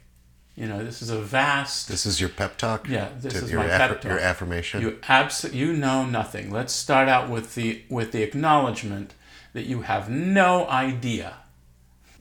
You 0.59 0.67
know, 0.67 0.85
this 0.85 1.03
is 1.03 1.11
a 1.11 1.21
vast. 1.21 1.87
This 1.87 2.05
is 2.05 2.21
your 2.21 2.31
pep 2.31 2.57
talk. 2.57 2.89
Yeah, 2.89 3.11
this 3.21 3.37
is 3.37 3.53
my 3.53 3.67
aff- 3.67 3.79
pep 3.79 4.01
talk. 4.01 4.11
Your 4.11 4.19
affirmation. 4.19 4.81
You 4.81 4.99
abs- 5.09 5.45
You 5.55 5.73
know 5.73 6.05
nothing. 6.05 6.51
Let's 6.51 6.73
start 6.73 7.09
out 7.09 7.31
with 7.31 7.55
the 7.55 7.83
with 7.89 8.11
the 8.11 8.25
acknowledgement 8.25 9.15
that 9.53 9.67
you 9.67 9.83
have 9.83 10.11
no 10.11 10.69
idea. 10.69 11.35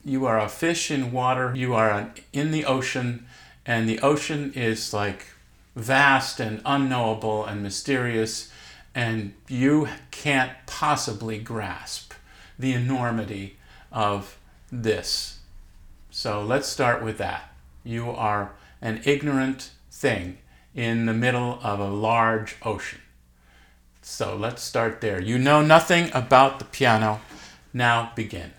You 0.05 0.27
are 0.27 0.39
a 0.39 0.47
fish 0.49 0.91
in 0.91 1.11
water. 1.11 1.51
You 1.55 1.73
are 1.73 1.89
an, 1.89 2.11
in 2.31 2.51
the 2.51 2.63
ocean, 2.63 3.25
and 3.65 3.89
the 3.89 3.99
ocean 4.01 4.53
is 4.53 4.93
like 4.93 5.25
vast 5.75 6.39
and 6.39 6.61
unknowable 6.63 7.43
and 7.43 7.63
mysterious, 7.63 8.51
and 8.93 9.33
you 9.47 9.87
can't 10.11 10.51
possibly 10.67 11.39
grasp 11.39 12.13
the 12.59 12.73
enormity 12.73 13.57
of 13.91 14.37
this. 14.71 15.39
So 16.11 16.43
let's 16.43 16.67
start 16.67 17.01
with 17.03 17.17
that. 17.17 17.51
You 17.83 18.11
are 18.11 18.53
an 18.81 19.01
ignorant 19.05 19.71
thing 19.91 20.37
in 20.75 21.05
the 21.05 21.13
middle 21.13 21.59
of 21.63 21.79
a 21.79 21.89
large 21.89 22.55
ocean. 22.63 23.01
So 24.01 24.35
let's 24.35 24.61
start 24.61 25.01
there. 25.01 25.21
You 25.21 25.37
know 25.37 25.61
nothing 25.61 26.09
about 26.13 26.59
the 26.59 26.65
piano. 26.65 27.19
Now 27.73 28.11
begin. 28.15 28.51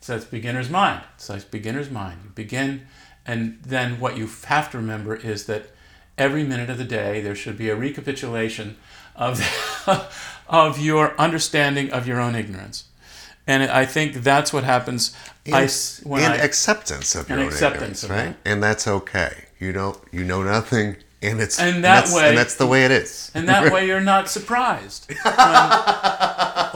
So 0.00 0.12
that's 0.12 0.26
beginner's 0.26 0.68
mind. 0.68 1.02
So 1.16 1.34
it's 1.34 1.44
beginner's 1.44 1.90
mind. 1.90 2.20
You 2.24 2.30
begin, 2.30 2.86
and 3.24 3.58
then 3.62 3.98
what 3.98 4.18
you 4.18 4.28
have 4.46 4.70
to 4.72 4.78
remember 4.78 5.16
is 5.16 5.46
that 5.46 5.70
every 6.18 6.44
minute 6.44 6.68
of 6.68 6.78
the 6.78 6.84
day 6.84 7.20
there 7.20 7.34
should 7.34 7.56
be 7.56 7.70
a 7.70 7.76
recapitulation 7.76 8.76
of, 9.16 9.40
of 10.48 10.78
your 10.78 11.18
understanding 11.18 11.90
of 11.90 12.06
your 12.06 12.20
own 12.20 12.34
ignorance. 12.34 12.84
And 13.46 13.62
I 13.64 13.84
think 13.84 14.14
that's 14.14 14.52
what 14.52 14.64
happens. 14.64 15.14
And, 15.44 15.54
I, 15.54 15.68
and 16.18 16.32
I, 16.32 16.36
acceptance 16.36 17.14
of 17.14 17.28
your 17.28 17.40
own 17.40 17.46
acceptance, 17.46 18.04
right? 18.04 18.34
And 18.44 18.62
that's 18.62 18.88
okay. 18.88 19.44
You 19.58 19.72
don't, 19.72 19.98
you 20.12 20.24
know 20.24 20.42
nothing, 20.42 20.96
and 21.20 21.40
it's 21.40 21.60
and 21.60 21.84
that 21.84 22.06
and 22.06 22.14
way, 22.14 22.28
and 22.30 22.38
that's 22.38 22.54
the 22.56 22.66
way 22.66 22.84
it 22.84 22.90
is. 22.90 23.30
And 23.34 23.48
that 23.48 23.72
way, 23.72 23.86
you're 23.86 24.00
not 24.00 24.28
surprised 24.28 25.12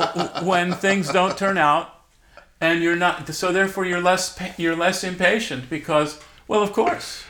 when, 0.05 0.27
when 0.47 0.73
things 0.73 1.11
don't 1.11 1.37
turn 1.39 1.57
out, 1.57 1.89
and 2.61 2.83
you're 2.83 2.97
not. 2.97 3.29
So 3.35 3.53
therefore, 3.53 3.87
you're 3.87 4.01
less 4.03 4.39
you're 4.59 4.77
less 4.77 5.05
impatient 5.05 5.71
because, 5.71 6.21
well, 6.47 6.63
of 6.63 6.73
course, 6.73 7.25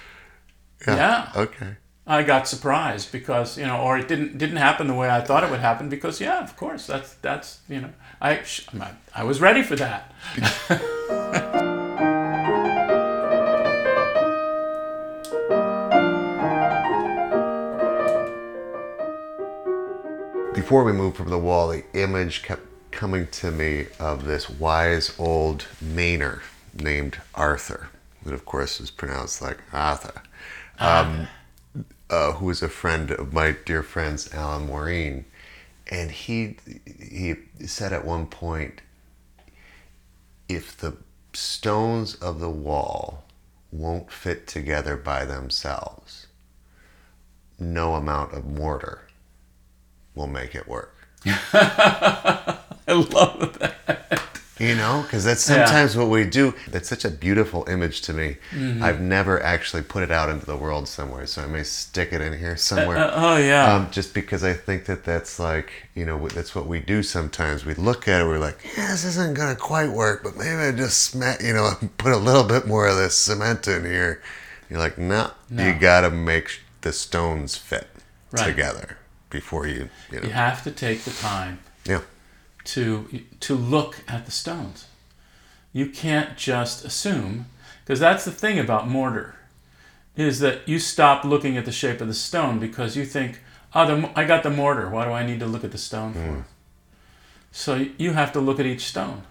yeah. 0.87 0.97
yeah. 0.97 1.33
Okay. 1.43 1.77
I 2.07 2.23
got 2.23 2.49
surprised 2.49 3.13
because 3.13 3.59
you 3.59 3.67
know, 3.67 3.83
or 3.83 3.99
it 3.99 4.09
didn't 4.09 4.39
didn't 4.39 4.57
happen 4.57 4.87
the 4.87 4.95
way 4.95 5.11
I 5.11 5.21
thought 5.21 5.45
it 5.45 5.51
would 5.51 5.61
happen 5.61 5.89
because 5.89 6.21
yeah, 6.21 6.43
of 6.43 6.57
course, 6.57 6.87
that's 6.87 7.15
that's 7.15 7.61
you 7.69 7.83
know, 7.83 7.91
I 8.21 8.43
I 9.15 9.25
was 9.25 9.41
ready 9.41 9.63
for 9.63 9.77
that. 9.77 10.13
Before 20.55 20.85
we 20.85 20.93
moved 20.93 21.17
from 21.17 21.31
the 21.31 21.39
wall, 21.39 21.69
the 21.69 21.85
image 21.95 22.43
kept 22.43 22.63
coming 22.91 23.29
to 23.29 23.51
me 23.51 23.87
of 24.01 24.25
this 24.25 24.51
wise 24.51 25.15
old 25.19 25.67
Mainer 25.83 26.41
named 26.75 27.19
Arthur, 27.35 27.89
that 28.25 28.35
of 28.35 28.45
course 28.45 28.81
is 28.81 28.91
pronounced 28.91 29.41
like 29.41 29.59
Arthur. 29.73 30.23
Um, 30.79 31.29
uh, 32.11 32.33
who 32.33 32.47
was 32.47 32.63
a 32.63 32.69
friend 32.69 33.11
of 33.11 33.33
my 33.33 33.57
dear 33.65 33.83
friends 33.83 34.33
Alan 34.35 34.67
Maureen, 34.67 35.25
and 35.89 36.11
he 36.11 36.57
he 36.87 37.37
said 37.67 37.93
at 37.93 38.05
one 38.05 38.27
point, 38.27 38.83
if 40.49 40.77
the 40.77 40.97
stones 41.33 42.15
of 42.17 42.41
the 42.41 42.51
wall 42.51 43.25
won't 43.71 44.11
fit 44.11 44.47
together 44.47 44.97
by 44.97 45.25
themselves, 45.25 46.27
no 47.59 47.95
amount 47.95 48.33
of 48.35 48.45
mortar 48.47 49.09
will 50.15 50.27
make 50.27 50.55
it 50.55 50.69
work. 50.69 50.95
I 51.27 52.59
love 52.89 53.59
that. 53.59 54.18
You 54.59 54.75
know, 54.75 55.03
because 55.03 55.25
that's 55.25 55.43
sometimes 55.43 55.95
yeah. 55.95 56.01
what 56.01 56.11
we 56.11 56.25
do. 56.25 56.53
That's 56.69 56.89
such 56.89 57.05
a 57.05 57.11
beautiful 57.11 57.65
image 57.69 58.01
to 58.03 58.13
me. 58.13 58.39
Mm-hmm. 58.51 58.83
I've 58.83 59.01
never 59.01 59.41
actually 59.41 59.83
put 59.83 60.03
it 60.03 60.11
out 60.11 60.29
into 60.29 60.47
the 60.47 60.57
world 60.57 60.89
somewhere, 60.89 61.27
so 61.27 61.43
I 61.43 61.47
may 61.47 61.63
stick 61.63 62.13
it 62.13 62.21
in 62.21 62.37
here 62.37 62.57
somewhere. 62.57 62.97
Uh, 62.97 63.07
uh, 63.07 63.13
oh 63.17 63.37
yeah. 63.37 63.73
Um, 63.73 63.91
just 63.93 64.15
because 64.15 64.43
I 64.43 64.55
think 64.55 64.87
that 64.87 65.05
that's 65.05 65.39
like 65.39 65.71
you 65.95 66.05
know 66.05 66.27
that's 66.29 66.55
what 66.55 66.67
we 66.67 66.81
do 66.81 67.05
sometimes. 67.05 67.65
We 67.65 67.75
look 67.75 68.09
at 68.09 68.21
it, 68.21 68.25
we're 68.25 68.39
like, 68.39 68.59
yeah, 68.77 68.89
this 68.89 69.05
isn't 69.05 69.35
gonna 69.35 69.55
quite 69.55 69.91
work, 69.91 70.25
but 70.25 70.37
maybe 70.37 70.57
I 70.57 70.73
just 70.73 71.03
smack, 71.03 71.41
you 71.41 71.53
know, 71.53 71.73
put 71.99 72.13
a 72.13 72.19
little 72.19 72.45
bit 72.45 72.67
more 72.67 72.89
of 72.89 72.97
this 72.97 73.17
cement 73.17 73.69
in 73.69 73.85
here. 73.85 74.21
You're 74.69 74.81
like, 74.81 74.99
nah, 74.99 75.31
no, 75.49 75.67
you 75.67 75.75
gotta 75.79 76.11
make 76.11 76.61
the 76.81 76.93
stones 76.93 77.57
fit 77.57 77.87
right. 78.33 78.45
together 78.45 78.99
before 79.31 79.67
you. 79.67 79.89
You, 80.11 80.21
know. 80.21 80.27
you 80.27 80.33
have 80.33 80.65
to 80.65 80.71
take 80.71 81.03
the 81.03 81.11
time. 81.11 81.61
To 82.73 83.09
to 83.41 83.55
look 83.55 84.03
at 84.07 84.27
the 84.27 84.33
stones. 84.33 84.87
You 85.73 85.87
can't 85.87 86.37
just 86.37 86.85
assume 86.85 87.47
because 87.85 88.01
that's 88.01 88.25
the 88.25 88.31
thing 88.31 88.59
about 88.59 88.89
mortar 88.89 89.37
is 90.19 90.41
that 90.41 90.69
you 90.69 90.79
stop 90.79 91.25
looking 91.25 91.57
at 91.57 91.65
the 91.65 91.73
shape 91.73 92.01
of 92.01 92.09
the 92.09 92.15
stone 92.15 92.59
because 92.59 92.97
you 92.97 93.05
think, 93.05 93.41
oh, 93.75 93.87
the, 93.87 94.11
I 94.17 94.25
got 94.25 94.43
the 94.43 94.51
mortar. 94.51 94.91
Why 94.91 95.05
do 95.05 95.13
I 95.13 95.25
need 95.25 95.39
to 95.41 95.47
look 95.47 95.65
at 95.65 95.71
the 95.71 95.79
stone 95.79 96.13
for? 96.13 96.19
Mm. 96.19 96.45
So 97.53 97.87
you 97.97 98.13
have 98.13 98.33
to 98.33 98.41
look 98.41 98.59
at 98.59 98.67
each 98.67 98.85
stone. 98.85 99.23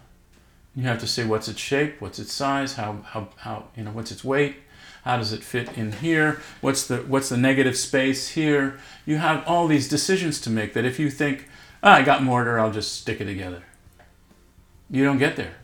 You 0.75 0.83
have 0.83 0.99
to 0.99 1.07
see 1.07 1.23
what's 1.23 1.47
its 1.47 1.59
shape, 1.59 1.99
what's 1.99 2.19
its 2.19 2.31
size, 2.31 2.75
how, 2.75 2.99
how, 3.05 3.29
how 3.37 3.65
you 3.75 3.83
know 3.83 3.91
what's 3.91 4.11
its 4.11 4.23
weight, 4.23 4.57
how 5.03 5.17
does 5.17 5.33
it 5.33 5.43
fit 5.43 5.77
in 5.77 5.91
here, 5.91 6.41
what's 6.61 6.87
the 6.87 6.97
what's 6.97 7.29
the 7.29 7.37
negative 7.37 7.75
space 7.75 8.29
here. 8.29 8.79
You 9.05 9.17
have 9.17 9.43
all 9.47 9.67
these 9.67 9.89
decisions 9.89 10.39
to 10.41 10.49
make 10.49 10.73
that 10.73 10.85
if 10.85 10.99
you 10.99 11.09
think 11.09 11.47
ah, 11.87 11.95
I 11.95 12.01
got 12.03 12.21
mortar, 12.21 12.59
I'll 12.59 12.71
just 12.71 12.99
stick 13.01 13.21
it 13.21 13.25
together. 13.25 13.63
You 14.89 15.03
don't 15.05 15.17
get 15.17 15.35
there. 15.35 15.55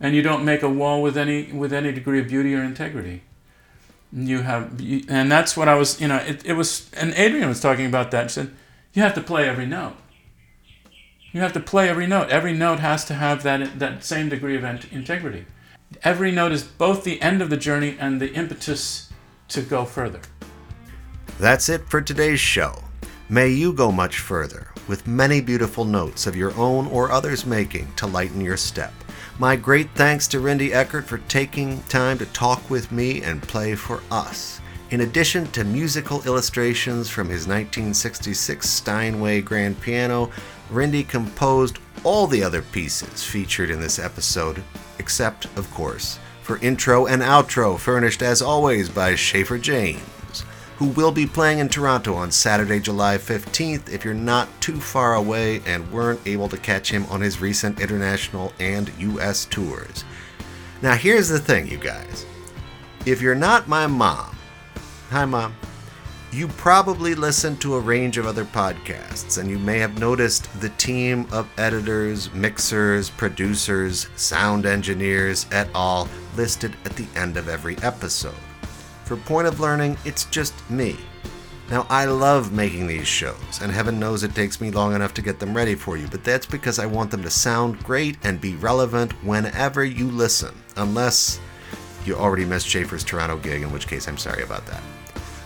And 0.00 0.14
you 0.14 0.22
don't 0.22 0.44
make 0.44 0.62
a 0.62 0.68
wall 0.68 1.02
with 1.02 1.16
any 1.16 1.52
with 1.52 1.72
any 1.72 1.92
degree 1.92 2.20
of 2.20 2.28
beauty 2.28 2.54
or 2.54 2.62
integrity. 2.62 3.22
You 4.12 4.42
have, 4.42 4.80
you, 4.80 5.02
and 5.08 5.30
that's 5.30 5.56
what 5.56 5.68
I 5.68 5.74
was, 5.74 6.00
you 6.00 6.08
know, 6.08 6.16
it, 6.16 6.44
it 6.44 6.52
was, 6.52 6.88
and 6.94 7.12
Adrian 7.14 7.48
was 7.48 7.60
talking 7.60 7.86
about 7.86 8.12
that. 8.12 8.30
She 8.30 8.34
said, 8.34 8.50
you 8.94 9.02
have 9.02 9.14
to 9.14 9.20
play 9.20 9.48
every 9.48 9.66
note. 9.66 9.96
You 11.32 11.40
have 11.40 11.52
to 11.54 11.60
play 11.60 11.88
every 11.88 12.06
note. 12.06 12.30
Every 12.30 12.52
note 12.52 12.78
has 12.78 13.04
to 13.06 13.14
have 13.14 13.42
that 13.42 13.78
that 13.78 14.04
same 14.04 14.28
degree 14.28 14.56
of 14.56 14.64
integrity. 14.90 15.44
Every 16.02 16.32
note 16.32 16.52
is 16.52 16.62
both 16.62 17.04
the 17.04 17.20
end 17.20 17.42
of 17.42 17.50
the 17.50 17.56
journey 17.56 17.96
and 17.98 18.20
the 18.20 18.32
impetus 18.32 19.12
to 19.48 19.60
go 19.60 19.84
further. 19.84 20.20
That's 21.38 21.68
it 21.68 21.88
for 21.88 22.00
today's 22.00 22.40
show. 22.40 22.82
May 23.28 23.50
you 23.50 23.72
go 23.72 23.92
much 23.92 24.18
further 24.18 24.72
with 24.88 25.06
many 25.06 25.40
beautiful 25.40 25.84
notes 25.84 26.26
of 26.26 26.36
your 26.36 26.54
own 26.56 26.86
or 26.86 27.10
others' 27.10 27.46
making 27.46 27.92
to 27.96 28.06
lighten 28.06 28.40
your 28.40 28.56
step. 28.56 28.92
My 29.38 29.56
great 29.56 29.90
thanks 29.94 30.26
to 30.28 30.40
Rinde 30.40 30.72
Eckert 30.72 31.04
for 31.04 31.18
taking 31.18 31.82
time 31.82 32.18
to 32.18 32.26
talk 32.26 32.70
with 32.70 32.90
me 32.90 33.22
and 33.22 33.42
play 33.42 33.74
for 33.74 34.02
us. 34.10 34.60
In 34.90 35.00
addition 35.00 35.46
to 35.48 35.64
musical 35.64 36.22
illustrations 36.22 37.10
from 37.10 37.28
his 37.28 37.46
1966 37.46 38.68
Steinway 38.68 39.42
grand 39.42 39.80
piano, 39.80 40.30
Rinde 40.70 41.08
composed 41.08 41.78
all 42.04 42.26
the 42.26 42.42
other 42.42 42.62
pieces 42.62 43.24
featured 43.24 43.70
in 43.70 43.80
this 43.80 43.98
episode, 43.98 44.62
except, 44.98 45.46
of 45.56 45.70
course, 45.72 46.18
for 46.42 46.58
intro 46.58 47.06
and 47.06 47.20
outro, 47.20 47.78
furnished 47.78 48.22
as 48.22 48.40
always 48.40 48.88
by 48.88 49.14
Schaefer 49.16 49.58
James. 49.58 50.00
Who 50.76 50.88
will 50.88 51.12
be 51.12 51.26
playing 51.26 51.58
in 51.58 51.68
Toronto 51.68 52.14
on 52.14 52.30
Saturday, 52.30 52.80
July 52.80 53.16
15th 53.16 53.88
if 53.88 54.04
you're 54.04 54.14
not 54.14 54.48
too 54.60 54.78
far 54.78 55.14
away 55.14 55.62
and 55.64 55.90
weren't 55.90 56.26
able 56.26 56.48
to 56.48 56.56
catch 56.58 56.90
him 56.90 57.06
on 57.06 57.20
his 57.20 57.40
recent 57.40 57.80
international 57.80 58.52
and 58.60 58.90
US 58.98 59.46
tours. 59.46 60.04
Now, 60.82 60.94
here's 60.94 61.28
the 61.28 61.38
thing, 61.38 61.66
you 61.66 61.78
guys. 61.78 62.26
If 63.06 63.22
you're 63.22 63.34
not 63.34 63.68
my 63.68 63.86
mom, 63.86 64.36
hi, 65.08 65.24
mom, 65.24 65.54
you 66.32 66.48
probably 66.48 67.14
listen 67.14 67.56
to 67.58 67.76
a 67.76 67.80
range 67.80 68.18
of 68.18 68.26
other 68.26 68.44
podcasts, 68.44 69.38
and 69.38 69.48
you 69.48 69.58
may 69.58 69.78
have 69.78 69.98
noticed 69.98 70.60
the 70.60 70.68
team 70.70 71.26
of 71.32 71.48
editors, 71.56 72.30
mixers, 72.34 73.08
producers, 73.08 74.08
sound 74.16 74.66
engineers, 74.66 75.46
et 75.52 75.68
al. 75.74 76.08
listed 76.36 76.76
at 76.84 76.94
the 76.96 77.06
end 77.16 77.38
of 77.38 77.48
every 77.48 77.78
episode. 77.78 78.34
For 79.06 79.16
Point 79.16 79.46
of 79.46 79.60
Learning, 79.60 79.96
it's 80.04 80.24
just 80.24 80.68
me. 80.68 80.96
Now, 81.70 81.86
I 81.88 82.06
love 82.06 82.50
making 82.50 82.88
these 82.88 83.06
shows, 83.06 83.60
and 83.62 83.70
heaven 83.70 84.00
knows 84.00 84.24
it 84.24 84.34
takes 84.34 84.60
me 84.60 84.72
long 84.72 84.96
enough 84.96 85.14
to 85.14 85.22
get 85.22 85.38
them 85.38 85.56
ready 85.56 85.76
for 85.76 85.96
you, 85.96 86.08
but 86.08 86.24
that's 86.24 86.44
because 86.44 86.80
I 86.80 86.86
want 86.86 87.12
them 87.12 87.22
to 87.22 87.30
sound 87.30 87.78
great 87.84 88.18
and 88.24 88.40
be 88.40 88.56
relevant 88.56 89.12
whenever 89.24 89.84
you 89.84 90.10
listen, 90.10 90.52
unless 90.76 91.38
you 92.04 92.16
already 92.16 92.44
missed 92.44 92.66
Schaefer's 92.66 93.04
Toronto 93.04 93.36
gig, 93.36 93.62
in 93.62 93.70
which 93.70 93.86
case 93.86 94.08
I'm 94.08 94.18
sorry 94.18 94.42
about 94.42 94.66
that. 94.66 94.82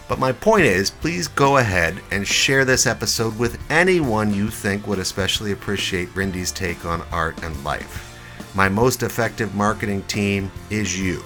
But 0.09 0.19
my 0.19 0.33
point 0.33 0.65
is, 0.65 0.91
please 0.91 1.29
go 1.29 1.59
ahead 1.59 2.01
and 2.11 2.27
share 2.27 2.65
this 2.65 2.87
episode 2.87 3.39
with 3.39 3.61
anyone 3.71 4.33
you 4.33 4.49
think 4.49 4.87
would 4.87 4.99
especially 4.99 5.53
appreciate 5.53 6.17
Rinde's 6.17 6.51
take 6.51 6.87
on 6.87 7.03
art 7.13 7.43
and 7.43 7.63
life. 7.63 8.07
My 8.55 8.71
most 8.71 9.03
effective 9.03 9.55
marketing 9.55 10.03
team 10.05 10.51
is 10.71 10.99
you. 10.99 11.23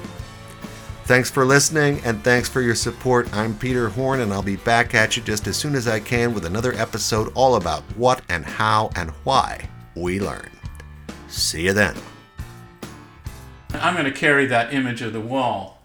Thanks 1.06 1.28
for 1.30 1.44
listening 1.44 2.00
and 2.06 2.24
thanks 2.24 2.48
for 2.48 2.62
your 2.62 2.74
support. 2.74 3.30
I'm 3.36 3.54
Peter 3.58 3.90
Horn, 3.90 4.20
and 4.20 4.32
I'll 4.32 4.42
be 4.42 4.56
back 4.56 4.94
at 4.94 5.18
you 5.18 5.22
just 5.22 5.46
as 5.46 5.54
soon 5.54 5.74
as 5.74 5.86
I 5.86 6.00
can 6.00 6.32
with 6.32 6.46
another 6.46 6.72
episode 6.72 7.30
all 7.34 7.56
about 7.56 7.82
what 7.98 8.22
and 8.30 8.42
how 8.42 8.90
and 8.96 9.10
why 9.22 9.68
we 9.94 10.18
learn. 10.18 10.48
See 11.28 11.66
you 11.66 11.74
then. 11.74 11.94
I'm 13.74 13.92
going 13.92 14.06
to 14.06 14.12
carry 14.18 14.46
that 14.46 14.72
image 14.72 15.02
of 15.02 15.12
the 15.12 15.20
wall 15.20 15.82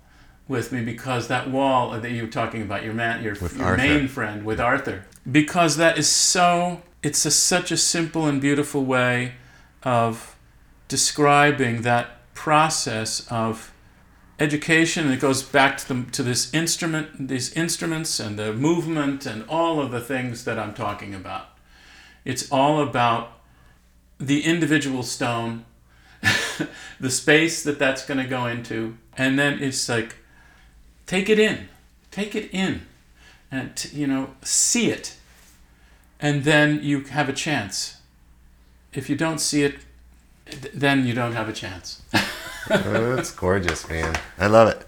with 0.47 0.71
me 0.71 0.85
because 0.85 1.27
that 1.27 1.51
wall 1.51 1.99
that 1.99 2.11
you 2.11 2.21
were 2.21 2.29
talking 2.29 2.61
about, 2.61 2.85
your 2.85 2.93
man, 2.93 3.21
your, 3.21 3.35
your 3.35 3.75
main 3.75 4.07
friend 4.07 4.45
with 4.45 4.61
Arthur, 4.61 5.03
because 5.29 5.75
that 5.75 5.97
is 5.97 6.07
so. 6.07 6.81
It's 7.03 7.25
a, 7.25 7.31
such 7.31 7.73
a 7.73 7.77
simple 7.77 8.25
and 8.25 8.39
beautiful 8.39 8.85
way 8.85 9.33
of 9.83 10.37
describing 10.87 11.81
that 11.81 12.33
process 12.33 13.27
of 13.29 13.73
education 14.39 15.05
and 15.05 15.13
it 15.13 15.19
goes 15.19 15.43
back 15.43 15.77
to 15.77 15.93
the, 15.93 16.11
to 16.11 16.23
this 16.23 16.53
instrument 16.53 17.27
these 17.27 17.51
instruments 17.53 18.19
and 18.19 18.39
the 18.39 18.53
movement 18.53 19.25
and 19.25 19.43
all 19.49 19.81
of 19.81 19.91
the 19.91 19.99
things 19.99 20.45
that 20.45 20.57
I'm 20.57 20.73
talking 20.73 21.13
about. 21.13 21.47
It's 22.23 22.49
all 22.51 22.81
about 22.81 23.33
the 24.17 24.43
individual 24.43 25.03
stone 25.03 25.65
the 26.99 27.09
space 27.09 27.63
that 27.63 27.79
that's 27.79 28.05
going 28.05 28.17
to 28.17 28.27
go 28.27 28.45
into 28.45 28.97
and 29.17 29.37
then 29.37 29.61
it's 29.61 29.87
like 29.87 30.15
take 31.05 31.29
it 31.29 31.39
in 31.39 31.69
take 32.11 32.35
it 32.35 32.49
in 32.53 32.81
and 33.51 33.75
t- 33.75 33.95
you 33.97 34.07
know 34.07 34.31
see 34.41 34.89
it 34.89 35.15
and 36.19 36.43
then 36.43 36.81
you 36.83 37.01
have 37.05 37.29
a 37.29 37.33
chance. 37.33 37.97
If 38.93 39.09
you 39.09 39.15
don't 39.15 39.39
see 39.39 39.63
it 39.63 39.75
th- 40.45 40.73
then 40.73 41.05
you 41.05 41.13
don't 41.13 41.33
have 41.33 41.47
a 41.47 41.53
chance 41.53 42.01
that's 42.67 43.31
gorgeous, 43.31 43.87
man. 43.89 44.17
I 44.37 44.47
love 44.47 44.67
it. 44.67 44.85